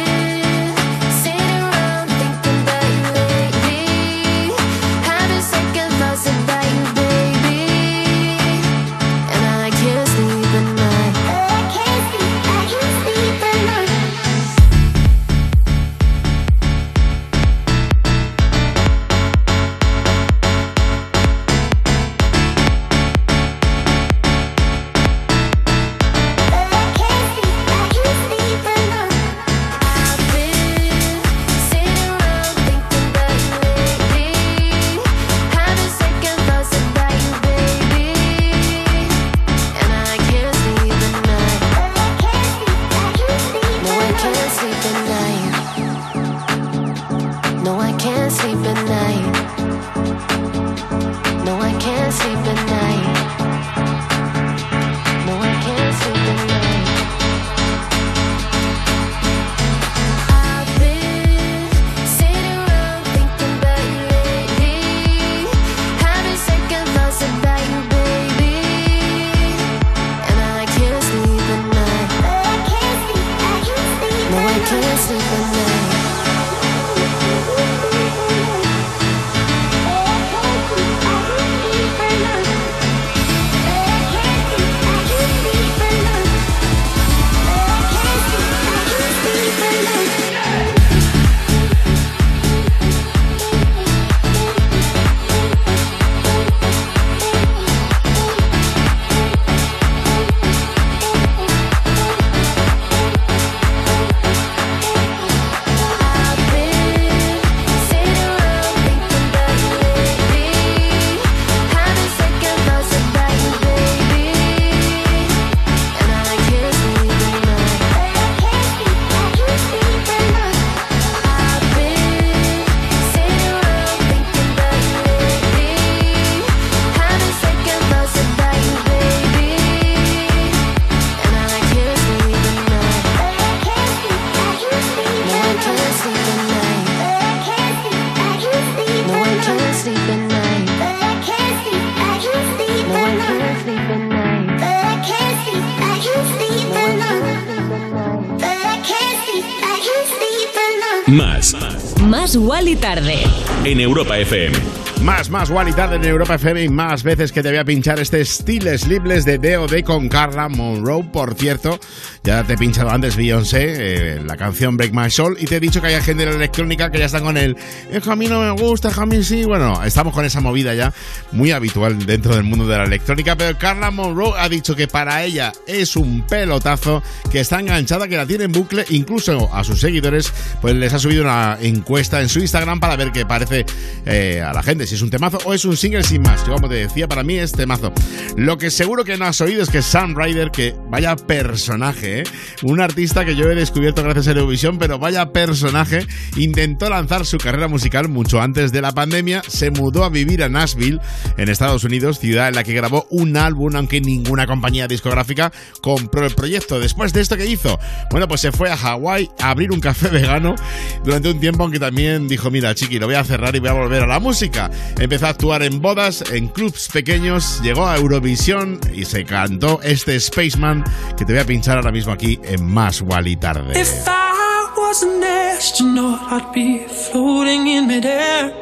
Tarde. 152.81 153.23
En 153.63 153.79
Europa 153.79 154.17
FM. 154.17 154.57
Más, 155.03 155.29
más, 155.29 155.49
Wally 155.49 155.73
tarde 155.73 155.95
en 155.95 156.05
Europa 156.05 156.35
FM 156.35 156.63
y 156.63 156.69
más 156.69 157.03
veces 157.03 157.31
que 157.31 157.41
te 157.41 157.49
voy 157.49 157.57
a 157.57 157.65
pinchar 157.65 157.99
este 157.99 158.23
Steel 158.25 158.77
Sleepless 158.77 159.25
de 159.25 159.37
D.O.D. 159.37 159.83
con 159.83 160.09
Carla 160.09 160.49
Monroe. 160.49 161.03
Por 161.03 161.35
cierto, 161.35 161.79
ya 162.23 162.43
te 162.43 162.53
he 162.53 162.57
pinchado 162.57 162.91
antes 162.91 163.15
Beyoncé, 163.15 164.15
eh, 164.15 164.21
la 164.23 164.37
canción 164.37 164.77
Break 164.77 164.93
My 164.93 165.09
Soul, 165.09 165.37
y 165.39 165.45
te 165.45 165.55
he 165.55 165.59
dicho 165.59 165.81
que 165.81 165.87
hay 165.87 166.01
gente 166.01 166.23
de 166.23 166.31
la 166.31 166.37
electrónica 166.37 166.91
que 166.91 166.99
ya 166.99 167.05
están 167.05 167.23
con 167.23 167.35
el 167.35 167.57
es 167.91 168.03
que 168.03 168.11
a 168.11 168.15
mí 168.15 168.27
no 168.27 168.39
me 168.39 168.51
gusta, 168.51 168.89
es 168.89 168.97
a 168.97 169.05
mí 169.05 169.23
sí. 169.23 169.43
Bueno, 169.43 169.83
estamos 169.83 170.13
con 170.13 170.23
esa 170.23 170.39
movida 170.39 170.75
ya 170.75 170.93
muy 171.31 171.51
habitual 171.51 172.05
dentro 172.05 172.35
del 172.35 172.43
mundo 172.43 172.67
de 172.67 172.77
la 172.77 172.83
electrónica, 172.83 173.35
pero 173.35 173.57
Carla 173.57 173.89
Monroe 173.89 174.33
ha 174.37 174.47
dicho 174.49 174.75
que 174.75 174.87
para 174.87 175.23
ella 175.23 175.51
es 175.65 175.95
un 175.95 176.25
pelotazo, 176.27 177.01
que 177.31 177.39
está 177.39 177.59
enganchada, 177.59 178.07
que 178.07 178.17
la 178.17 178.25
tiene 178.27 178.43
en 178.43 178.51
bucle, 178.51 178.85
incluso 178.89 179.49
a 179.53 179.63
sus 179.63 179.79
seguidores, 179.79 180.31
pues 180.61 180.75
les 180.75 180.93
ha 180.93 180.99
subido 180.99 181.23
una 181.23 181.57
encuesta 181.59 182.21
en 182.21 182.29
su 182.29 182.39
Instagram 182.39 182.79
para 182.79 182.95
ver 182.97 183.11
qué 183.11 183.25
parece 183.25 183.65
eh, 184.05 184.41
a 184.41 184.53
la 184.53 184.61
gente 184.61 184.85
si 184.85 184.95
es 184.95 185.01
un 185.01 185.09
temazo 185.09 185.39
o 185.45 185.53
es 185.53 185.65
un 185.65 185.75
single 185.75 186.03
sin 186.03 186.21
más. 186.21 186.45
Yo, 186.45 186.53
como 186.53 186.69
te 186.69 186.75
decía, 186.75 187.07
para 187.07 187.23
mí 187.23 187.39
es 187.39 187.51
temazo. 187.51 187.91
Lo 188.35 188.57
que 188.57 188.69
seguro 188.69 189.03
que 189.03 189.17
no 189.17 189.25
has 189.25 189.41
oído 189.41 189.63
es 189.63 189.69
que 189.69 189.81
Sam 189.81 190.15
Ryder, 190.15 190.51
que 190.51 190.75
vaya 190.89 191.15
personaje, 191.15 192.10
¿eh? 192.19 192.23
un 192.63 192.81
artista 192.81 193.25
que 193.25 193.35
yo 193.35 193.49
he 193.49 193.55
descubierto 193.55 194.03
gracias 194.03 194.27
a 194.27 194.31
Eurovisión, 194.31 194.77
pero 194.77 194.99
vaya 194.99 195.31
personaje, 195.31 196.05
intentó 196.37 196.89
lanzar 196.89 197.25
su 197.25 197.37
carrera 197.37 197.67
musical 197.67 198.09
mucho 198.09 198.41
antes 198.41 198.71
de 198.71 198.81
la 198.81 198.91
pandemia, 198.91 199.41
se 199.47 199.71
mudó 199.71 200.03
a 200.03 200.09
vivir 200.09 200.43
a 200.43 200.49
Nashville, 200.49 200.99
en 201.37 201.49
Estados 201.49 201.83
Unidos, 201.83 202.19
ciudad 202.19 202.49
en 202.49 202.55
la 202.55 202.63
que 202.63 202.73
grabó 202.73 203.05
un 203.09 203.37
álbum, 203.37 203.75
aunque 203.75 204.01
ninguna 204.01 204.47
compañía 204.47 204.87
discográfica 204.87 205.51
compró 205.81 206.25
el 206.25 206.35
proyecto. 206.35 206.79
Después 206.79 207.13
de 207.13 207.21
esto, 207.21 207.37
¿qué 207.37 207.45
hizo? 207.45 207.79
Bueno, 208.09 208.27
pues 208.27 208.41
se 208.41 208.51
fue 208.51 208.69
a 208.69 208.77
Hawái 208.77 209.29
a 209.39 209.49
abrir 209.49 209.71
un 209.71 209.79
café 209.79 210.07
vegano 210.11 210.55
durante 211.03 211.29
un 211.29 211.39
tiempo, 211.39 211.63
aunque 211.63 211.79
también 211.79 212.27
dijo, 212.27 212.51
mira, 212.51 212.75
chiqui, 212.75 212.99
lo 212.99 213.07
voy 213.07 213.15
a 213.15 213.23
cerrar 213.23 213.55
y 213.55 213.59
voy 213.59 213.69
a 213.69 213.73
volver 213.73 214.03
a 214.03 214.07
la 214.07 214.19
música. 214.19 214.69
Empezó 214.99 215.27
a 215.27 215.29
actuar 215.29 215.63
en 215.63 215.81
bodas, 215.81 216.23
en 216.31 216.47
clubs 216.47 216.89
pequeños, 216.91 217.61
llegó 217.63 217.87
a 217.87 217.97
Eurovisión 217.97 218.79
y 218.93 219.05
se 219.05 219.25
cantó 219.25 219.79
este 219.83 220.19
Spaceman 220.19 220.83
que 221.17 221.25
te 221.25 221.33
voy 221.33 221.41
a 221.41 221.45
pinchar 221.45 221.77
ahora 221.77 221.91
mismo 221.91 222.00
aquí 222.09 222.39
en 222.43 222.65
Más 222.65 223.03
Tarde. 223.39 223.79
If 223.79 224.07
I 224.07 224.73
was 224.77 225.03
an 225.03 225.23
astronaut, 225.23 226.19
I'd 226.31 226.51
be 226.53 226.79
floating 226.87 227.67
in 227.67 227.87
midair. 227.87 228.53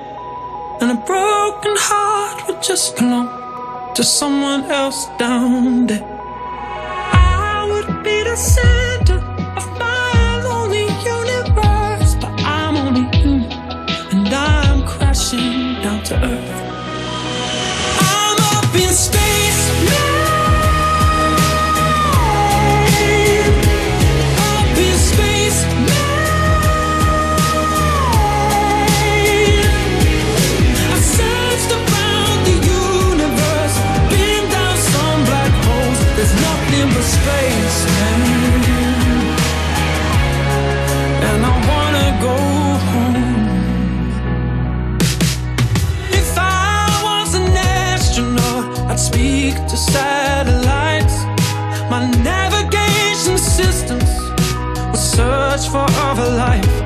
And 0.81 0.91
a 0.91 0.95
broken 1.05 1.75
heart 1.77 2.47
would 2.47 2.61
just 2.61 2.97
belong 2.97 3.27
to 3.95 4.03
someone 4.03 4.63
else 4.71 5.07
down 5.17 5.87
there. 5.87 6.03
I 7.11 7.65
would 7.69 8.03
be 8.03 8.23
the 8.23 8.35
center 8.35 8.88
for 56.19 56.25
other 56.25 56.35
life. 56.35 56.78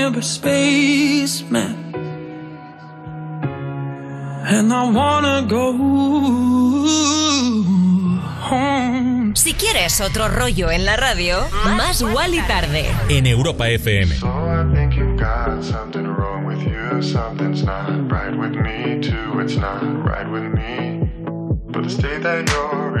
Nothing 0.00 0.14
but 0.14 0.24
space, 0.24 1.44
man. 1.50 1.76
And 4.46 4.72
I 4.72 4.90
wanna 4.90 5.42
go 5.46 5.72
home. 8.48 9.34
Si 9.36 9.52
quieres 9.52 10.00
otro 10.00 10.28
rollo 10.28 10.70
en 10.70 10.86
la 10.86 10.96
radio, 10.96 11.46
Más 11.76 12.00
Wally 12.00 12.40
tarde. 12.46 12.90
En 13.10 13.26
Europa 13.26 13.68
FM. 13.68 14.14
I 14.14 14.64
think 14.74 14.94
you've 14.94 15.18
got 15.18 15.62
something 15.62 16.06
wrong 16.06 16.46
with 16.46 16.62
you. 16.62 17.02
Something's 17.02 17.62
not 17.62 18.10
right 18.10 18.34
with 18.34 18.56
me, 18.56 19.00
too. 19.02 19.38
It's 19.40 19.56
not 19.56 19.82
right 20.02 20.26
with 20.26 20.44
me. 20.54 21.10
But 21.70 21.82
the 21.84 21.90
state 21.90 22.22
that 22.22 22.48
you're 22.48 22.98
in 22.98 22.99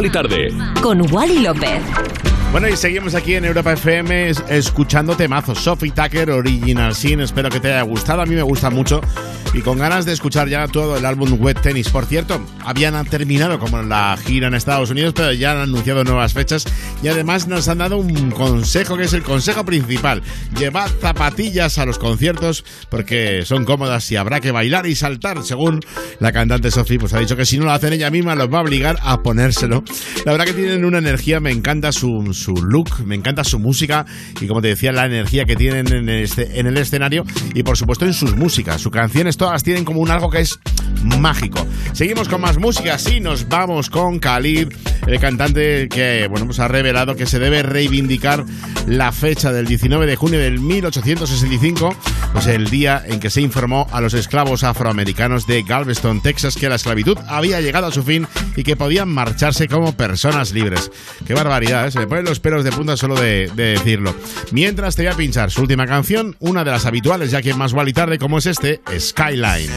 Wally 0.00 0.10
Tarde. 0.12 0.48
Con 0.80 1.12
Wally 1.12 1.40
López. 1.40 1.82
Bueno, 2.52 2.68
y 2.68 2.76
seguimos 2.76 3.14
aquí 3.14 3.34
en 3.34 3.44
Europa 3.44 3.74
FM 3.74 4.30
es- 4.30 4.42
escuchando 4.48 5.14
temazos. 5.14 5.58
Sophie 5.58 5.90
Tucker, 5.92 6.30
Original 6.30 6.94
Sin. 6.94 7.20
Espero 7.20 7.50
que 7.50 7.60
te 7.60 7.68
haya 7.70 7.82
gustado. 7.82 8.22
A 8.22 8.26
mí 8.26 8.34
me 8.34 8.40
gusta 8.42 8.70
mucho. 8.70 9.02
Y 9.52 9.60
con 9.60 9.78
ganas 9.78 10.06
de 10.06 10.12
escuchar 10.12 10.48
ya 10.48 10.66
todo 10.68 10.96
el 10.96 11.04
álbum 11.04 11.36
Wet 11.40 11.60
Tennis. 11.60 11.90
Por 11.90 12.06
cierto, 12.06 12.40
habían 12.64 13.04
terminado 13.06 13.58
como 13.58 13.82
la 13.82 14.16
gira 14.16 14.46
en 14.48 14.54
Estados 14.54 14.90
Unidos, 14.90 15.12
pero 15.14 15.32
ya 15.32 15.52
han 15.52 15.58
anunciado 15.58 16.02
nuevas 16.02 16.32
fechas. 16.32 16.64
Y 17.02 17.08
además 17.08 17.46
nos 17.46 17.68
han 17.68 17.78
dado 17.78 17.98
un 17.98 18.30
consejo 18.30 18.96
que 18.96 19.04
es 19.04 19.12
el 19.12 19.22
consejo 19.22 19.64
principal. 19.64 20.22
Llevad 20.58 20.88
zapatillas 21.00 21.78
a 21.78 21.84
los 21.86 21.98
conciertos 21.98 22.64
porque 22.88 23.44
son 23.44 23.64
cómodas 23.64 24.10
y 24.12 24.16
habrá 24.16 24.40
que 24.40 24.50
bailar 24.52 24.86
y 24.86 24.94
saltar. 24.94 25.42
Según 25.44 25.80
la 26.20 26.32
cantante 26.32 26.70
Sophie, 26.70 26.98
pues 26.98 27.12
ha 27.14 27.18
dicho 27.18 27.36
que 27.36 27.46
si 27.46 27.58
no 27.58 27.64
lo 27.64 27.72
hacen 27.72 27.92
ella 27.92 28.10
misma, 28.10 28.34
los 28.34 28.52
va 28.52 28.58
a 28.58 28.62
obligar 28.62 28.98
a 29.02 29.22
ponérselo. 29.22 29.82
La 30.24 30.32
verdad 30.32 30.44
que 30.44 30.52
tienen 30.52 30.84
una 30.84 30.98
energía, 30.98 31.40
me 31.40 31.50
encanta 31.50 31.92
su, 31.92 32.32
su 32.34 32.54
look, 32.54 33.04
me 33.04 33.14
encanta 33.14 33.42
su 33.42 33.58
música 33.58 34.06
y 34.40 34.46
como 34.46 34.60
te 34.60 34.68
decía, 34.68 34.92
la 34.92 35.06
energía 35.06 35.44
que 35.44 35.56
tienen 35.56 35.88
en 35.92 36.08
en 36.10 36.66
el 36.66 36.76
escenario 36.76 37.24
y 37.54 37.62
por 37.62 37.76
supuesto 37.76 38.04
en 38.04 38.12
sus 38.12 38.36
músicas. 38.36 38.80
Sus 38.80 38.92
canciones 38.92 39.36
todas 39.36 39.62
tienen 39.62 39.84
como 39.84 40.00
un 40.00 40.10
algo 40.10 40.30
que 40.30 40.40
es 40.40 40.60
mágico. 41.04 41.66
Seguimos 41.92 42.28
con 42.28 42.40
más 42.40 42.58
música, 42.58 42.98
sí, 42.98 43.20
nos 43.20 43.48
vamos 43.48 43.88
con 43.88 44.18
Khalid, 44.18 44.68
el 45.06 45.20
cantante 45.20 45.88
que 45.88 46.26
bueno, 46.28 46.46
pues 46.46 46.60
ha 46.60 46.68
revelado 46.68 47.16
que 47.16 47.26
se 47.26 47.38
debe 47.38 47.62
reivindicar 47.62 48.44
la 48.86 49.12
fecha 49.12 49.52
del 49.52 49.66
19 49.66 50.06
de 50.06 50.16
junio 50.16 50.38
del 50.38 50.60
1865, 50.60 51.96
pues 52.32 52.46
el 52.46 52.70
día 52.70 53.02
en 53.04 53.20
que 53.20 53.30
se 53.30 53.40
informó 53.40 53.86
a 53.92 54.00
los 54.00 54.14
esclavos 54.14 54.64
afroamericanos 54.64 55.46
de 55.46 55.62
Galveston, 55.62 56.22
Texas, 56.22 56.56
que 56.56 56.68
la 56.68 56.76
esclavitud 56.76 57.18
había 57.28 57.60
llegado 57.60 57.86
a 57.86 57.92
su 57.92 58.02
fin 58.02 58.26
y 58.56 58.62
que 58.62 58.76
podían 58.76 59.08
marcharse 59.08 59.68
como 59.68 59.96
personas 59.96 60.52
libres. 60.52 60.90
Qué 61.26 61.34
barbaridad, 61.34 61.86
¿eh? 61.86 61.90
se 61.90 61.98
me 61.98 62.06
ponen 62.06 62.24
los 62.24 62.40
pelos 62.40 62.64
de 62.64 62.72
punta 62.72 62.96
solo 62.96 63.14
de, 63.14 63.50
de 63.54 63.72
decirlo. 63.72 64.14
Mientras 64.52 64.96
te 64.96 65.02
voy 65.02 65.12
a 65.12 65.16
pinchar 65.16 65.50
su 65.50 65.62
última 65.62 65.86
canción, 65.86 66.36
una 66.38 66.64
de 66.64 66.70
las 66.70 66.86
habituales, 66.86 67.30
ya 67.30 67.42
que 67.42 67.54
más 67.54 67.72
vale 67.72 67.92
tarde, 67.92 68.18
como 68.18 68.38
es 68.38 68.46
este, 68.46 68.80
Skyline. 68.98 69.70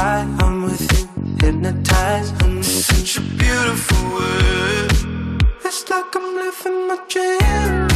I'm 0.00 0.62
with 0.62 0.80
you, 0.92 1.08
hypnotized. 1.40 2.40
I'm 2.44 2.62
such 2.62 3.18
a 3.18 3.20
beautiful 3.20 3.98
world. 4.12 5.42
It's 5.64 5.90
like 5.90 6.14
I'm 6.14 6.36
living 6.36 6.86
my 6.86 6.98
dream. 7.08 7.87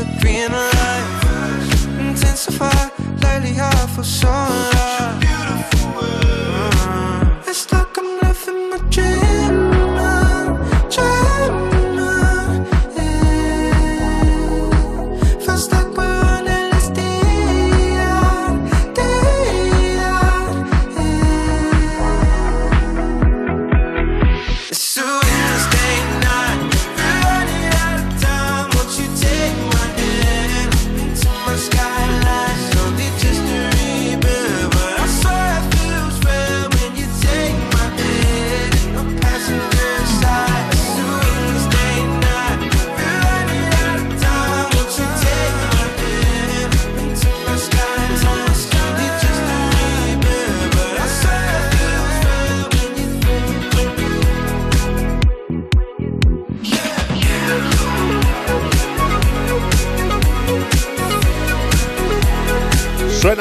Racing 0.00 0.08
under 0.08 0.12
the 0.12 0.20
green 0.20 0.52
light. 0.52 2.08
Intensify 2.08 2.88
lately, 3.22 3.60
I 3.60 3.86
feel 3.94 4.04
so 4.04 4.28
alive. 4.28 4.69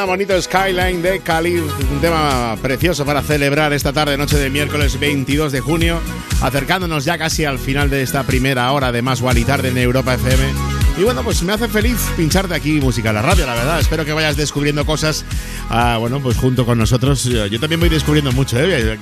Bonito 0.09 0.41
Skyline 0.41 1.03
de 1.03 1.19
Khalid, 1.19 1.61
un 1.91 2.01
tema 2.01 2.57
precioso 2.63 3.05
para 3.05 3.21
celebrar 3.21 3.73
esta 3.73 3.93
tarde 3.93 4.17
noche 4.17 4.37
de 4.37 4.49
miércoles 4.49 4.99
22 4.99 5.51
de 5.51 5.59
junio, 5.59 5.99
acercándonos 6.41 7.05
ya 7.05 7.19
casi 7.19 7.45
al 7.45 7.59
final 7.59 7.91
de 7.91 8.01
esta 8.01 8.23
primera 8.23 8.71
hora 8.71 8.91
de 8.91 9.03
Más 9.03 9.21
y 9.35 9.45
Tarde 9.45 9.69
en 9.69 9.77
Europa 9.77 10.15
FM. 10.15 10.68
Y 10.99 11.03
bueno, 11.03 11.23
pues 11.23 11.41
me 11.43 11.53
hace 11.53 11.69
feliz 11.69 11.97
pincharte 12.17 12.53
aquí 12.53 12.81
música 12.81 13.09
en 13.09 13.15
la 13.15 13.21
radio, 13.21 13.45
la 13.45 13.53
verdad. 13.53 13.79
Espero 13.79 14.03
que 14.03 14.11
vayas 14.11 14.35
descubriendo 14.35 14.85
cosas, 14.85 15.23
ah, 15.69 15.95
bueno, 15.97 16.19
pues 16.19 16.35
junto 16.35 16.65
con 16.65 16.77
nosotros. 16.77 17.23
Yo 17.23 17.45
yo 17.45 17.57
también 17.57 17.79
voy 17.79 17.87
descubriendo 17.87 18.33
mucho, 18.33 18.59
¿eh? 18.59 18.97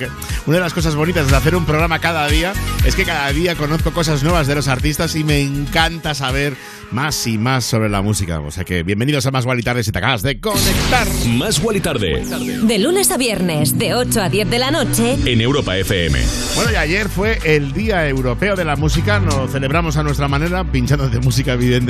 Una 0.45 0.58
de 0.58 0.64
las 0.64 0.76
cosas 0.76 0.93
bonitas 0.93 1.28
de 1.28 1.36
hacer 1.36 1.56
un 1.56 1.66
programa 1.66 1.98
cada 1.98 2.28
día 2.28 2.54
es 2.86 2.95
que 2.95 3.04
cada 3.04 3.34
día 3.34 3.56
conozco 3.56 3.93
cosas 3.93 4.22
nuevas 4.22 4.45
de 4.45 4.54
los 4.54 4.68
artistas 4.68 5.16
y 5.16 5.24
me 5.24 5.41
encanta 5.41 6.14
saber 6.14 6.56
más 6.91 7.26
y 7.26 7.39
más 7.39 7.66
sobre 7.66 7.89
la 7.89 8.04
música. 8.04 8.41
O 8.41 8.52
sea 8.52 8.64
que 8.64 8.84
bienvenidos 8.84 9.26
a 9.26 9.32
Más 9.32 9.45
Gual 9.45 9.60
y 9.60 9.64
Tarde 9.64 9.84
si 9.84 9.91
te 9.91 9.98
acabas 9.98 10.22
de 10.22 10.39
conectar. 10.39 11.08
Más 11.30 11.58
Wally 11.58 11.80
Tarde. 11.80 12.24
De 12.62 12.78
lunes 12.78 13.10
a 13.10 13.18
viernes, 13.18 13.76
de 13.76 13.95
8 13.95 14.22
a 14.22 14.30
10 14.30 14.48
de 14.52 14.60
la 14.60 14.70
noche. 14.70 15.18
En 15.26 15.41
Europa 15.41 15.76
FM. 15.76 16.20
Bueno, 16.56 16.72
y 16.72 16.76
ayer 16.76 17.10
fue 17.10 17.39
el 17.43 17.74
Día 17.74 18.08
Europeo 18.08 18.56
de 18.56 18.66
la 18.66 18.76
Música, 18.76 19.18
lo 19.18 19.48
celebramos 19.48 19.98
a 19.98 20.04
nuestra 20.04 20.28
manera, 20.28 20.64
pinchando 20.64 21.10
de 21.10 21.20
música 21.20 21.54
evidentemente. 21.54 21.86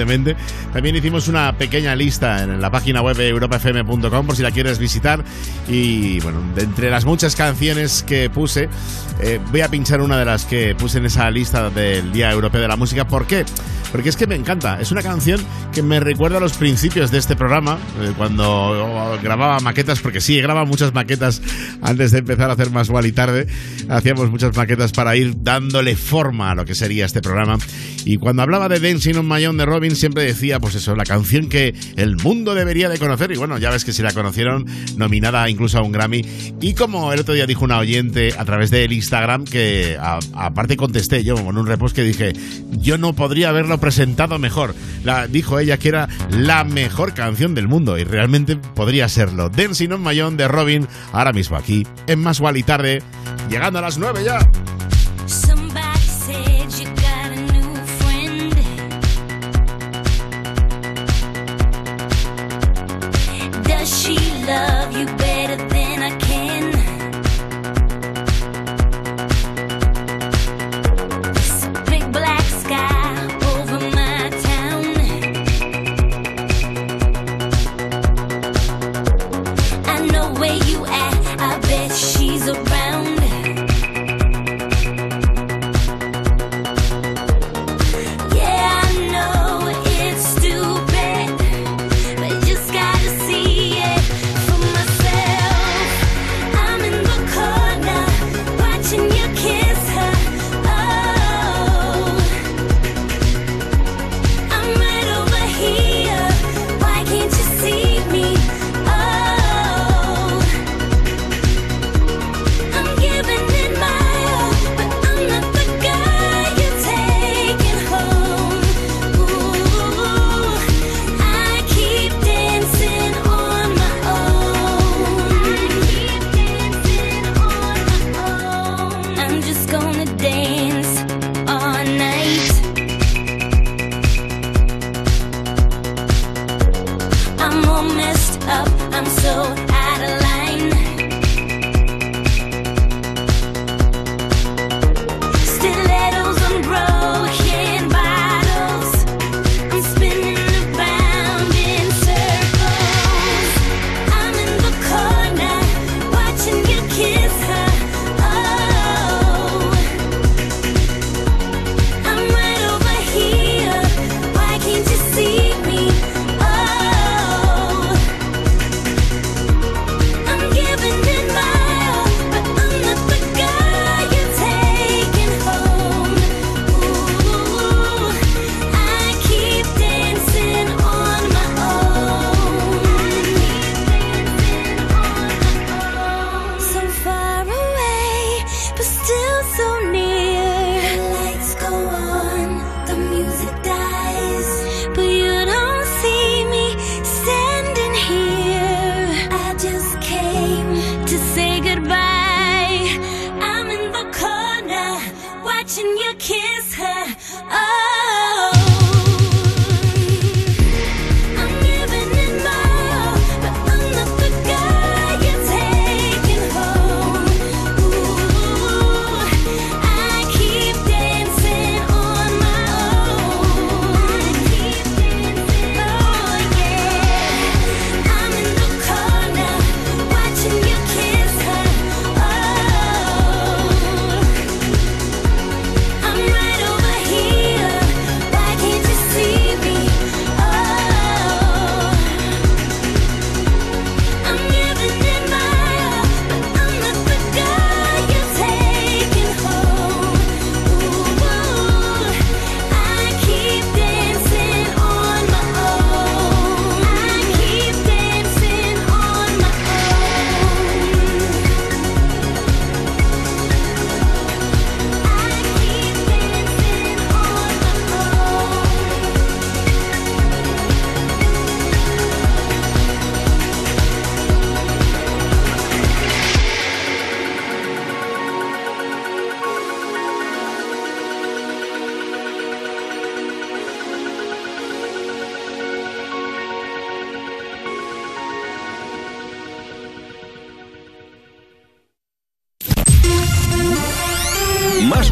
También 0.74 0.96
hicimos 0.96 1.28
una 1.28 1.58
pequeña 1.58 1.96
lista 1.96 2.44
en 2.44 2.62
la 2.62 2.70
página 2.70 3.02
web 3.02 3.20
europafm.com 3.20 4.26
por 4.26 4.36
si 4.36 4.44
la 4.44 4.52
quieres 4.52 4.80
visitar. 4.80 5.24
Y 5.68 6.20
bueno, 6.22 6.42
de 6.56 6.64
entre 6.64 6.90
las 6.90 7.06
muchas 7.06 7.36
canciones 7.36 8.04
que 8.04 8.30
puse, 8.30 8.70
eh, 9.22 9.40
voy 9.52 9.62
a 9.62 9.70
pinchar 9.70 10.02
una 10.02 10.18
de 10.18 10.26
las 10.26 10.46
que 10.46 10.76
puse 10.76 11.00
en 11.00 11.06
esa 11.06 11.30
lista 11.30 11.70
del 11.70 12.12
Día 12.12 12.32
Europeo 12.32 12.62
de 12.62 12.68
la 12.68 12.76
Música. 12.76 13.08
¿Por 13.08 13.26
qué? 13.28 13.46
porque 13.92 14.10
es 14.10 14.18
que 14.18 14.28
me 14.28 14.36
encanta. 14.36 14.80
Es 14.80 14.92
una 14.92 15.02
canción 15.02 15.42
que 15.74 15.82
me 15.82 16.00
recuerda 16.00 16.38
a 16.38 16.40
los 16.40 16.54
principios 16.54 17.12
de 17.12 17.18
este 17.18 17.36
programa, 17.36 17.78
eh, 18.02 18.14
cuando 18.18 19.18
grababa 19.22 19.60
maquetas, 19.60 20.00
porque 20.00 20.22
sí, 20.22 20.40
grababa 20.42 20.66
muchas 20.66 20.94
maquetas 20.94 21.42
antes 21.82 22.12
de 22.12 22.20
empezar 22.20 22.50
a 22.50 22.54
hacer 22.54 22.70
más 22.72 22.90
y 23.04 23.12
tarde. 23.12 23.48
Hacíamos 23.90 24.30
muchas 24.30 24.56
maquetas 24.56 24.92
para 24.92 25.16
ir 25.16 25.36
dándole 25.42 25.96
forma 25.96 26.52
a 26.52 26.56
lo 26.56 26.66
que 26.66 26.76
sería 26.76 27.06
este 27.06 27.22
programa. 27.22 27.58
Y 28.06 28.18
cuando 28.18 28.42
hablaba 28.42 28.70
de 28.70 28.80
Dancing 28.80 29.16
on 29.16 29.28
My 29.28 29.46
Own 29.46 29.58
de 29.58 29.66
Robin, 29.66 29.87
siempre 29.96 30.24
decía, 30.24 30.60
pues 30.60 30.76
eso, 30.76 30.96
la 30.96 31.04
canción 31.04 31.50
que 31.50 31.74
el 31.96 32.18
mundo 32.18 32.56
debería 32.56 32.90
de 32.90 32.98
conocer. 32.98 33.32
Y 33.32 33.38
bueno, 33.38 33.58
ya 33.58 33.70
ves 33.70 33.86
que 33.86 33.94
si 33.94 34.02
la 34.02 34.14
conocieron, 34.14 34.66
nominada 34.96 35.50
incluso 35.50 35.78
a 35.78 35.82
un 35.82 35.92
Grammy. 35.92 36.24
Y 36.62 36.74
como 36.74 37.14
el 37.14 37.20
otro 37.20 37.34
día 37.34 37.46
dijo 37.46 37.66
una 37.66 37.78
oyente 37.78 38.34
a 38.38 38.46
través 38.46 38.72
del 38.72 38.92
Instagram, 38.92 39.46
que 39.46 39.98
aparte 40.00 40.78
contesté 40.78 41.24
yo 41.24 41.36
con 41.36 41.58
un 41.58 41.68
repost 41.68 41.96
que 41.96 42.04
dije, 42.04 42.34
yo 42.80 42.98
no 42.98 43.14
podría 43.14 43.50
haberlo 43.50 43.80
presentado 43.80 44.40
mejor. 44.40 44.76
La, 45.04 45.28
dijo 45.28 45.60
ella 45.60 45.78
que 45.78 45.90
era 45.90 46.08
la 46.30 46.64
mejor 46.64 47.14
canción 47.14 47.56
del 47.56 47.68
mundo 47.68 47.98
y 47.98 48.04
realmente 48.04 48.56
podría 48.56 49.10
serlo. 49.10 49.50
Dancing 49.50 49.92
on 49.92 50.08
Own 50.08 50.38
de 50.38 50.48
Robin, 50.48 50.88
ahora 51.12 51.34
mismo 51.34 51.58
aquí, 51.58 51.86
en 52.08 52.20
Más 52.20 52.42
y 52.56 52.64
Tarde, 52.64 53.02
llegando 53.50 53.80
a 53.80 53.82
las 53.82 53.98
9 53.98 54.24
ya. 54.24 54.40
Love 64.48 64.96
you 64.96 65.06
better 65.18 65.58
than 65.68 66.04
I 66.04 66.18
can? 66.20 66.37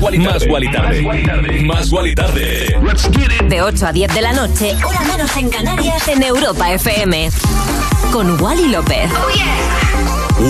Guali 0.05 0.19
Más 0.19 0.45
Guali 0.45 0.71
Tarde. 0.71 1.63
Más 1.63 1.89
Guali 1.89 2.13
Tarde. 2.13 2.77
De 3.49 3.61
8 3.63 3.87
a 3.87 3.91
10 3.91 4.13
de 4.13 4.21
la 4.21 4.33
noche, 4.33 4.75
hora 4.85 5.01
menos 5.01 5.35
en 5.35 5.49
Canarias, 5.49 6.07
en 6.07 6.21
Europa 6.21 6.71
FM. 6.73 7.31
Con 8.11 8.39
Wally 8.39 8.67
López. 8.67 9.09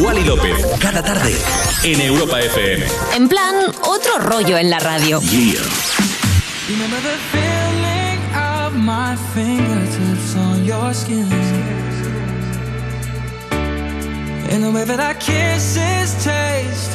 Wally 0.04 0.26
López. 0.26 0.58
Cada 0.82 1.02
tarde. 1.02 1.34
En 1.86 2.02
Europa 2.02 2.42
FM. 2.42 2.86
En 3.16 3.30
plan, 3.30 3.56
otro 3.84 4.20
rollo 4.20 4.58
en 4.58 4.70
la 4.70 4.80
radio. 4.80 5.22
Remember 5.22 7.00
the 7.00 7.16
feeling 7.32 8.84
my 8.86 9.16
fingertips 9.34 10.36
on 10.36 10.66
your 10.66 10.94
skin. 10.94 11.32
And 14.52 14.66
the 14.66 14.72
way 14.74 14.84
that 14.84 15.00
our 15.00 15.14
kisses 15.14 16.14
taste 16.22 16.95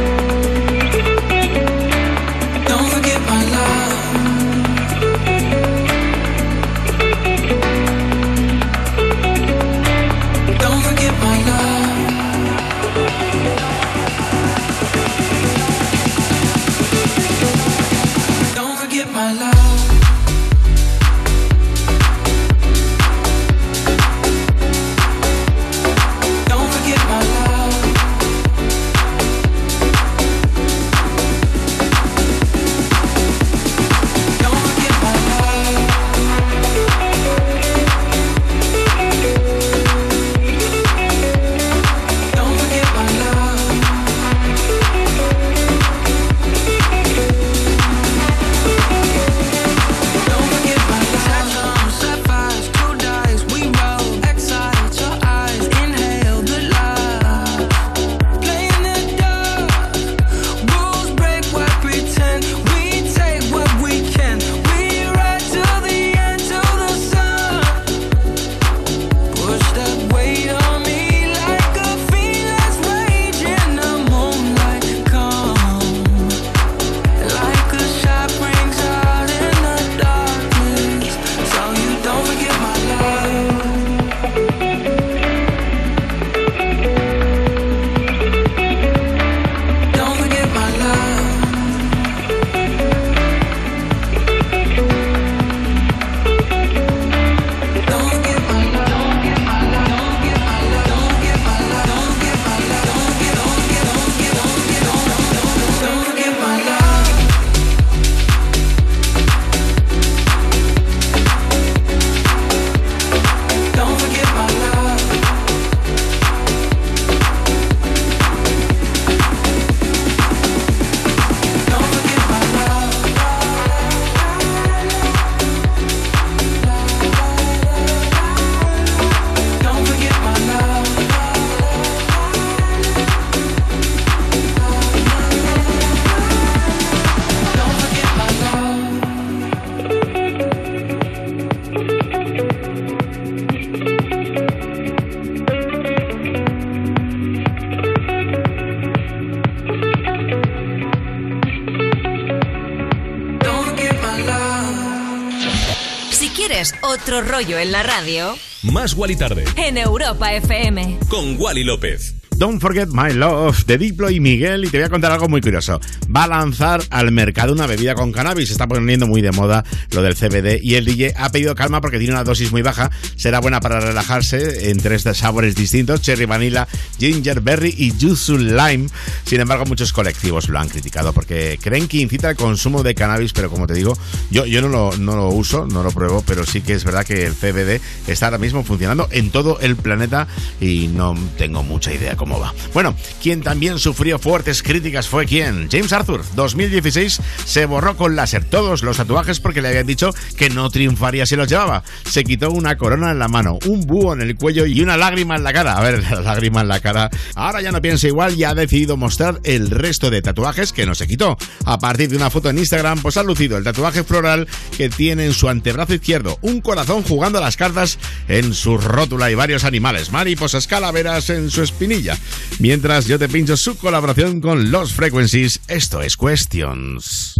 Otro 157.01 157.21
rollo 157.21 157.57
en 157.57 157.71
la 157.71 157.81
radio, 157.81 158.35
Más 158.61 158.93
Wally 158.93 159.15
tarde. 159.15 159.43
en 159.55 159.77
Europa 159.77 160.33
FM. 160.33 160.99
Con 161.09 161.35
Wally 161.39 161.63
López. 161.63 162.13
Don't 162.37 162.61
Forget 162.61 162.89
My 162.91 163.11
Love 163.13 163.65
de 163.65 163.77
Diplo 163.79 164.09
y 164.11 164.19
Miguel 164.19 164.65
y 164.65 164.69
te 164.69 164.77
voy 164.77 164.85
a 164.85 164.89
contar 164.89 165.11
algo 165.11 165.27
muy 165.27 165.41
curioso. 165.41 165.79
Va 166.13 166.23
a 166.23 166.27
lanzar 166.27 166.81
al 166.89 167.11
mercado 167.11 167.53
una 167.53 167.67
bebida 167.67 167.95
con 167.95 168.11
cannabis. 168.11 168.47
Se 168.47 168.53
está 168.53 168.67
poniendo 168.67 169.07
muy 169.07 169.21
de 169.21 169.31
moda 169.31 169.63
lo 169.91 170.01
del 170.01 170.15
CBD 170.15 170.59
y 170.61 170.75
el 170.75 170.85
DJ 170.85 171.13
ha 171.17 171.29
pedido 171.29 171.55
calma 171.55 171.79
porque 171.79 171.99
tiene 171.99 172.13
una 172.13 172.23
dosis 172.23 172.51
muy 172.51 172.61
baja. 172.61 172.91
Será 173.15 173.39
buena 173.39 173.61
para 173.61 173.79
relajarse 173.79 174.69
en 174.69 174.77
tres 174.77 175.03
sabores 175.13 175.55
distintos, 175.55 176.01
cherry 176.01 176.25
vanilla, 176.25 176.67
ginger 176.99 177.41
berry 177.41 177.73
y 177.77 177.95
yuzu 177.95 178.37
lime. 178.37 178.87
Sin 179.25 179.39
embargo, 179.39 179.65
muchos 179.65 179.93
colectivos 179.93 180.49
lo 180.49 180.59
han 180.59 180.69
criticado 180.69 181.13
porque 181.13 181.59
creen 181.61 181.87
que 181.87 181.97
incita 181.97 182.29
al 182.29 182.35
consumo 182.35 182.83
de 182.83 182.95
cannabis, 182.95 183.33
pero 183.33 183.49
como 183.49 183.67
te 183.67 183.73
digo, 183.73 183.97
yo, 184.29 184.45
yo 184.45 184.61
no, 184.61 184.67
lo, 184.67 184.97
no 184.97 185.15
lo 185.15 185.29
uso, 185.29 185.65
no 185.65 185.83
lo 185.83 185.91
pruebo, 185.91 186.23
pero 186.25 186.45
sí 186.45 186.61
que 186.61 186.73
es 186.73 186.83
verdad 186.83 187.05
que 187.05 187.25
el 187.25 187.33
CBD 187.33 187.81
está 188.07 188.25
ahora 188.27 188.37
mismo 188.37 188.63
funcionando 188.63 189.07
en 189.11 189.29
todo 189.31 189.59
el 189.61 189.75
planeta 189.75 190.27
y 190.59 190.87
no 190.87 191.17
tengo 191.37 191.63
mucha 191.63 191.93
idea 191.93 192.15
cómo 192.15 192.39
va. 192.39 192.53
Bueno, 192.73 192.95
quien 193.21 193.41
también 193.41 193.79
sufrió 193.79 194.19
fuertes 194.19 194.63
críticas 194.63 195.07
fue 195.07 195.25
quién? 195.25 195.69
James 195.71 195.93
Arthur. 196.01 196.23
2016 196.35 197.21
se 197.45 197.65
borró 197.67 197.95
con 197.95 198.15
láser 198.15 198.43
todos 198.43 198.81
los 198.81 198.97
tatuajes 198.97 199.39
porque 199.39 199.61
le 199.61 199.69
habían 199.69 199.85
dicho 199.85 200.13
que 200.35 200.49
no 200.49 200.69
triunfaría 200.69 201.25
si 201.25 201.35
los 201.35 201.47
llevaba. 201.47 201.83
Se 202.09 202.23
quitó 202.23 202.49
una 202.49 202.77
corona 202.77 203.11
en 203.11 203.19
la 203.19 203.27
mano, 203.27 203.59
un 203.67 203.81
búho 203.81 204.13
en 204.13 204.21
el 204.21 204.35
cuello 204.35 204.65
y 204.65 204.81
una 204.81 204.97
lágrima 204.97 205.35
en 205.35 205.43
la 205.43 205.53
cara. 205.53 205.77
A 205.77 205.81
ver, 205.81 206.03
la 206.11 206.21
lágrima 206.21 206.61
en 206.61 206.67
la 206.67 206.79
cara. 206.79 207.09
Ahora 207.35 207.61
ya 207.61 207.71
no 207.71 207.81
piensa 207.81 208.07
igual 208.07 208.37
y 208.37 208.43
ha 208.43 208.55
decidido 208.55 208.97
mostrar 208.97 209.39
el 209.43 209.69
resto 209.69 210.09
de 210.09 210.21
tatuajes 210.21 210.73
que 210.73 210.85
no 210.85 210.95
se 210.95 211.07
quitó. 211.07 211.37
A 211.65 211.77
partir 211.77 212.09
de 212.09 212.17
una 212.17 212.31
foto 212.31 212.49
en 212.49 212.57
Instagram, 212.57 212.99
pues 213.01 213.17
ha 213.17 213.23
lucido 213.23 213.57
el 213.57 213.63
tatuaje 213.63 214.03
floral 214.03 214.47
que 214.75 214.89
tiene 214.89 215.25
en 215.25 215.33
su 215.33 215.49
antebrazo 215.49 215.93
izquierdo, 215.93 216.39
un 216.41 216.61
corazón 216.61 217.03
jugando 217.03 217.37
a 217.37 217.41
las 217.41 217.57
cartas 217.57 217.99
en 218.27 218.53
su 218.53 218.77
rótula 218.77 219.29
y 219.29 219.35
varios 219.35 219.63
animales, 219.65 220.11
mariposas 220.11 220.65
calaveras 220.65 221.29
en 221.29 221.51
su 221.51 221.61
espinilla. 221.61 222.17
Mientras 222.59 223.05
yo 223.05 223.19
te 223.19 223.29
pincho 223.29 223.55
su 223.55 223.77
colaboración 223.77 224.41
con 224.41 224.71
Los 224.71 224.93
Frequencies, 224.93 225.61
esto 225.67 225.90
es 225.99 226.15
Questions. 226.15 227.35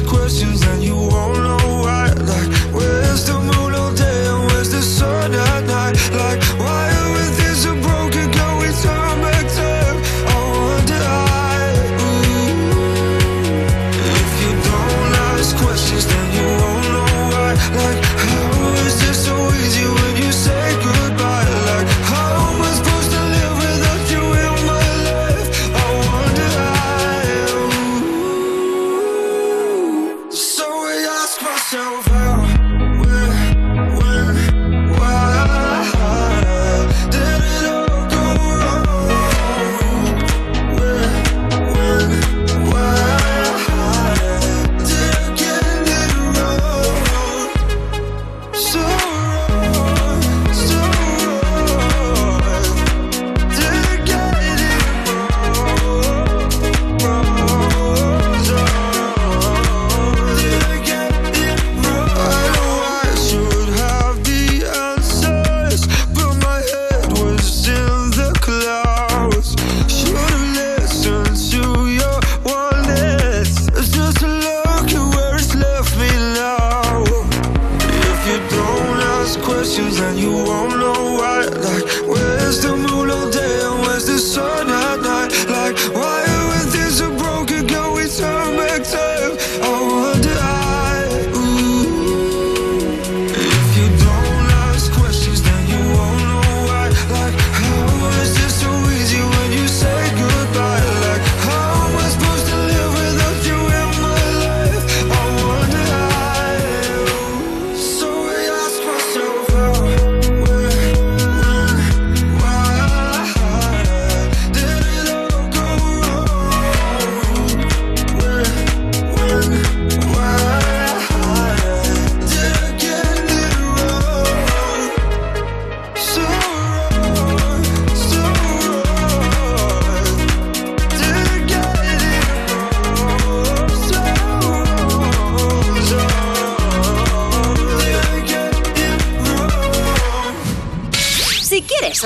Questions, 0.00 0.60
then 0.60 0.82
you 0.82 0.96
won't 0.96 1.38
know 1.38 1.65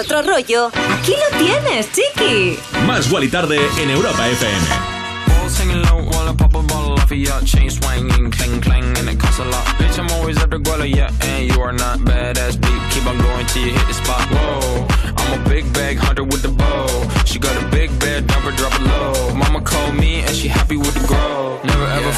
otro 0.00 0.22
rollo, 0.22 0.70
aquí 0.92 1.12
lo 1.12 1.38
tienes, 1.38 1.92
chiqui. 1.92 2.58
Más 2.86 3.10
Wally 3.10 3.28
Tarde 3.28 3.60
en 3.78 3.90
Europa 3.90 4.28
FM. 4.28 4.66
Balls 5.26 5.58
hanging 5.58 5.82
low 5.82 6.08
while 6.10 6.28
I 6.28 6.34
pop 6.34 6.54
a 6.54 6.62
bottle 6.62 6.94
off 6.94 7.10
of 7.10 7.18
your 7.18 7.38
chain 7.44 7.68
swinging, 7.70 8.30
clang 8.30 8.60
clang, 8.60 8.96
and 8.98 9.08
it 9.08 9.18
costs 9.20 9.40
a 9.40 9.44
lot. 9.44 9.64
Bitch, 9.78 9.98
I'm 9.98 10.10
always 10.12 10.38
at 10.38 10.50
the 10.50 10.58
guala, 10.58 10.88
yeah, 10.88 11.10
and 11.22 11.52
you 11.52 11.60
are 11.60 11.72
not 11.72 11.98
badass 11.98 12.58
beat. 12.60 12.80
Keep 12.92 13.06
on 13.06 13.18
going 13.18 13.46
till 13.46 13.66
you 13.66 13.72
hit 13.72 13.86
the 13.88 13.94
spot. 13.94 14.26
Whoa, 14.30 14.86
I'm 15.16 15.40
a 15.40 15.48
big 15.48 15.70
bag 15.74 15.98
hunter 15.98 16.24
with 16.24 16.42
the 16.42 16.48
bow. 16.48 16.86
She 17.26 17.38
got 17.38 17.54
a 17.62 17.66
big 17.68 17.90
bed, 18.00 18.26
never 18.28 18.52
drop 18.52 18.72
it 18.74 18.82
low. 18.82 19.34
Mama 19.34 19.60
called 19.60 19.94
me 19.94 20.22
and 20.22 20.34
she 20.34 20.48
happy 20.48 20.76
with 20.76 20.94
the 20.94 21.06
grow. 21.06 21.60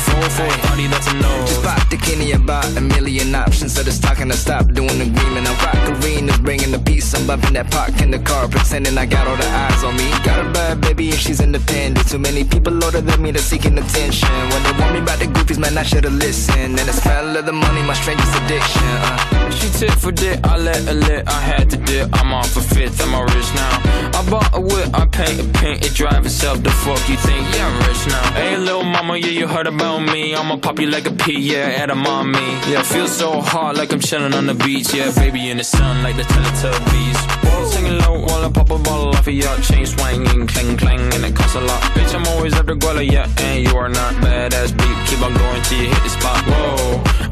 Never 0.08 0.24
ever 0.24 0.30
fall 0.30 0.46
for 0.46 0.54
a 0.54 0.58
thotty, 0.66 0.86
that's 0.86 1.06
a 1.06 1.14
no. 1.14 1.46
Just 1.46 1.62
bought 1.62 1.90
the 1.90 1.96
Kenny 1.96 2.32
about 2.32 2.66
a 2.76 2.80
million 2.80 3.34
options. 3.34 3.74
So 3.74 3.82
the 3.82 3.92
stock 3.92 4.20
and 4.20 4.32
I 4.32 4.34
stop 4.34 4.66
doing 4.72 4.98
the 4.98 5.06
agreement. 5.06 5.48
I'm 5.48 5.56
rock 5.64 6.02
arenas, 6.02 6.38
bringing 6.38 6.72
the 6.72 6.78
peace. 6.78 7.14
I'm 7.14 7.26
bumping 7.26 7.54
that 7.54 7.70
park 7.70 8.00
in 8.00 8.10
the 8.10 8.18
car, 8.18 8.48
pretending 8.48 8.96
I 8.98 9.06
got 9.06 9.26
all 9.26 9.36
the 9.36 9.46
eyes 9.46 9.84
on 9.84 9.96
me. 9.96 10.10
Got 10.24 10.44
a 10.44 10.50
bad 10.50 10.80
baby 10.80 11.10
and 11.10 11.18
she's 11.18 11.40
independent. 11.40 12.08
Too 12.08 12.18
many 12.18 12.44
people 12.44 12.72
older 12.84 13.00
than 13.00 13.22
me 13.22 13.30
that's 13.30 13.44
seeking 13.44 13.78
attention. 13.78 14.28
When 14.50 14.62
they 14.62 14.72
want 14.80 14.92
me 14.94 15.00
about 15.00 15.18
the 15.18 15.26
goofies, 15.26 15.58
man, 15.58 15.76
I 15.78 15.82
should've 15.82 16.12
listened. 16.12 16.78
And 16.78 16.88
the 16.88 16.92
smell 16.92 17.36
of 17.36 17.46
the 17.46 17.52
money, 17.52 17.82
my 17.82 17.94
strangest 17.94 18.34
addiction. 18.42 18.82
Uh. 18.82 19.32
She 19.52 19.68
tit 19.78 19.92
for 19.92 20.12
dick, 20.12 20.40
I 20.44 20.56
let 20.56 20.82
her 20.84 20.94
lit, 20.94 21.28
I 21.28 21.40
had 21.40 21.70
to 21.70 21.76
dip. 21.76 22.08
I'm 22.14 22.32
off 22.32 22.56
a 22.56 22.60
fifth, 22.60 23.00
I'm 23.02 23.14
all 23.14 23.24
rich 23.24 23.50
now. 23.54 23.74
I 24.18 24.26
bought 24.30 24.50
a 24.54 24.60
whip, 24.60 24.88
I 24.94 25.06
paint 25.06 25.38
a 25.40 25.58
paint, 25.58 25.84
it 25.84 25.94
drive 25.94 26.24
itself. 26.24 26.62
The 26.62 26.70
fuck 26.70 26.98
you 27.08 27.16
think? 27.16 27.42
Yeah, 27.54 27.68
I'm 27.68 27.76
rich 27.86 28.06
now. 28.08 28.32
Hey, 28.32 28.56
little 28.56 28.82
mama, 28.82 29.16
yeah, 29.18 29.26
you 29.28 29.46
heard 29.46 29.66
about 29.66 29.91
me. 30.00 30.34
I'ma 30.34 30.56
pop 30.56 30.78
you 30.78 30.86
like 30.86 31.06
a 31.06 31.12
pea, 31.12 31.38
yeah, 31.38 31.82
at 31.82 31.90
a 31.90 31.94
mommy. 31.94 32.38
Yeah, 32.70 32.82
feel 32.82 33.06
so 33.06 33.40
hot 33.40 33.76
like 33.76 33.92
I'm 33.92 34.00
chilling 34.00 34.34
on 34.34 34.46
the 34.46 34.54
beach. 34.54 34.94
Yeah, 34.94 35.12
baby 35.12 35.50
in 35.50 35.56
the 35.56 35.64
sun 35.64 36.02
like 36.02 36.16
the 36.16 36.22
Teletubbies. 36.22 37.42
Balls 37.42 37.72
singing 37.72 37.98
low 37.98 38.20
while 38.20 38.44
I 38.44 38.50
pop 38.50 38.70
a 38.70 38.78
bottle 38.78 39.08
off 39.08 39.26
of 39.26 39.34
your 39.34 39.56
chain 39.60 39.86
swinging, 39.86 40.46
clang 40.46 40.76
clang, 40.76 41.12
and 41.14 41.24
it 41.24 41.34
costs 41.34 41.56
a 41.56 41.60
lot. 41.60 41.82
Bitch, 41.94 42.14
I'm 42.14 42.26
always 42.28 42.54
at 42.54 42.66
the 42.66 42.74
guala, 42.74 43.04
yeah, 43.08 43.28
and 43.38 43.66
you 43.66 43.76
are 43.76 43.88
not 43.88 44.14
badass 44.22 44.76
beat. 44.76 44.96
Keep 45.08 45.22
on 45.22 45.34
going 45.34 45.62
till 45.62 45.78
you 45.82 45.88
hit 45.88 46.02
the 46.02 46.10
spot. 46.10 46.42
Whoa, 46.46 47.31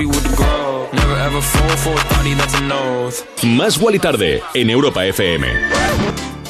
with 0.05 0.23
the 0.23 0.35
grow. 0.35 0.89
Never 0.93 1.15
ever 1.15 1.41
fall 1.41 1.77
for 1.77 1.93
a 1.93 2.35
that's 2.35 2.55
a 2.55 2.61
no. 2.61 3.09
Más 3.43 3.77
Wally 3.77 3.99
Tarde 3.99 4.41
en 4.53 4.69
Europa 4.69 5.05
FM. 5.05 5.47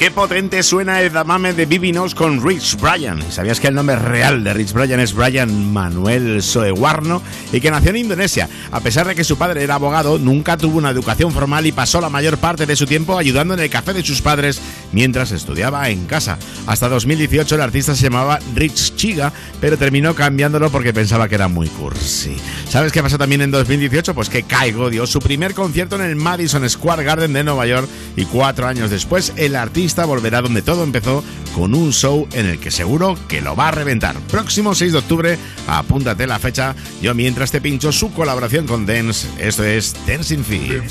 Qué 0.02 0.10
potente 0.10 0.64
suena 0.64 1.00
el 1.00 1.14
damame 1.14 1.54
de 1.54 1.68
Bibi 1.68 1.92
Knows 1.92 2.16
con 2.16 2.44
Rich 2.44 2.78
Bryan. 2.82 3.20
¿Y 3.20 3.32
¿Sabías 3.32 3.60
que 3.60 3.68
el 3.68 3.76
nombre 3.76 3.98
real 3.98 4.44
de 4.44 4.52
Rich 4.52 4.74
Bryan 4.74 5.00
es 5.00 5.14
Brian 5.14 5.72
Manuel 5.72 6.42
Soewarno 6.42 7.22
y 7.54 7.62
que 7.62 7.70
nació 7.70 7.92
en 7.92 7.98
Indonesia? 7.98 8.50
A 8.72 8.80
pesar 8.80 9.06
de 9.06 9.14
que 9.14 9.24
su 9.24 9.38
padre 9.38 9.62
era 9.62 9.76
abogado, 9.76 10.18
nunca 10.18 10.58
tuvo 10.58 10.80
una 10.80 10.90
educación 10.90 11.32
formal 11.32 11.68
y 11.68 11.72
pasó 11.72 12.02
la 12.02 12.10
mayor 12.10 12.40
parte 12.40 12.66
de 12.66 12.76
su 12.76 12.88
tiempo 12.88 13.16
ayudando 13.16 13.54
en 13.54 13.60
el 13.60 13.70
café 13.70 13.94
de 13.94 14.04
sus 14.04 14.24
padres 14.24 14.60
mientras 14.92 15.32
estudiaba 15.32 15.90
en 15.90 16.06
casa. 16.06 16.38
Hasta 16.68 16.90
2018 16.90 17.56
el 17.56 17.62
artista 17.62 17.96
se 17.96 18.04
llamaba 18.04 18.40
Rich 18.56 18.96
Chiga, 18.96 19.32
pero 19.60 19.78
terminó 19.78 20.16
cambiándolo 20.16 20.70
porque 20.70 20.94
pensaba 20.94 21.28
que 21.28 21.36
era 21.36 21.48
muy 21.48 21.68
cursi. 21.68 22.36
¿Sabes 22.70 22.92
qué 22.92 23.02
pasó 23.02 23.18
también 23.18 23.42
en 23.42 23.52
2018? 23.52 24.14
Pues 24.14 24.30
que 24.30 24.44
Caigo 24.44 24.90
dio 24.90 25.08
su 25.08 25.20
primer 25.20 25.54
concierto 25.54 25.96
en 25.96 26.04
el 26.04 26.16
Madison 26.16 26.70
Square 26.70 27.04
Garden 27.04 27.34
de 27.34 27.44
Nueva 27.44 27.66
York 27.66 27.88
y 28.16 28.26
cuatro 28.26 28.68
años 28.68 28.90
después 28.90 29.34
el 29.36 29.56
artista 29.56 30.06
volverá 30.06 30.42
donde 30.42 30.62
todo 30.62 30.84
empezó 30.84 31.24
con 31.56 31.74
un 31.74 31.92
show 31.92 32.28
en 32.34 32.46
el 32.46 32.60
que 32.60 32.72
seguro 32.72 33.18
que 33.28 33.42
lo 33.42 33.56
va 33.56 33.70
a 33.70 33.72
reventar. 33.72 34.16
Próximo 34.30 34.74
6 34.74 34.92
de 34.94 34.98
octubre, 34.98 35.38
apúntate 35.68 36.28
la 36.28 36.40
fecha. 36.40 36.76
Yo 37.02 37.14
mientras 37.14 37.52
te 37.52 37.62
pincho 37.62 37.92
su 37.92 38.12
colaboración 38.14 38.68
con 38.68 38.86
Dance, 38.86 39.28
esto 39.40 39.64
es 39.64 39.96
Dancing 40.08 40.44
Fee. 40.44 40.82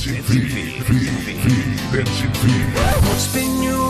Spin 3.20 3.62
you 3.62 3.89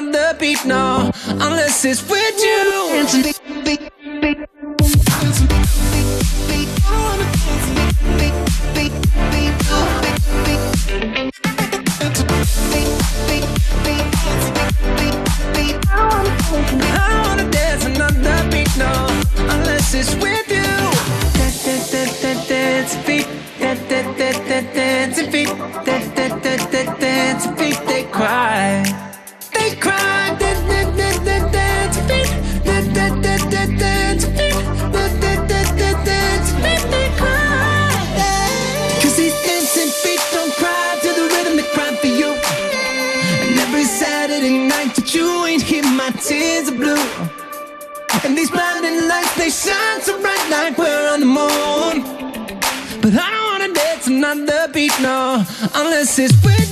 another 0.00 0.38
beat, 0.38 0.64
no, 0.64 1.10
unless 1.26 1.84
it's 1.84 2.08
with 2.08 3.26
you. 3.26 3.31
Dance 54.34 54.50
another 54.50 54.72
beat, 54.72 54.92
no, 55.00 55.44
unless 55.74 56.18
it's 56.18 56.32
with 56.44 56.71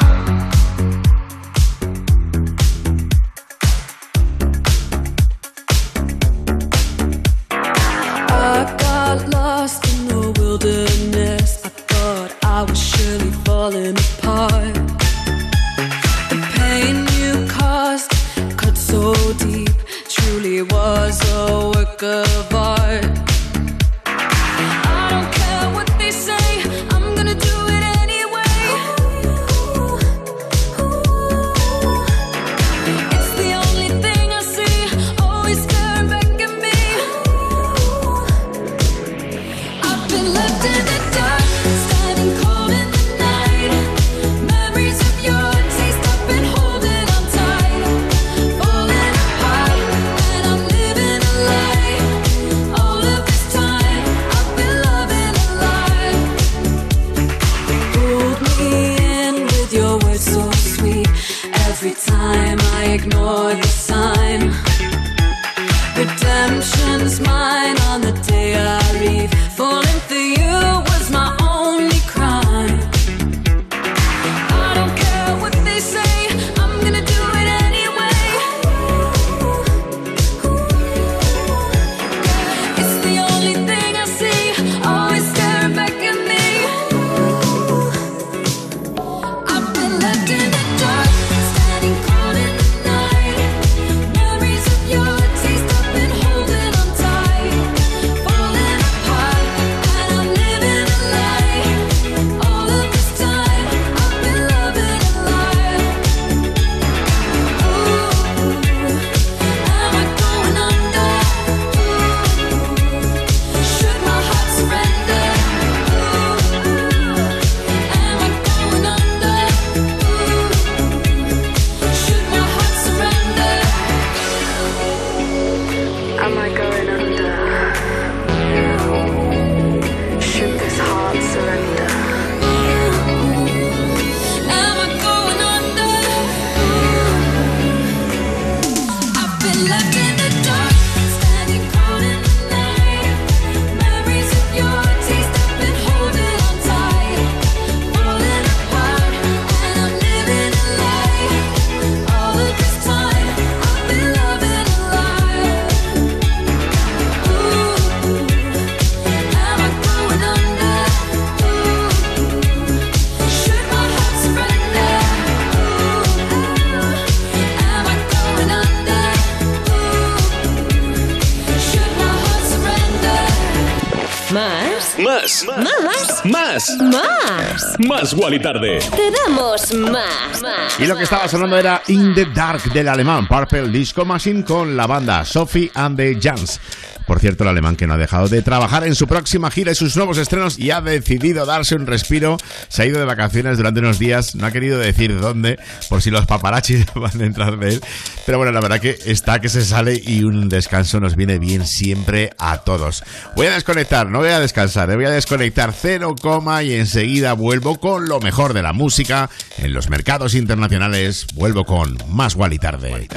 Más. 178.01 178.13
Wally 178.13 178.39
Tarde. 178.39 178.79
Te 178.79 179.11
damos 179.11 179.73
más. 179.73 180.41
más. 180.41 180.79
Y 180.79 180.87
lo 180.87 180.95
que 180.95 181.03
estaba 181.03 181.27
sonando 181.27 181.55
era 181.55 181.83
In 181.87 182.15
the 182.15 182.25
Dark 182.25 182.63
del 182.73 182.87
alemán 182.87 183.27
Purple 183.27 183.69
Disco 183.69 184.05
Machine 184.05 184.43
con 184.43 184.75
la 184.75 184.87
banda 184.87 185.23
Sophie 185.23 185.71
and 185.75 185.97
the 185.97 186.17
Jans. 186.19 186.59
Por 187.05 187.19
cierto, 187.19 187.43
el 187.43 187.49
alemán 187.49 187.75
que 187.75 187.85
no 187.87 187.93
ha 187.93 187.97
dejado 187.97 188.27
de 188.27 188.41
trabajar 188.41 188.85
en 188.85 188.95
su 188.95 189.05
próxima 189.05 189.51
gira 189.51 189.71
y 189.71 189.75
sus 189.75 189.97
nuevos 189.97 190.17
estrenos 190.17 190.57
y 190.57 190.71
ha 190.71 190.81
decidido 190.81 191.45
darse 191.45 191.75
un 191.75 191.85
respiro. 191.85 192.37
Se 192.69 192.83
ha 192.83 192.85
ido 192.85 192.99
de 192.99 193.05
vacaciones 193.05 193.57
durante 193.57 193.81
unos 193.81 193.99
días, 193.99 194.33
no 194.35 194.45
ha 194.45 194.51
querido 194.51 194.79
decir 194.79 195.19
dónde, 195.19 195.59
por 195.89 196.01
si 196.01 196.09
los 196.09 196.25
paparazzis 196.25 196.85
van 196.95 197.21
a 197.21 197.25
entrar 197.25 197.59
de 197.59 197.69
él. 197.69 197.81
Pero 198.25 198.37
bueno, 198.37 198.51
la 198.51 198.61
verdad 198.61 198.79
que 198.79 198.97
está 199.05 199.39
que 199.39 199.49
se 199.49 199.63
sale 199.63 200.01
y 200.03 200.23
un 200.23 200.49
descanso 200.49 200.99
nos 200.99 201.15
viene 201.15 201.39
bien 201.39 201.65
siempre 201.65 202.31
a 202.37 202.59
todos. 202.59 203.03
Voy 203.35 203.47
a 203.47 203.51
desconectar, 203.51 204.07
no 204.07 204.19
voy 204.19 204.29
a 204.29 204.39
descansar, 204.39 204.89
eh, 204.91 204.95
voy 204.95 205.05
a 205.05 205.11
desconectar 205.11 205.73
cero 205.73 206.15
coma 206.19 206.63
y 206.63 206.73
enseguida 206.73 207.33
vuelvo 207.33 207.79
con 207.79 208.07
lo 208.07 208.19
mejor 208.19 208.53
de 208.53 208.61
la 208.61 208.73
música 208.73 209.29
en 209.57 209.73
los 209.73 209.89
mercados 209.89 210.35
internacionales. 210.35 211.25
Vuelvo 211.33 211.65
con 211.65 211.97
más 212.09 212.35
Wally 212.35 212.59
Tarde. 212.59 213.07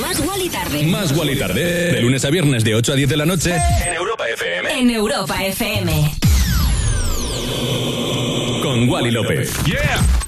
Más 0.00 0.20
Wally 0.20 0.48
tarde. 0.48 0.82
Más 0.84 1.12
Wally 1.12 1.38
Tarde. 1.38 1.92
De 1.92 2.00
lunes 2.00 2.24
a 2.24 2.30
viernes 2.30 2.64
de 2.64 2.74
8 2.74 2.92
a 2.92 2.96
10 2.96 3.08
de 3.08 3.16
la 3.16 3.26
noche 3.26 3.54
en 3.86 3.94
Europa 3.94 4.24
FM. 4.28 4.80
En 4.80 4.90
Europa 4.90 5.44
FM. 5.44 6.12
Con 8.62 8.88
Wally 8.88 9.10
López. 9.10 9.52
Yeah. 9.64 10.27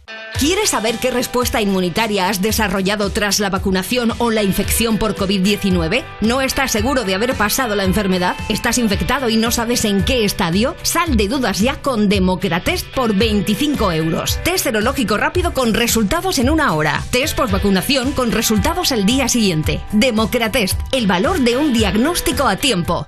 ¿Quieres 0.39 0.71
saber 0.71 0.97
qué 0.97 1.11
respuesta 1.11 1.61
inmunitaria 1.61 2.29
has 2.29 2.41
desarrollado 2.41 3.09
tras 3.11 3.39
la 3.39 3.49
vacunación 3.49 4.13
o 4.17 4.31
la 4.31 4.43
infección 4.43 4.97
por 4.97 5.15
COVID-19? 5.15 6.03
¿No 6.21 6.41
estás 6.41 6.71
seguro 6.71 7.03
de 7.03 7.15
haber 7.15 7.35
pasado 7.35 7.75
la 7.75 7.83
enfermedad? 7.83 8.35
¿Estás 8.49 8.77
infectado 8.77 9.29
y 9.29 9.37
no 9.37 9.51
sabes 9.51 9.85
en 9.85 10.03
qué 10.03 10.25
estadio? 10.25 10.75
Sal 10.81 11.17
de 11.17 11.27
dudas 11.27 11.59
ya 11.59 11.81
con 11.81 12.09
Democratest 12.09 12.87
por 12.87 13.13
25 13.13 13.91
euros. 13.91 14.39
Test 14.43 14.63
serológico 14.63 15.17
rápido 15.17 15.53
con 15.53 15.73
resultados 15.73 16.39
en 16.39 16.49
una 16.49 16.73
hora. 16.73 17.03
Test 17.11 17.37
vacunación 17.37 18.11
con 18.11 18.31
resultados 18.31 18.91
el 18.91 19.05
día 19.05 19.27
siguiente. 19.27 19.81
Democratest, 19.91 20.79
el 20.91 21.07
valor 21.07 21.39
de 21.39 21.57
un 21.57 21.73
diagnóstico 21.73 22.47
a 22.47 22.55
tiempo. 22.55 23.07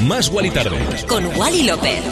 Más 0.00 0.28
Wally 0.28 0.50
Tarde. 0.50 0.78
Con 1.08 1.26
Wally 1.36 1.64
López. 1.64 2.02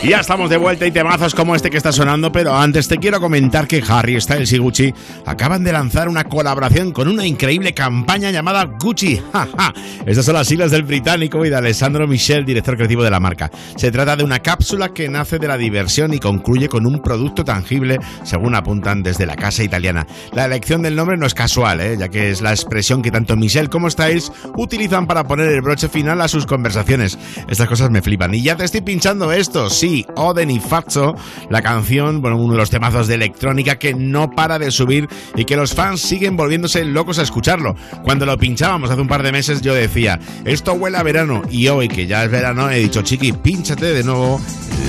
Y 0.00 0.10
ya 0.10 0.20
estamos 0.20 0.48
de 0.48 0.56
vuelta 0.56 0.86
y 0.86 0.92
temazos 0.92 1.34
como 1.34 1.56
este 1.56 1.70
que 1.70 1.76
está 1.76 1.90
sonando, 1.90 2.30
pero 2.30 2.54
antes 2.54 2.86
te 2.86 2.98
quiero 2.98 3.20
comentar 3.20 3.66
que 3.66 3.82
Harry 3.88 4.20
Styles 4.20 4.52
y 4.52 4.58
Gucci 4.58 4.94
acaban 5.26 5.64
de 5.64 5.72
lanzar 5.72 6.08
una 6.08 6.22
colaboración 6.22 6.92
con 6.92 7.08
una 7.08 7.26
increíble 7.26 7.74
campaña 7.74 8.30
llamada 8.30 8.64
Gucci. 8.64 9.20
Ja, 9.32 9.46
ja. 9.56 9.74
Estas 10.06 10.24
son 10.24 10.34
las 10.34 10.48
siglas 10.48 10.70
del 10.70 10.84
británico 10.84 11.44
y 11.44 11.50
de 11.50 11.56
Alessandro 11.56 12.06
Michel, 12.06 12.44
director 12.44 12.76
creativo 12.76 13.02
de 13.04 13.10
la 13.10 13.20
marca. 13.20 13.50
Se 13.76 13.90
trata 13.90 14.16
de 14.16 14.24
una 14.24 14.40
cápsula 14.40 14.88
que 14.88 15.08
nace 15.08 15.38
de 15.38 15.46
la 15.46 15.56
diversión 15.56 16.14
y 16.14 16.18
concluye 16.18 16.68
con 16.68 16.86
un 16.86 17.00
producto 17.00 17.44
tangible, 17.44 17.98
según 18.24 18.54
apuntan 18.54 19.02
desde 19.02 19.26
la 19.26 19.36
casa 19.36 19.62
italiana. 19.62 20.06
La 20.32 20.46
elección 20.46 20.82
del 20.82 20.96
nombre 20.96 21.16
no 21.16 21.26
es 21.26 21.34
casual, 21.34 21.80
¿eh? 21.80 21.96
ya 21.98 22.08
que 22.08 22.30
es 22.30 22.40
la 22.40 22.50
expresión 22.50 23.02
que 23.02 23.10
tanto 23.10 23.36
Michel 23.36 23.68
como 23.68 23.90
Styles 23.90 24.32
utilizan 24.56 25.06
para 25.06 25.24
poner 25.24 25.48
el 25.48 25.60
broche 25.60 25.88
final 25.88 26.20
a 26.20 26.28
sus 26.28 26.46
conversaciones. 26.46 27.18
Estas 27.48 27.68
cosas 27.68 27.90
me 27.90 28.02
flipan. 28.02 28.34
Y 28.34 28.42
ya 28.42 28.56
te 28.56 28.64
estoy 28.64 28.80
pinchando 28.80 29.32
esto, 29.32 29.70
sí, 29.70 30.06
Oden 30.16 30.50
y 30.50 30.60
Faccio, 30.60 31.14
la 31.50 31.62
canción, 31.62 32.20
bueno, 32.20 32.36
uno 32.36 32.52
de 32.52 32.58
los 32.58 32.70
temazos 32.70 33.06
de 33.06 33.14
electrónica 33.14 33.78
que 33.78 33.94
no 33.94 34.30
para 34.30 34.58
de 34.58 34.70
subir 34.70 35.08
y 35.36 35.44
que 35.44 35.56
los 35.56 35.74
fans 35.74 36.00
siguen 36.00 36.36
volviéndose 36.36 36.84
locos 36.84 37.18
a 37.18 37.22
escucharlo. 37.22 37.74
Cuando 38.02 38.26
lo 38.26 38.36
pinchábamos 38.38 38.90
hace 38.90 39.00
un 39.00 39.08
par 39.08 39.22
de 39.22 39.32
meses 39.32 39.60
yo 39.60 39.74
decía, 39.74 40.18
esto 40.44 40.72
huele 40.74 40.98
a 40.98 41.02
verano 41.02 41.42
y 41.50 41.68
hoy 41.68 41.88
que 41.88 42.06
ya 42.06 42.24
es 42.24 42.30
verano 42.30 42.70
he 42.70 42.78
dicho, 42.78 43.02
chiqui, 43.02 43.32
pínchate 43.32 43.92
de 43.92 44.04
nuevo 44.04 44.40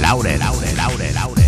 Laure, 0.02 0.38
Laure, 0.38 0.74
Laure, 0.76 1.12
Laure. 1.14 1.39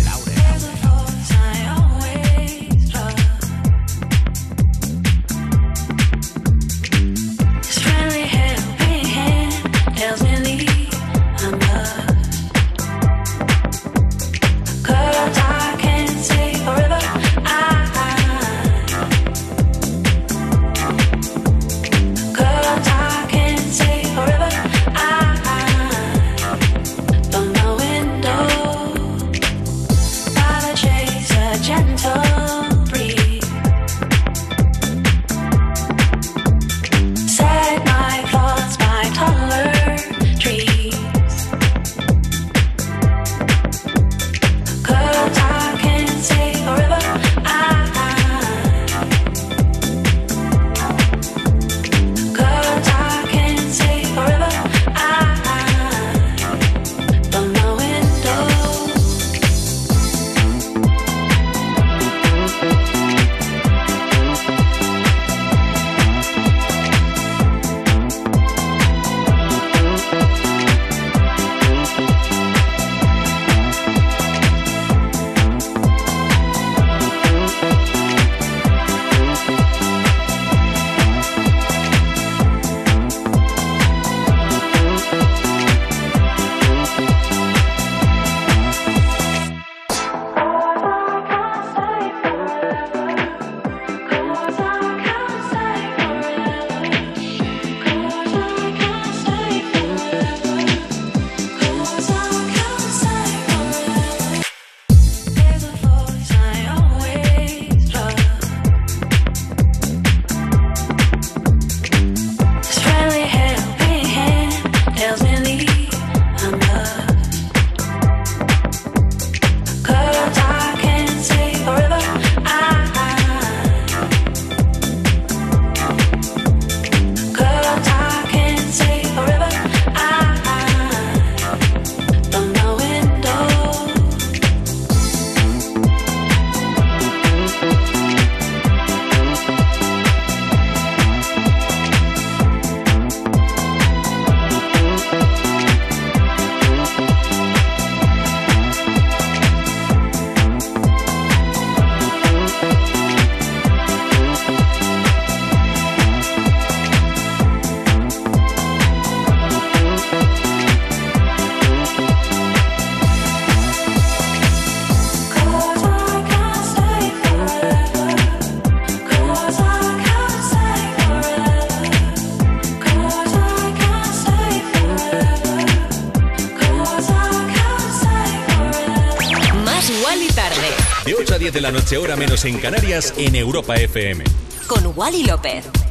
8 181.72 181.78
a 181.78 181.80
10 181.80 181.80
de 181.80 181.80
la 181.80 181.80
noche, 181.80 181.96
hora 181.98 182.16
menos 182.16 182.44
en 182.44 182.58
Canarias, 182.58 183.14
en 183.16 183.34
Europa 183.34 183.74
FM. 183.74 184.24
Con 184.66 184.92
Wally 184.96 185.24
López. 185.24 185.81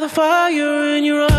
The 0.00 0.08
fire 0.08 0.96
in 0.96 1.02
your 1.04 1.22
eyes. 1.22 1.37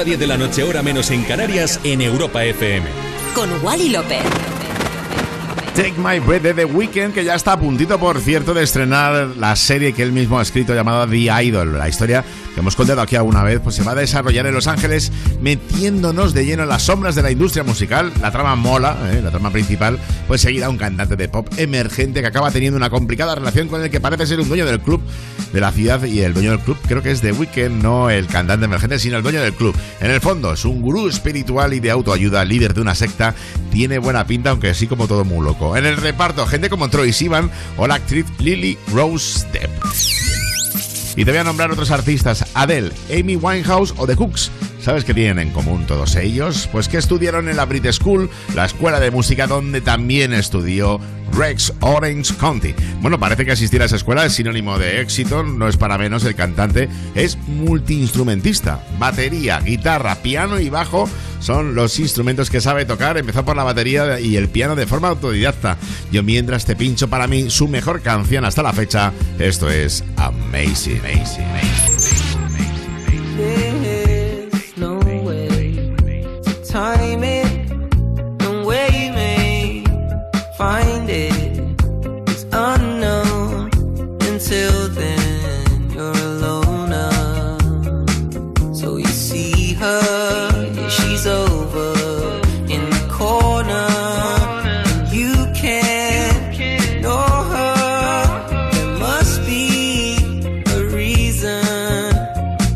A 0.00 0.04
10 0.04 0.18
de 0.18 0.26
la 0.26 0.38
noche, 0.38 0.62
hora 0.62 0.82
menos 0.82 1.10
en 1.10 1.22
Canarias, 1.24 1.78
en 1.84 2.00
Europa 2.00 2.42
FM. 2.42 2.86
Con 3.34 3.50
Wally 3.62 3.90
López. 3.90 4.22
Take 5.74 5.94
My 5.98 6.18
Breath 6.18 6.42
de 6.42 6.54
The 6.54 6.64
Weeknd, 6.64 7.12
que 7.12 7.22
ya 7.22 7.34
está 7.34 7.52
a 7.52 7.60
puntito, 7.60 7.98
por 7.98 8.18
cierto, 8.18 8.54
de 8.54 8.62
estrenar 8.62 9.36
la 9.36 9.54
serie 9.56 9.92
que 9.92 10.02
él 10.02 10.12
mismo 10.12 10.38
ha 10.38 10.42
escrito 10.42 10.74
llamada 10.74 11.06
The 11.06 11.44
Idol. 11.44 11.76
La 11.76 11.88
historia 11.88 12.24
que 12.54 12.60
hemos 12.60 12.76
contado 12.76 13.00
aquí 13.00 13.16
alguna 13.16 13.42
vez, 13.42 13.60
pues 13.62 13.76
se 13.76 13.82
va 13.82 13.92
a 13.92 13.94
desarrollar 13.94 14.46
en 14.46 14.54
Los 14.54 14.66
Ángeles, 14.66 15.12
metiéndonos 15.40 16.34
de 16.34 16.44
lleno 16.44 16.64
en 16.64 16.68
las 16.68 16.82
sombras 16.82 17.14
de 17.14 17.22
la 17.22 17.30
industria 17.30 17.64
musical. 17.64 18.12
La 18.20 18.30
trama 18.30 18.56
mola, 18.56 18.96
¿eh? 19.12 19.20
la 19.22 19.30
trama 19.30 19.50
principal, 19.50 19.98
pues 20.26 20.40
seguirá 20.40 20.68
un 20.68 20.78
cantante 20.78 21.16
de 21.16 21.28
pop 21.28 21.48
emergente 21.56 22.20
que 22.20 22.26
acaba 22.26 22.50
teniendo 22.50 22.76
una 22.76 22.90
complicada 22.90 23.34
relación 23.34 23.68
con 23.68 23.82
el 23.82 23.90
que 23.90 24.00
parece 24.00 24.26
ser 24.26 24.40
un 24.40 24.48
dueño 24.48 24.66
del 24.66 24.80
club 24.80 25.00
de 25.52 25.60
la 25.60 25.72
ciudad 25.72 26.04
y 26.04 26.20
el 26.20 26.32
dueño 26.32 26.50
del 26.50 26.60
club 26.60 26.76
creo 26.86 27.02
que 27.02 27.10
es 27.10 27.20
The 27.20 27.32
Weeknd, 27.32 27.82
no 27.82 28.10
el 28.10 28.26
cantante 28.26 28.66
emergente, 28.66 28.98
sino 28.98 29.16
el 29.16 29.22
dueño 29.22 29.42
del 29.42 29.52
club. 29.52 29.74
En 30.00 30.10
el 30.10 30.20
fondo 30.20 30.52
es 30.52 30.64
un 30.64 30.80
gurú 30.80 31.08
espiritual 31.08 31.74
y 31.74 31.80
de 31.80 31.90
autoayuda, 31.90 32.44
líder 32.44 32.74
de 32.74 32.80
una 32.80 32.94
secta, 32.94 33.34
tiene 33.70 33.98
buena 33.98 34.26
pinta, 34.26 34.50
aunque 34.50 34.70
así 34.70 34.86
como 34.86 35.08
todo 35.08 35.24
muy 35.24 35.44
loco. 35.44 35.76
En 35.76 35.86
el 35.86 35.96
reparto, 35.96 36.46
gente 36.46 36.70
como 36.70 36.88
Troy 36.88 37.12
Sivan 37.12 37.50
o 37.76 37.86
la 37.86 37.94
actriz 37.94 38.26
Lily 38.38 38.78
Rose 38.92 39.46
Depp. 39.52 40.19
Y 41.16 41.24
te 41.24 41.30
voy 41.30 41.40
a 41.40 41.44
nombrar 41.44 41.70
otros 41.70 41.90
artistas, 41.90 42.44
Adele, 42.54 42.92
Amy 43.10 43.36
Winehouse 43.36 43.94
o 43.96 44.06
The 44.06 44.16
Cooks. 44.16 44.50
¿Sabes 44.82 45.04
qué 45.04 45.12
tienen 45.12 45.38
en 45.38 45.52
común 45.52 45.86
todos 45.86 46.16
ellos? 46.16 46.68
Pues 46.72 46.88
que 46.88 46.96
estudiaron 46.96 47.48
en 47.48 47.56
la 47.56 47.66
Brit 47.66 47.90
School, 47.92 48.30
la 48.54 48.64
escuela 48.64 48.98
de 48.98 49.10
música 49.10 49.46
donde 49.46 49.82
también 49.82 50.32
estudió 50.32 50.98
Rex 51.32 51.74
Orange 51.80 52.34
County. 52.36 52.74
Bueno, 53.00 53.20
parece 53.20 53.44
que 53.44 53.52
asistir 53.52 53.82
a 53.82 53.84
esa 53.84 53.96
escuela 53.96 54.24
es 54.24 54.32
sinónimo 54.32 54.78
de 54.78 55.02
éxito, 55.02 55.42
no 55.42 55.68
es 55.68 55.76
para 55.76 55.98
menos, 55.98 56.24
el 56.24 56.34
cantante 56.34 56.88
es 57.14 57.36
multiinstrumentista. 57.46 58.82
Batería, 58.98 59.60
guitarra, 59.60 60.16
piano 60.16 60.58
y 60.58 60.70
bajo 60.70 61.08
son 61.40 61.74
los 61.74 61.98
instrumentos 61.98 62.48
que 62.48 62.62
sabe 62.62 62.86
tocar. 62.86 63.18
Empezó 63.18 63.44
por 63.44 63.56
la 63.56 63.64
batería 63.64 64.18
y 64.18 64.36
el 64.36 64.48
piano 64.48 64.76
de 64.76 64.86
forma 64.86 65.08
autodidacta. 65.08 65.76
Yo 66.10 66.22
mientras 66.22 66.64
te 66.64 66.74
pincho 66.74 67.08
para 67.08 67.26
mí 67.26 67.50
su 67.50 67.68
mejor 67.68 68.00
canción 68.00 68.46
hasta 68.46 68.62
la 68.62 68.72
fecha, 68.72 69.12
esto 69.38 69.68
es 69.70 70.04
Amazing, 70.16 71.00
Amazing, 71.00 71.44
Amazing. 71.44 72.29
find 80.60 81.08
it 81.08 81.58
is 82.28 82.44
unknown. 82.52 83.70
Until 84.28 84.74
then, 85.02 85.90
you're 85.94 86.20
a 86.28 86.30
loner. 86.44 87.12
So 88.74 88.98
you 88.98 89.12
see 89.28 89.72
her, 89.72 90.50
she's 90.96 91.26
over 91.26 91.92
in 92.74 92.82
the 92.94 93.04
corner. 93.10 93.88
You 95.18 95.32
can't 95.62 96.60
ignore 96.60 97.42
her. 97.54 98.70
There 98.72 98.98
must 99.08 99.36
be 99.46 100.18
a 100.76 100.80
reason. 101.00 102.12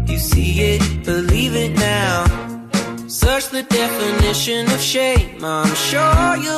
You 0.08 0.18
see 0.30 0.52
it, 0.72 1.04
believe 1.04 1.54
it 1.54 1.72
now. 1.76 2.24
Search 3.08 3.46
the 3.50 3.62
definition 3.62 4.70
of 4.72 4.80
shame. 4.80 5.44
I'm 5.44 5.74
sure 5.74 6.36
you 6.46 6.53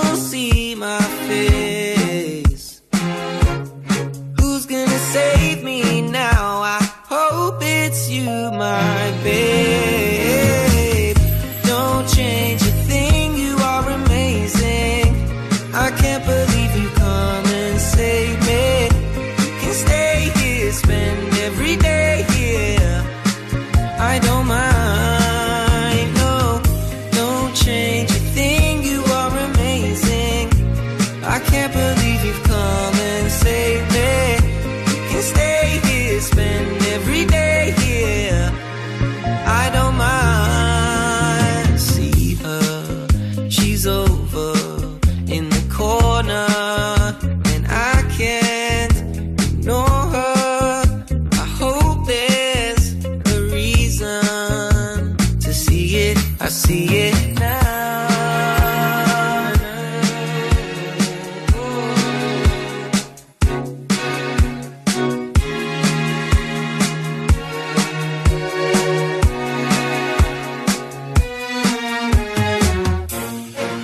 see 56.66 56.86
it 57.09 57.38
now. 57.38 57.76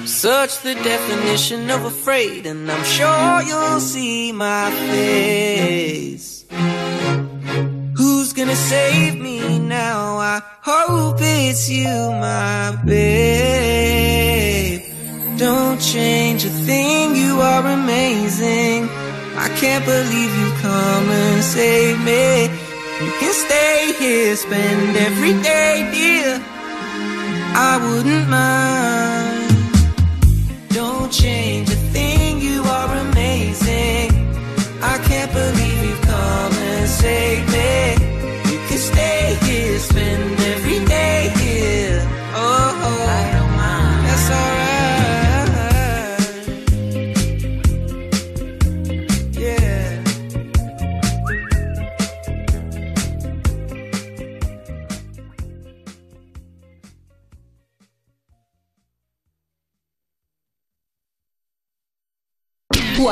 Such 0.07 0.63
the 0.63 0.75
definition 0.75 1.71
of 1.71 1.85
afraid, 1.85 2.47
and 2.47 2.71
I'm 2.71 2.85
sure 2.85 3.43
you'll 3.43 3.81
see 3.81 4.33
my 4.33 4.71
face. 4.91 6.45
Who's 7.97 8.33
gonna 8.33 8.57
save 8.57 9.12
hope 10.89 11.19
it's 11.21 11.69
you, 11.69 11.87
my 11.87 12.77
babe. 12.85 14.83
Don't 15.39 15.81
change 15.81 16.45
a 16.45 16.51
thing, 16.51 17.17
you 17.17 17.41
are 17.41 17.67
amazing. 17.67 18.89
I 19.37 19.49
can't 19.61 19.85
believe 19.85 20.33
you 20.41 20.51
come 20.61 21.11
and 21.11 21.43
save 21.43 21.99
me. 22.01 22.49
You 23.05 23.13
can 23.21 23.33
stay 23.33 23.93
here, 23.99 24.37
spend 24.37 24.97
every 24.97 25.35
day, 25.43 25.91
dear. 25.93 26.41
I 27.55 27.79
wouldn't 27.83 28.29
mind. 28.29 29.22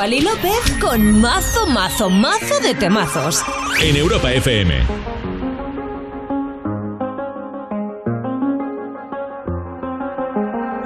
Wally 0.01 0.21
López 0.21 0.79
con 0.79 1.21
mazo, 1.21 1.67
mazo, 1.67 2.09
mazo 2.09 2.59
de 2.59 2.73
temazos. 2.73 3.43
En 3.79 3.95
Europa 3.95 4.33
FM. 4.33 4.73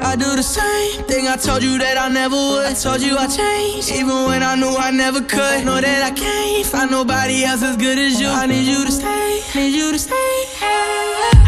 I 0.02 0.18
do 0.18 0.36
the 0.36 0.44
same 0.44 1.06
thing 1.08 1.30
I 1.30 1.38
told 1.38 1.64
you 1.64 1.78
that 1.78 1.98
I 1.98 2.10
never 2.10 2.36
would. 2.36 2.66
I 2.66 2.74
told 2.74 3.02
you 3.02 3.16
I 3.18 3.28
changed, 3.28 3.90
even 3.94 4.26
when 4.26 4.44
I 4.44 4.56
knew 4.56 4.76
I 4.76 4.92
never 4.92 5.22
could. 5.22 5.64
Know 5.64 5.80
that 5.80 6.04
I 6.04 6.12
can't 6.12 6.66
find 6.66 6.92
nobody 6.92 7.46
else 7.46 7.64
as 7.64 7.78
good 7.78 7.98
as 7.98 8.20
you. 8.20 8.28
I 8.28 8.48
need 8.48 8.68
you 8.68 8.84
to 8.84 8.92
stay, 8.92 9.40
need 9.56 9.74
you 9.76 9.94
to 9.94 9.98
stay. 9.98 10.16
I 10.62 11.45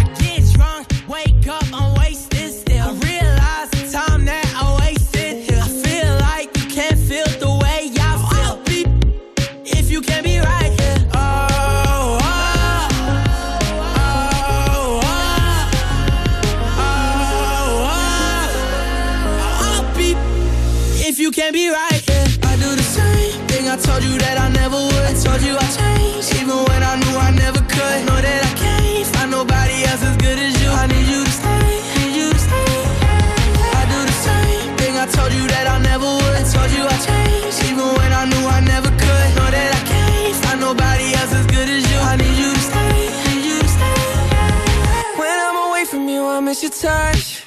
your 46.63 46.71
touch. 46.71 47.46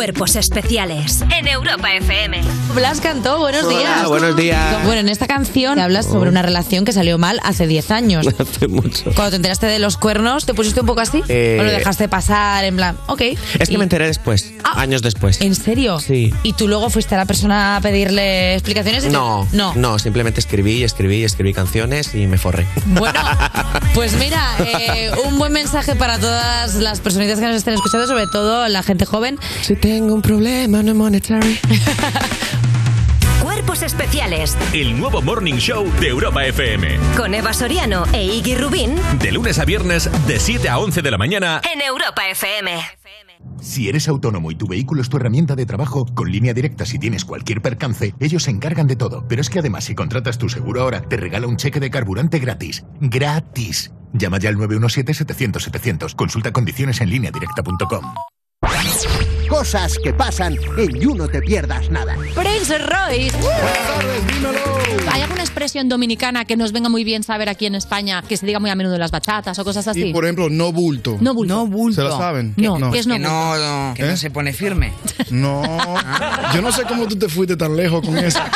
Cuerpos 0.00 0.34
especiales 0.36 1.22
en 1.38 1.46
Europa 1.46 1.92
FM. 1.92 2.40
Blas 2.74 3.02
cantó, 3.02 3.36
buenos 3.38 3.64
Hola, 3.64 3.78
días. 3.78 4.08
buenos 4.08 4.34
días. 4.34 4.82
Bueno, 4.86 5.00
en 5.02 5.10
esta 5.10 5.26
canción 5.26 5.78
hablas 5.78 6.06
sobre 6.06 6.30
una 6.30 6.40
relación 6.40 6.86
que 6.86 6.92
salió 6.92 7.18
mal 7.18 7.38
hace 7.44 7.66
10 7.66 7.90
años. 7.90 8.26
Hace 8.38 8.66
mucho. 8.68 9.12
Cuando 9.14 9.28
te 9.32 9.36
enteraste 9.36 9.66
de 9.66 9.78
los 9.78 9.98
cuernos, 9.98 10.46
¿te 10.46 10.54
pusiste 10.54 10.80
un 10.80 10.86
poco 10.86 11.02
así? 11.02 11.22
Eh, 11.28 11.58
¿O 11.60 11.64
lo 11.64 11.70
dejaste 11.70 12.08
pasar 12.08 12.64
en 12.64 12.76
plan, 12.76 12.96
ok? 13.08 13.20
Es 13.58 13.68
que 13.68 13.74
Y- 13.74 13.76
me 13.76 13.82
enteré 13.82 14.06
después, 14.06 14.50
años 14.64 15.02
después. 15.02 15.38
¿En 15.42 15.54
serio? 15.54 15.98
Sí. 16.00 16.32
¿Y 16.44 16.54
tú 16.54 16.66
luego 16.66 16.88
fuiste 16.88 17.14
a 17.14 17.18
la 17.18 17.26
persona 17.26 17.76
a 17.76 17.80
pedirle 17.82 18.54
explicaciones? 18.54 19.04
Y 19.04 19.08
te- 19.08 19.12
No, 19.12 19.46
No. 19.52 19.74
no, 19.74 19.98
simplemente 19.98 20.40
escribí, 20.40 20.82
escribí, 20.82 21.24
escribí 21.24 21.52
canciones 21.52 22.14
y 22.14 22.26
me 22.26 22.38
forré. 22.38 22.66
Bueno, 22.86 23.20
pues 23.94 24.14
mira, 24.18 24.42
eh, 24.60 25.10
un 25.26 25.36
buen 25.38 25.52
mensaje 25.52 25.94
para 25.94 26.18
todas 26.18 26.76
las 26.76 27.00
personitas 27.00 27.38
que 27.38 27.44
nos 27.44 27.56
estén 27.56 27.74
escuchando, 27.74 28.06
sobre 28.06 28.26
todo 28.28 28.66
la 28.68 28.82
gente 28.82 29.04
joven. 29.04 29.38
Si 29.60 29.76
tengo 29.90 30.14
un 30.14 30.22
problema 30.22 30.84
no 30.84 30.94
monetary. 30.94 31.58
Cuerpos 33.42 33.82
especiales 33.82 34.56
El 34.72 34.96
nuevo 34.96 35.20
Morning 35.20 35.56
Show 35.56 35.90
de 35.98 36.06
Europa 36.06 36.44
FM. 36.44 36.96
con 37.16 37.34
Eva 37.34 37.52
Soriano 37.52 38.04
e 38.12 38.24
Iggy 38.24 38.54
Rubín 38.54 38.94
De 39.20 39.32
lunes 39.32 39.58
a 39.58 39.64
viernes, 39.64 40.08
de 40.28 40.38
7 40.38 40.68
a 40.68 40.78
11 40.78 41.02
de 41.02 41.10
la 41.10 41.18
mañana. 41.18 41.60
en 41.74 41.80
Europa 41.80 42.22
FM. 42.28 42.70
Si 43.60 43.88
eres 43.88 44.06
autónomo 44.06 44.52
y 44.52 44.54
tu 44.54 44.68
vehículo 44.68 45.02
es 45.02 45.08
tu 45.08 45.16
herramienta 45.16 45.56
de 45.56 45.66
trabajo, 45.66 46.06
con 46.14 46.30
línea 46.30 46.54
directa 46.54 46.86
si 46.86 47.00
tienes 47.00 47.24
cualquier 47.24 47.60
percance, 47.60 48.14
ellos 48.20 48.44
se 48.44 48.52
encargan 48.52 48.86
de 48.86 48.94
todo. 48.94 49.26
Pero 49.26 49.40
es 49.42 49.50
que 49.50 49.58
además 49.58 49.82
si 49.82 49.96
contratas 49.96 50.38
tu 50.38 50.48
seguro 50.48 50.82
ahora, 50.82 51.02
te 51.02 51.16
regala 51.16 51.48
un 51.48 51.56
cheque 51.56 51.80
de 51.80 51.90
carburante 51.90 52.38
gratis. 52.38 52.84
¡Gratis! 53.00 53.90
Llama 54.12 54.38
ya 54.38 54.50
al 54.50 54.56
917-700-700. 54.56 56.14
Consulta 56.14 56.52
condiciones 56.52 57.00
en 57.00 57.10
línea 57.10 57.32
directa.com. 57.32 58.04
Cosas 59.50 59.98
que 60.02 60.14
pasan 60.14 60.56
en 60.78 61.00
You 61.00 61.12
No 61.16 61.26
Te 61.28 61.42
Pierdas 61.42 61.90
Nada. 61.90 62.14
Prince 62.36 62.78
Royce. 62.78 63.36
¿Hay 65.10 65.22
alguna 65.22 65.40
expresión 65.42 65.88
dominicana 65.88 66.44
que 66.44 66.56
nos 66.56 66.70
venga 66.70 66.88
muy 66.88 67.02
bien 67.02 67.24
saber 67.24 67.48
aquí 67.48 67.66
en 67.66 67.74
España, 67.74 68.22
que 68.22 68.36
se 68.36 68.46
diga 68.46 68.60
muy 68.60 68.70
a 68.70 68.76
menudo 68.76 68.94
en 68.94 69.00
las 69.00 69.10
bachatas 69.10 69.58
o 69.58 69.64
cosas 69.64 69.88
así? 69.88 70.04
Y 70.04 70.12
por 70.12 70.24
ejemplo, 70.24 70.48
no 70.48 70.72
bulto. 70.72 71.18
No 71.20 71.34
bulto. 71.34 71.52
No 71.52 71.66
bulto. 71.66 72.00
¿Se 72.00 72.08
la 72.08 72.16
saben? 72.16 72.54
No, 72.56 72.92
¿qué 72.92 73.00
es 73.00 73.08
no 73.08 73.14
Que 73.14 73.20
bulto? 73.20 73.28
no, 73.58 73.94
Que 73.96 74.02
no 74.04 74.16
se 74.16 74.30
pone 74.30 74.52
firme. 74.52 74.92
No. 75.30 75.62
Yo 76.54 76.62
no 76.62 76.70
sé 76.70 76.84
cómo 76.84 77.08
tú 77.08 77.16
te 77.18 77.28
fuiste 77.28 77.56
tan 77.56 77.76
lejos 77.76 78.06
con 78.06 78.16
eso. 78.18 78.38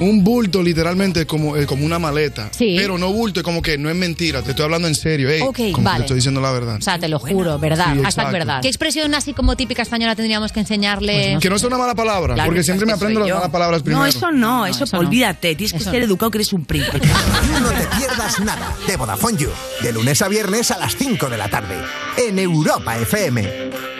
Un 0.00 0.24
bulto 0.24 0.62
literalmente 0.62 1.20
es 1.20 1.26
como, 1.26 1.56
es 1.56 1.66
como 1.66 1.84
una 1.84 1.98
maleta. 1.98 2.48
Sí. 2.52 2.74
Pero 2.78 2.98
no 2.98 3.12
bulto 3.12 3.40
es 3.40 3.44
como 3.44 3.60
que 3.62 3.76
no 3.78 3.90
es 3.90 3.96
mentira. 3.96 4.42
Te 4.42 4.50
estoy 4.50 4.64
hablando 4.64 4.88
en 4.88 4.94
serio. 4.94 5.28
Ey, 5.30 5.42
Ok, 5.42 5.56
como 5.56 5.74
que 5.76 5.82
vale. 5.82 5.96
te 5.98 6.02
estoy 6.04 6.14
diciendo 6.16 6.40
la 6.40 6.50
verdad. 6.52 6.76
O 6.76 6.80
sea, 6.80 6.98
te 6.98 7.08
lo 7.08 7.18
juro, 7.18 7.58
verdad. 7.58 7.84
Sí, 7.92 8.02
Hashtag 8.02 8.04
exacto. 8.06 8.32
verdad. 8.32 8.62
¿Qué 8.62 8.68
expresión 8.68 9.14
así 9.14 9.32
como 9.34 9.56
típica 9.56 9.82
española 9.82 10.16
tendríamos 10.16 10.52
que 10.52 10.60
enseñarle? 10.60 11.38
que 11.40 11.50
no 11.50 11.56
es 11.56 11.62
una 11.64 11.78
mala 11.78 11.94
palabra. 11.94 12.34
Claro, 12.34 12.48
porque 12.48 12.62
siempre 12.62 12.86
me 12.86 12.92
es 12.92 12.96
aprendo 12.96 13.20
las 13.20 13.28
malas 13.30 13.50
palabras 13.50 13.82
primero. 13.82 14.00
No, 14.00 14.06
eso 14.06 14.30
no, 14.32 14.66
eso, 14.66 14.84
eso 14.84 14.96
no. 14.96 15.00
olvídate. 15.06 15.54
Tienes 15.54 15.72
que 15.72 15.78
Eso 15.78 15.90
ser 15.90 16.00
no. 16.00 16.06
educado 16.06 16.30
que 16.30 16.38
eres 16.38 16.52
un 16.52 16.64
príncipe. 16.64 17.00
No 17.60 17.68
Te 17.68 17.86
Pierdas 17.98 18.40
Nada 18.40 18.74
de 18.86 18.96
Vodafone 18.96 19.36
You. 19.38 19.50
De 19.82 19.92
lunes 19.92 20.22
a 20.22 20.28
viernes 20.28 20.70
a 20.70 20.78
las 20.78 20.96
5 20.96 21.28
de 21.28 21.36
la 21.36 21.48
tarde. 21.50 21.74
En 22.16 22.38
Europa 22.38 22.96
FM. 22.98 23.99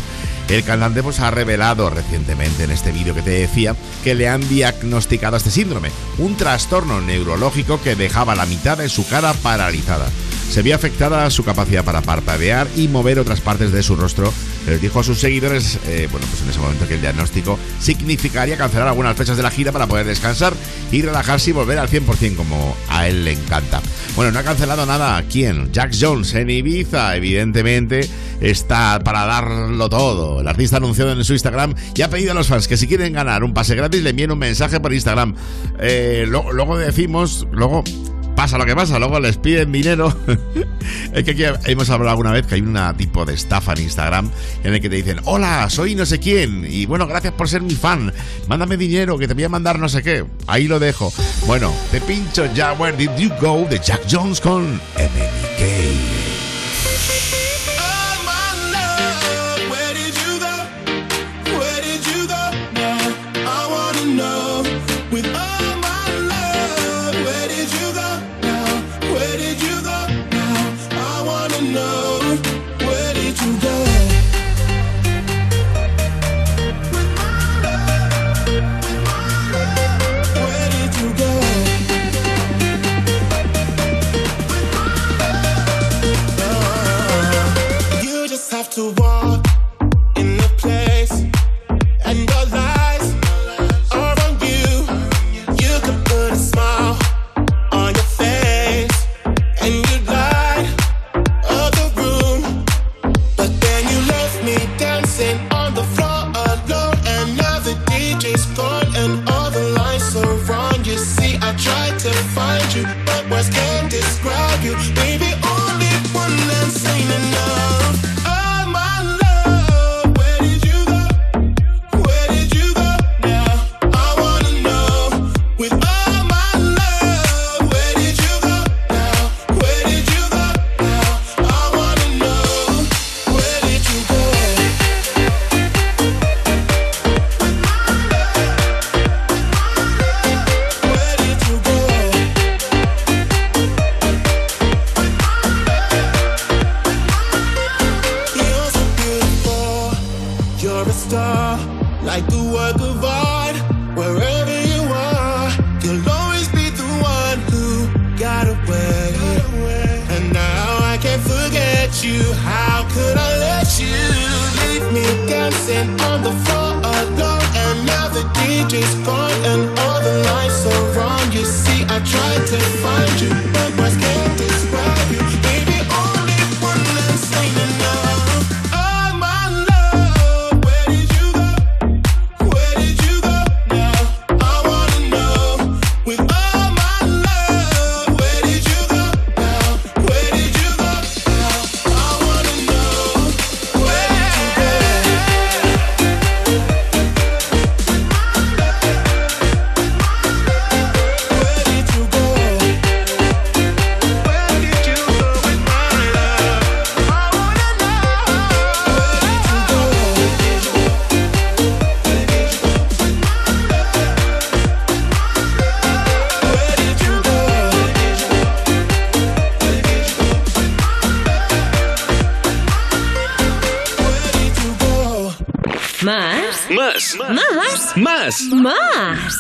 El 0.49 0.63
cantante 0.63 1.03
pues, 1.03 1.19
ha 1.19 1.29
revelado 1.29 1.89
recientemente 1.89 2.63
en 2.63 2.71
este 2.71 2.91
vídeo 2.91 3.13
que 3.13 3.21
te 3.21 3.31
decía 3.31 3.75
que 4.03 4.15
le 4.15 4.29
han 4.29 4.47
diagnosticado 4.47 5.35
este 5.35 5.51
síndrome, 5.51 5.91
un 6.17 6.37
trastorno 6.37 7.01
neurológico 7.01 7.81
que 7.81 7.95
dejaba 7.95 8.35
la 8.35 8.45
mitad 8.45 8.77
de 8.77 8.87
su 8.87 9.07
cara 9.07 9.33
paralizada. 9.33 10.09
Se 10.49 10.61
vio 10.61 10.75
afectada 10.75 11.29
su 11.29 11.43
capacidad 11.43 11.83
para 11.83 12.01
parpadear 12.01 12.67
y 12.77 12.87
mover 12.87 13.19
otras 13.19 13.41
partes 13.41 13.73
de 13.73 13.83
su 13.83 13.97
rostro. 13.97 14.33
Les 14.65 14.81
dijo 14.81 15.01
a 15.01 15.03
sus 15.03 15.19
seguidores, 15.19 15.77
eh, 15.87 16.07
bueno, 16.09 16.25
pues 16.27 16.41
en 16.41 16.49
ese 16.49 16.59
momento 16.59 16.87
que 16.87 16.95
el 16.95 17.01
diagnóstico 17.01 17.59
significaría 17.81 18.57
cancelar 18.57 18.87
algunas 18.87 19.17
fechas 19.17 19.35
de 19.35 19.43
la 19.43 19.51
gira 19.51 19.73
para 19.73 19.87
poder 19.87 20.05
descansar 20.05 20.53
y 20.91 21.01
relajarse 21.01 21.49
y 21.49 21.53
volver 21.53 21.77
al 21.79 21.89
100% 21.89 22.37
como 22.37 22.75
a 22.87 23.07
él 23.07 23.25
le 23.25 23.33
encanta. 23.33 23.81
Bueno, 24.15 24.31
no 24.31 24.39
ha 24.39 24.43
cancelado 24.43 24.85
nada. 24.85 25.21
¿Quién? 25.29 25.71
Jack 25.73 25.93
Jones 25.99 26.33
en 26.33 26.49
Ibiza, 26.49 27.15
evidentemente, 27.17 28.09
está 28.39 28.99
para 29.03 29.25
darlo 29.25 29.89
todo. 29.89 30.36
El 30.39 30.47
artista 30.47 30.77
anunció 30.77 31.09
en 31.11 31.23
su 31.23 31.34
Instagram 31.34 31.76
y 31.95 32.01
ha 32.01 32.09
pedido 32.09 32.31
a 32.31 32.35
los 32.35 32.47
fans 32.47 32.68
que 32.68 32.77
si 32.77 32.88
quieren 32.88 33.14
ganar 33.14 33.43
un 33.43 33.53
pase 33.53 33.76
gratis 33.76 34.01
le 34.03 34.11
envíen 34.11 34.31
un 34.31 34.39
mensaje 34.39 34.80
por 34.80 34.93
Instagram. 34.93 35.35
Eh, 35.80 36.26
luego 36.27 36.77
decimos, 36.77 37.47
luego 37.51 37.84
pasa 38.38 38.59
lo 38.59 38.68
que 38.68 38.76
pasa, 38.76 38.99
luego 38.99 39.19
les 39.19 39.38
piden 39.38 39.72
dinero. 39.72 40.15
es 41.14 41.23
que 41.23 41.31
aquí 41.31 41.43
hemos 41.65 41.89
hablado 41.89 42.11
alguna 42.11 42.31
vez 42.31 42.45
que 42.45 42.55
hay 42.55 42.61
una 42.61 42.95
tipo 42.95 43.26
de 43.26 43.34
estafa 43.34 43.73
en 43.73 43.81
Instagram 43.81 44.30
en 44.64 44.73
el 44.76 44.80
que 44.80 44.89
te 44.89 44.95
dicen, 44.95 45.19
hola, 45.26 45.68
soy 45.72 45.95
no 45.95 46.05
sé 46.05 46.19
quién, 46.19 46.65
y 46.69 46.85
bueno, 46.85 47.07
gracias 47.07 47.34
por 47.34 47.49
ser 47.49 47.64
mi 47.64 47.73
fan, 47.73 48.14
mándame 48.47 48.77
dinero 48.77 49.18
que 49.18 49.27
te 49.27 49.34
voy 49.34 49.43
a 49.43 49.49
mandar 49.49 49.80
no 49.80 49.89
sé 49.89 50.03
qué. 50.03 50.23
Ahí 50.45 50.68
lo 50.68 50.80
dejo. 50.80 51.11
Bueno, 51.47 51.73
te 51.91 51.99
pincho 51.99 52.45
ya 52.53 52.73
Where 52.73 52.95
Did 52.95 53.09
You 53.18 53.31
Go 53.41 53.65
de 53.68 53.80
Jack 53.80 54.01
Jones 54.09 54.39
con 54.39 54.76
MNK. 54.76 55.46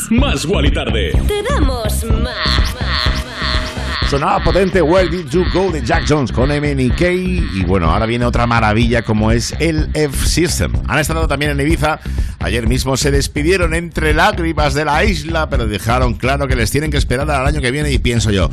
Más. 0.09 0.27
Más 0.27 0.45
Wally 0.45 0.71
Tarde. 0.71 1.11
Te 1.27 1.43
damos 1.43 2.03
más. 2.21 2.47
Sonaba 4.09 4.41
potente 4.41 4.81
Where 4.81 5.09
Did 5.09 5.27
You 5.31 5.43
Go 5.53 5.69
de 5.69 5.83
Jack 5.83 6.05
Jones 6.07 6.31
con 6.31 6.47
MNK 6.47 7.01
y 7.01 7.63
bueno, 7.65 7.91
ahora 7.91 8.05
viene 8.05 8.23
otra 8.23 8.47
maravilla 8.47 9.01
como 9.01 9.33
es 9.33 9.53
el 9.59 9.89
F-System. 9.93 10.71
Han 10.87 10.99
estado 10.99 11.27
también 11.27 11.51
en 11.51 11.59
Ibiza, 11.59 11.99
ayer 12.39 12.67
mismo 12.67 12.95
se 12.95 13.11
despidieron 13.11 13.73
entre 13.73 14.13
lágrimas 14.13 14.73
de 14.73 14.85
la 14.85 15.03
isla, 15.03 15.49
pero 15.49 15.67
dejaron 15.67 16.13
claro 16.13 16.47
que 16.47 16.55
les 16.55 16.71
tienen 16.71 16.89
que 16.89 16.95
esperar 16.95 17.29
al 17.29 17.45
año 17.45 17.59
que 17.59 17.69
viene 17.69 17.91
y 17.91 17.99
pienso 17.99 18.31
yo, 18.31 18.49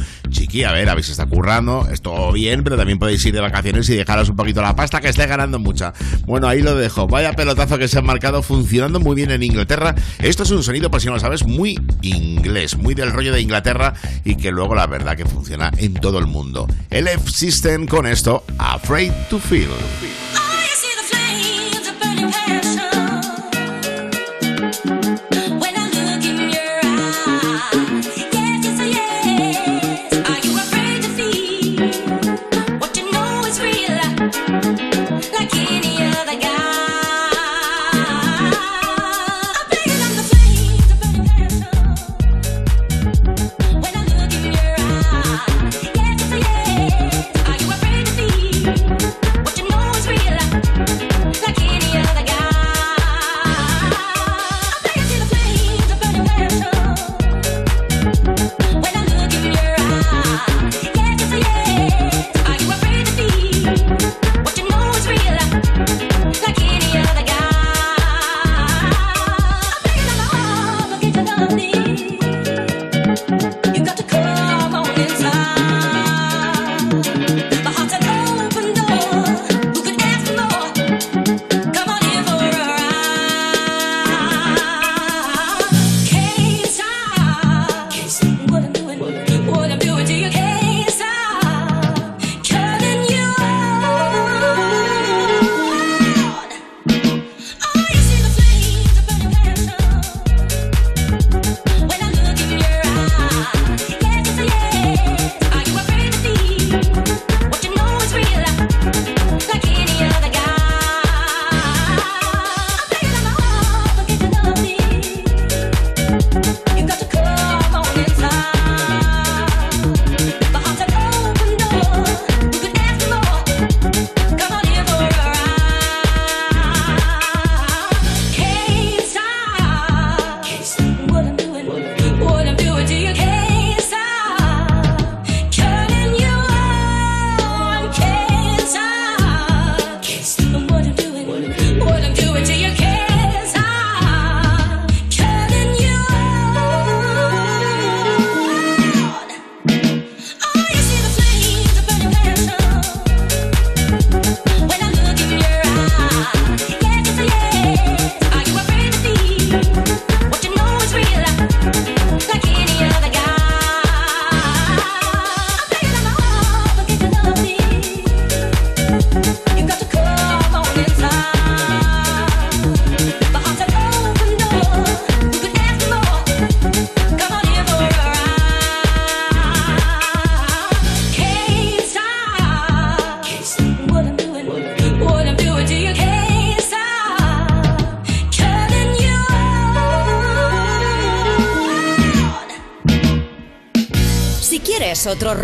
chiqui, 0.54 0.64
a 0.64 0.72
ver, 0.72 0.88
habéis 0.88 1.08
está 1.08 1.26
currando, 1.26 1.88
es 1.90 2.00
todo 2.00 2.32
bien, 2.32 2.62
pero 2.62 2.76
también 2.76 2.98
podéis 2.98 3.24
ir 3.26 3.34
de 3.34 3.40
vacaciones 3.40 3.88
y 3.88 3.96
dejaros 3.96 4.28
un 4.28 4.36
poquito 4.36 4.62
la 4.62 4.76
pasta 4.76 5.00
que 5.00 5.08
esté 5.08 5.26
ganando 5.26 5.58
mucha. 5.58 5.92
Bueno, 6.26 6.46
ahí 6.46 6.62
lo 6.62 6.76
dejo, 6.76 7.08
vaya 7.08 7.32
pelotazo 7.32 7.76
que 7.76 7.88
se 7.88 7.98
han 7.98 8.06
marcado 8.06 8.42
funcionando 8.42 9.00
muy 9.00 9.16
bien 9.16 9.30
en 9.30 9.42
Inglaterra. 9.42 9.94
Esto 10.18 10.44
es 10.44 10.50
un 10.50 10.62
sonido, 10.62 10.90
por 10.90 11.00
si 11.00 11.08
no 11.08 11.14
lo 11.14 11.20
sabes, 11.20 11.44
muy 11.44 11.78
inglés, 12.02 12.76
muy 12.76 12.94
del 12.94 13.10
rollo 13.10 13.32
de 13.32 13.40
Inglaterra 13.40 13.94
y 14.24 14.36
que 14.36 14.52
luego 14.52 14.74
la 14.74 14.86
verdad 14.86 15.16
que 15.16 15.24
funciona 15.24 15.72
en 15.76 15.94
todo 15.94 16.18
el 16.18 16.26
mundo. 16.26 16.68
El 16.90 17.08
F-System 17.08 17.86
con 17.86 18.06
esto, 18.06 18.44
Afraid 18.58 19.12
to 19.28 19.38
Feel. 19.38 19.70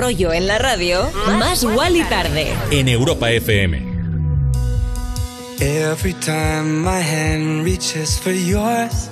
Rollo 0.01 0.32
en 0.32 0.47
la 0.47 0.59
radio, 0.59 1.10
más 1.39 1.62
y 1.62 2.02
tarde. 2.05 2.55
En 2.70 2.89
Europa 2.89 3.31
FM. 3.31 3.90
Every 5.60 6.14
time 6.14 6.82
my 6.82 7.02
hand 7.02 7.64
reaches 7.64 8.18
for 8.18 8.32
yours, 8.32 9.10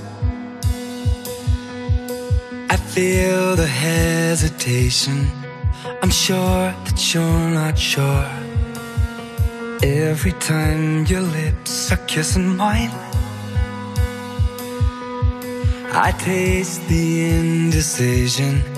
I 2.70 2.77
feel 2.77 3.55
the 3.55 3.66
hesitation. 3.66 5.31
I'm 6.02 6.10
sure 6.10 6.73
that 6.85 7.15
you're 7.15 7.51
not 7.51 7.77
sure. 7.77 8.27
Every 9.82 10.32
time 10.40 11.05
your 11.05 11.20
lips 11.20 11.93
are 11.93 12.01
kissing 12.06 12.56
mine, 12.56 12.90
I 15.93 16.12
taste 16.19 16.81
the 16.89 17.24
indecision. 17.24 18.77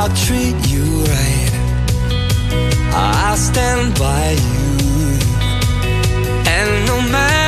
I'll 0.00 0.14
treat 0.14 0.54
you 0.70 0.84
right. 0.84 1.50
I'll 2.94 3.36
stand 3.36 3.98
by 3.98 4.30
you. 4.30 5.18
And 6.46 6.86
no 6.86 7.00
matter 7.10 7.47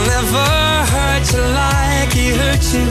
I'll 0.00 0.06
never 0.06 0.48
hurt 0.92 1.30
you 1.30 1.42
like 1.42 2.12
he 2.14 2.30
hurt 2.30 2.64
you. 2.72 2.86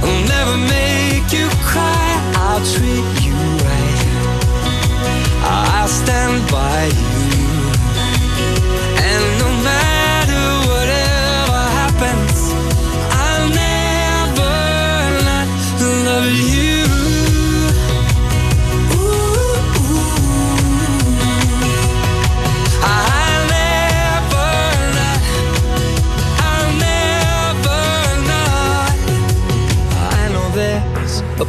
I'll 0.00 0.24
never 0.26 0.56
make 0.56 1.30
you 1.30 1.46
cry. 1.68 2.32
I'll 2.34 2.64
treat 2.64 3.26
you 3.26 3.34
right. 3.66 4.00
I'll 5.44 5.86
stand 5.86 6.50
by 6.50 6.86
you. 6.86 7.17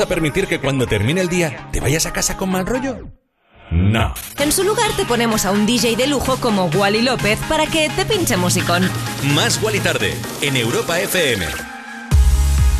A 0.00 0.06
permitir 0.06 0.46
que 0.46 0.60
cuando 0.60 0.86
termine 0.86 1.20
el 1.20 1.28
día 1.28 1.68
te 1.72 1.80
vayas 1.80 2.06
a 2.06 2.12
casa 2.12 2.36
con 2.36 2.50
mal 2.50 2.66
rollo? 2.66 3.10
No. 3.70 4.14
En 4.38 4.52
su 4.52 4.64
lugar 4.64 4.90
te 4.96 5.04
ponemos 5.04 5.44
a 5.44 5.50
un 5.50 5.66
DJ 5.66 5.96
de 5.96 6.06
lujo 6.06 6.36
como 6.36 6.66
Wally 6.66 7.02
López 7.02 7.38
para 7.48 7.66
que 7.66 7.90
te 7.90 8.06
pinche 8.06 8.36
musicón. 8.36 8.88
Más 9.34 9.60
y 9.72 9.80
tarde 9.80 10.14
en 10.40 10.56
Europa 10.56 10.98
FM. 10.98 11.46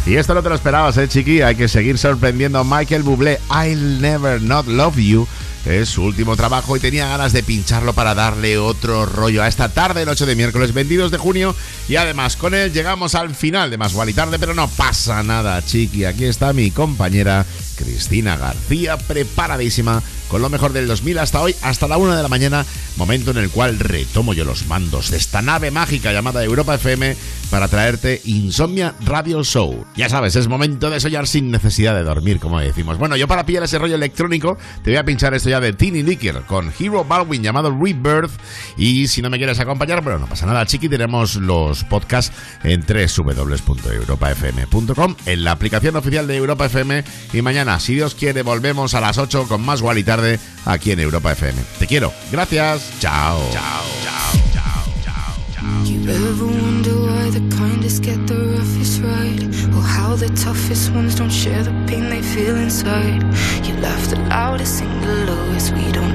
Y 0.07 0.17
esto 0.17 0.33
no 0.33 0.43
te 0.43 0.49
lo 0.49 0.55
esperabas, 0.55 0.97
¿eh, 0.97 1.07
chiqui? 1.07 1.43
Hay 1.43 1.55
que 1.55 1.69
seguir 1.69 1.99
sorprendiendo 1.99 2.59
a 2.59 2.65
Michael 2.65 3.03
Bublé. 3.03 3.39
I'll 3.51 4.01
Never 4.01 4.41
Not 4.41 4.67
Love 4.67 4.97
You. 4.97 5.29
Es 5.67 5.91
su 5.91 6.03
último 6.03 6.35
trabajo 6.35 6.79
y 6.79 6.81
tenía 6.81 7.09
ganas 7.09 7.35
de 7.35 7.43
pincharlo 7.43 7.93
para 7.93 8.15
darle 8.15 8.57
otro 8.57 9.05
rollo 9.05 9.43
a 9.43 9.49
esta 9.49 9.69
tarde, 9.69 10.07
noche 10.07 10.25
de 10.25 10.35
miércoles 10.35 10.73
22 10.73 11.11
de 11.11 11.19
junio. 11.19 11.55
Y 11.89 11.97
además, 11.97 12.37
con 12.37 12.55
él 12.55 12.73
llegamos 12.73 13.15
al 13.15 13.35
final 13.35 13.71
de 13.71 13.77
Más 13.77 13.95
y 14.07 14.15
Tarde, 14.15 14.39
pero 14.39 14.55
no 14.55 14.67
pasa 14.69 15.23
nada, 15.23 15.63
chiqui. 15.63 16.07
Aquí 16.07 16.25
está 16.25 16.55
mi 16.55 16.71
compañera 16.71 17.45
Cristina 17.79 18.37
García, 18.37 18.99
preparadísima 18.99 20.03
con 20.29 20.43
lo 20.43 20.51
mejor 20.51 20.73
del 20.73 20.87
2000 20.87 21.19
hasta 21.19 21.41
hoy, 21.41 21.55
hasta 21.63 21.89
la 21.89 21.97
1 21.97 22.17
de 22.17 22.23
la 22.23 22.29
mañana, 22.29 22.65
momento 22.97 23.31
en 23.31 23.39
el 23.39 23.51
cual 23.51 23.79
retomo 23.79 24.35
yo 24.35 24.45
los 24.45 24.67
mandos 24.67 25.11
de 25.11 25.17
esta 25.17 25.43
nave 25.43 25.71
mágica 25.71 26.13
llamada 26.13 26.45
Europa 26.45 26.75
FM 26.75 27.17
para 27.51 27.69
traerte 27.69 28.21
Insomnia 28.25 28.95
Radio 29.05 29.43
Show. 29.43 29.85
Ya 29.97 30.09
sabes, 30.09 30.37
es 30.37 30.47
momento 30.49 30.91
de 30.91 31.01
soñar 31.01 31.27
sin 31.27 31.51
necesidad 31.51 31.95
de 31.95 32.03
dormir, 32.03 32.39
como 32.41 32.61
decimos. 32.61 32.99
Bueno, 32.99 33.17
yo 33.17 33.27
para 33.27 33.47
pillar 33.47 33.63
ese 33.63 33.79
rollo 33.79 33.95
electrónico 33.95 34.59
te 34.83 34.91
voy 34.91 34.99
a 34.99 35.05
pinchar 35.05 35.33
esto 35.35 35.49
ya 35.49 35.61
de 35.61 35.73
Teeny 35.73 36.03
Licker 36.03 36.43
con 36.43 36.71
Hero 36.79 37.05
Baldwin 37.05 37.43
llamado 37.43 37.71
Rebirth. 37.71 38.33
Y 38.77 39.09
si 39.09 39.23
no 39.23 39.31
me 39.31 39.39
quieres 39.39 39.59
acompañar, 39.61 40.03
bueno, 40.03 40.19
no 40.19 40.27
pasa 40.27 40.45
nada, 40.47 40.67
chiqui, 40.67 40.91
tenemos 40.91 41.37
los 41.37 41.85
podcasts 41.85 42.37
en 42.65 42.83
www.europafm.com, 42.83 45.15
en 45.25 45.45
la 45.45 45.53
aplicación 45.53 45.97
oficial 45.97 46.27
de 46.27 46.37
Europa 46.37 46.67
FM. 46.67 47.03
Y 47.33 47.41
mañana, 47.41 47.68
si 47.79 47.95
Dios 47.95 48.15
quiere, 48.15 48.43
volvemos 48.43 48.95
a 48.95 49.01
las 49.01 49.19
8 49.19 49.47
con 49.47 49.61
más 49.61 49.83
Gual 49.83 49.99
y 49.99 50.05
Tarde 50.05 50.41
aquí 50.65 50.93
en 50.93 51.01
Europa 51.01 51.33
FM. 51.33 51.61
Te 51.79 51.87
quiero. 51.87 52.13
Gracias. 52.33 52.91
Chao. 52.99 53.41
Chao. 53.53 53.85
Chao. 54.05 55.85
You 55.85 56.01
ever 56.11 56.47
wonder 56.47 56.95
why 56.95 57.31
the 57.31 57.45
kindest 57.55 58.03
get 58.03 58.27
the 58.27 58.37
roughest 58.57 59.03
ride? 59.03 59.45
Or 59.75 59.83
how 59.83 60.17
the 60.17 60.29
toughest 60.31 60.93
ones 60.93 61.15
don't 61.15 61.31
share 61.31 61.63
the 61.63 61.73
pain 61.87 62.09
they 62.09 62.23
feel 62.23 62.57
inside? 62.57 63.23
You 63.67 63.75
laugh 63.81 64.09
the 64.09 64.19
loudest, 64.31 64.81
the 64.81 65.27
lowest, 65.27 65.73
we 65.75 65.93
don't 65.93 66.09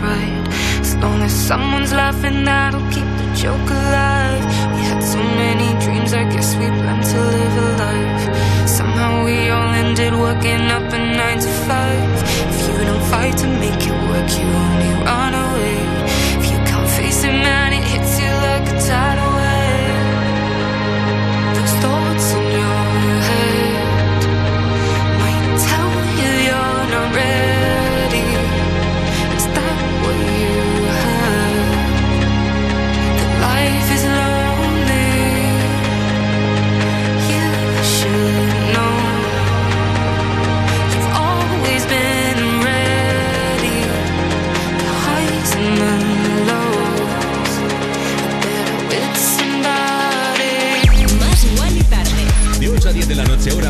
right. 0.00 0.46
As 0.80 0.96
long 0.96 1.22
as 1.22 1.32
someone's 1.32 1.92
laughing, 1.92 2.44
that'll 2.44 2.86
keep 2.92 3.08
the 3.20 3.28
joke 3.34 3.70
alive. 3.70 4.44
We 4.74 4.80
had 4.90 5.00
so 5.02 5.18
many 5.18 5.68
dreams, 5.84 6.12
I 6.12 6.24
guess 6.24 6.54
we 6.56 6.66
to 6.66 7.18
live 7.34 7.56
a 7.64 7.68
life. 7.78 8.57
how 8.98 9.24
we 9.24 9.48
all 9.48 9.72
ended 9.82 10.12
working 10.12 10.62
up 10.76 10.86
at 10.96 11.04
nine 11.20 11.38
to 11.46 11.50
five. 11.68 12.10
If 12.52 12.60
you 12.68 12.84
don't 12.88 13.04
fight 13.12 13.36
to 13.42 13.46
make 13.62 13.82
it 13.90 13.98
work, 14.10 14.28
you 14.38 14.46
only 14.64 14.90
run 15.04 15.34
away. 15.34 15.57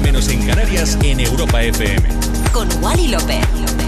Menos 0.00 0.28
en 0.28 0.46
Canarias, 0.46 0.96
en 1.02 1.20
Europa 1.20 1.62
FM. 1.62 2.08
Con 2.52 2.68
Wally 2.82 3.08
López. 3.08 3.88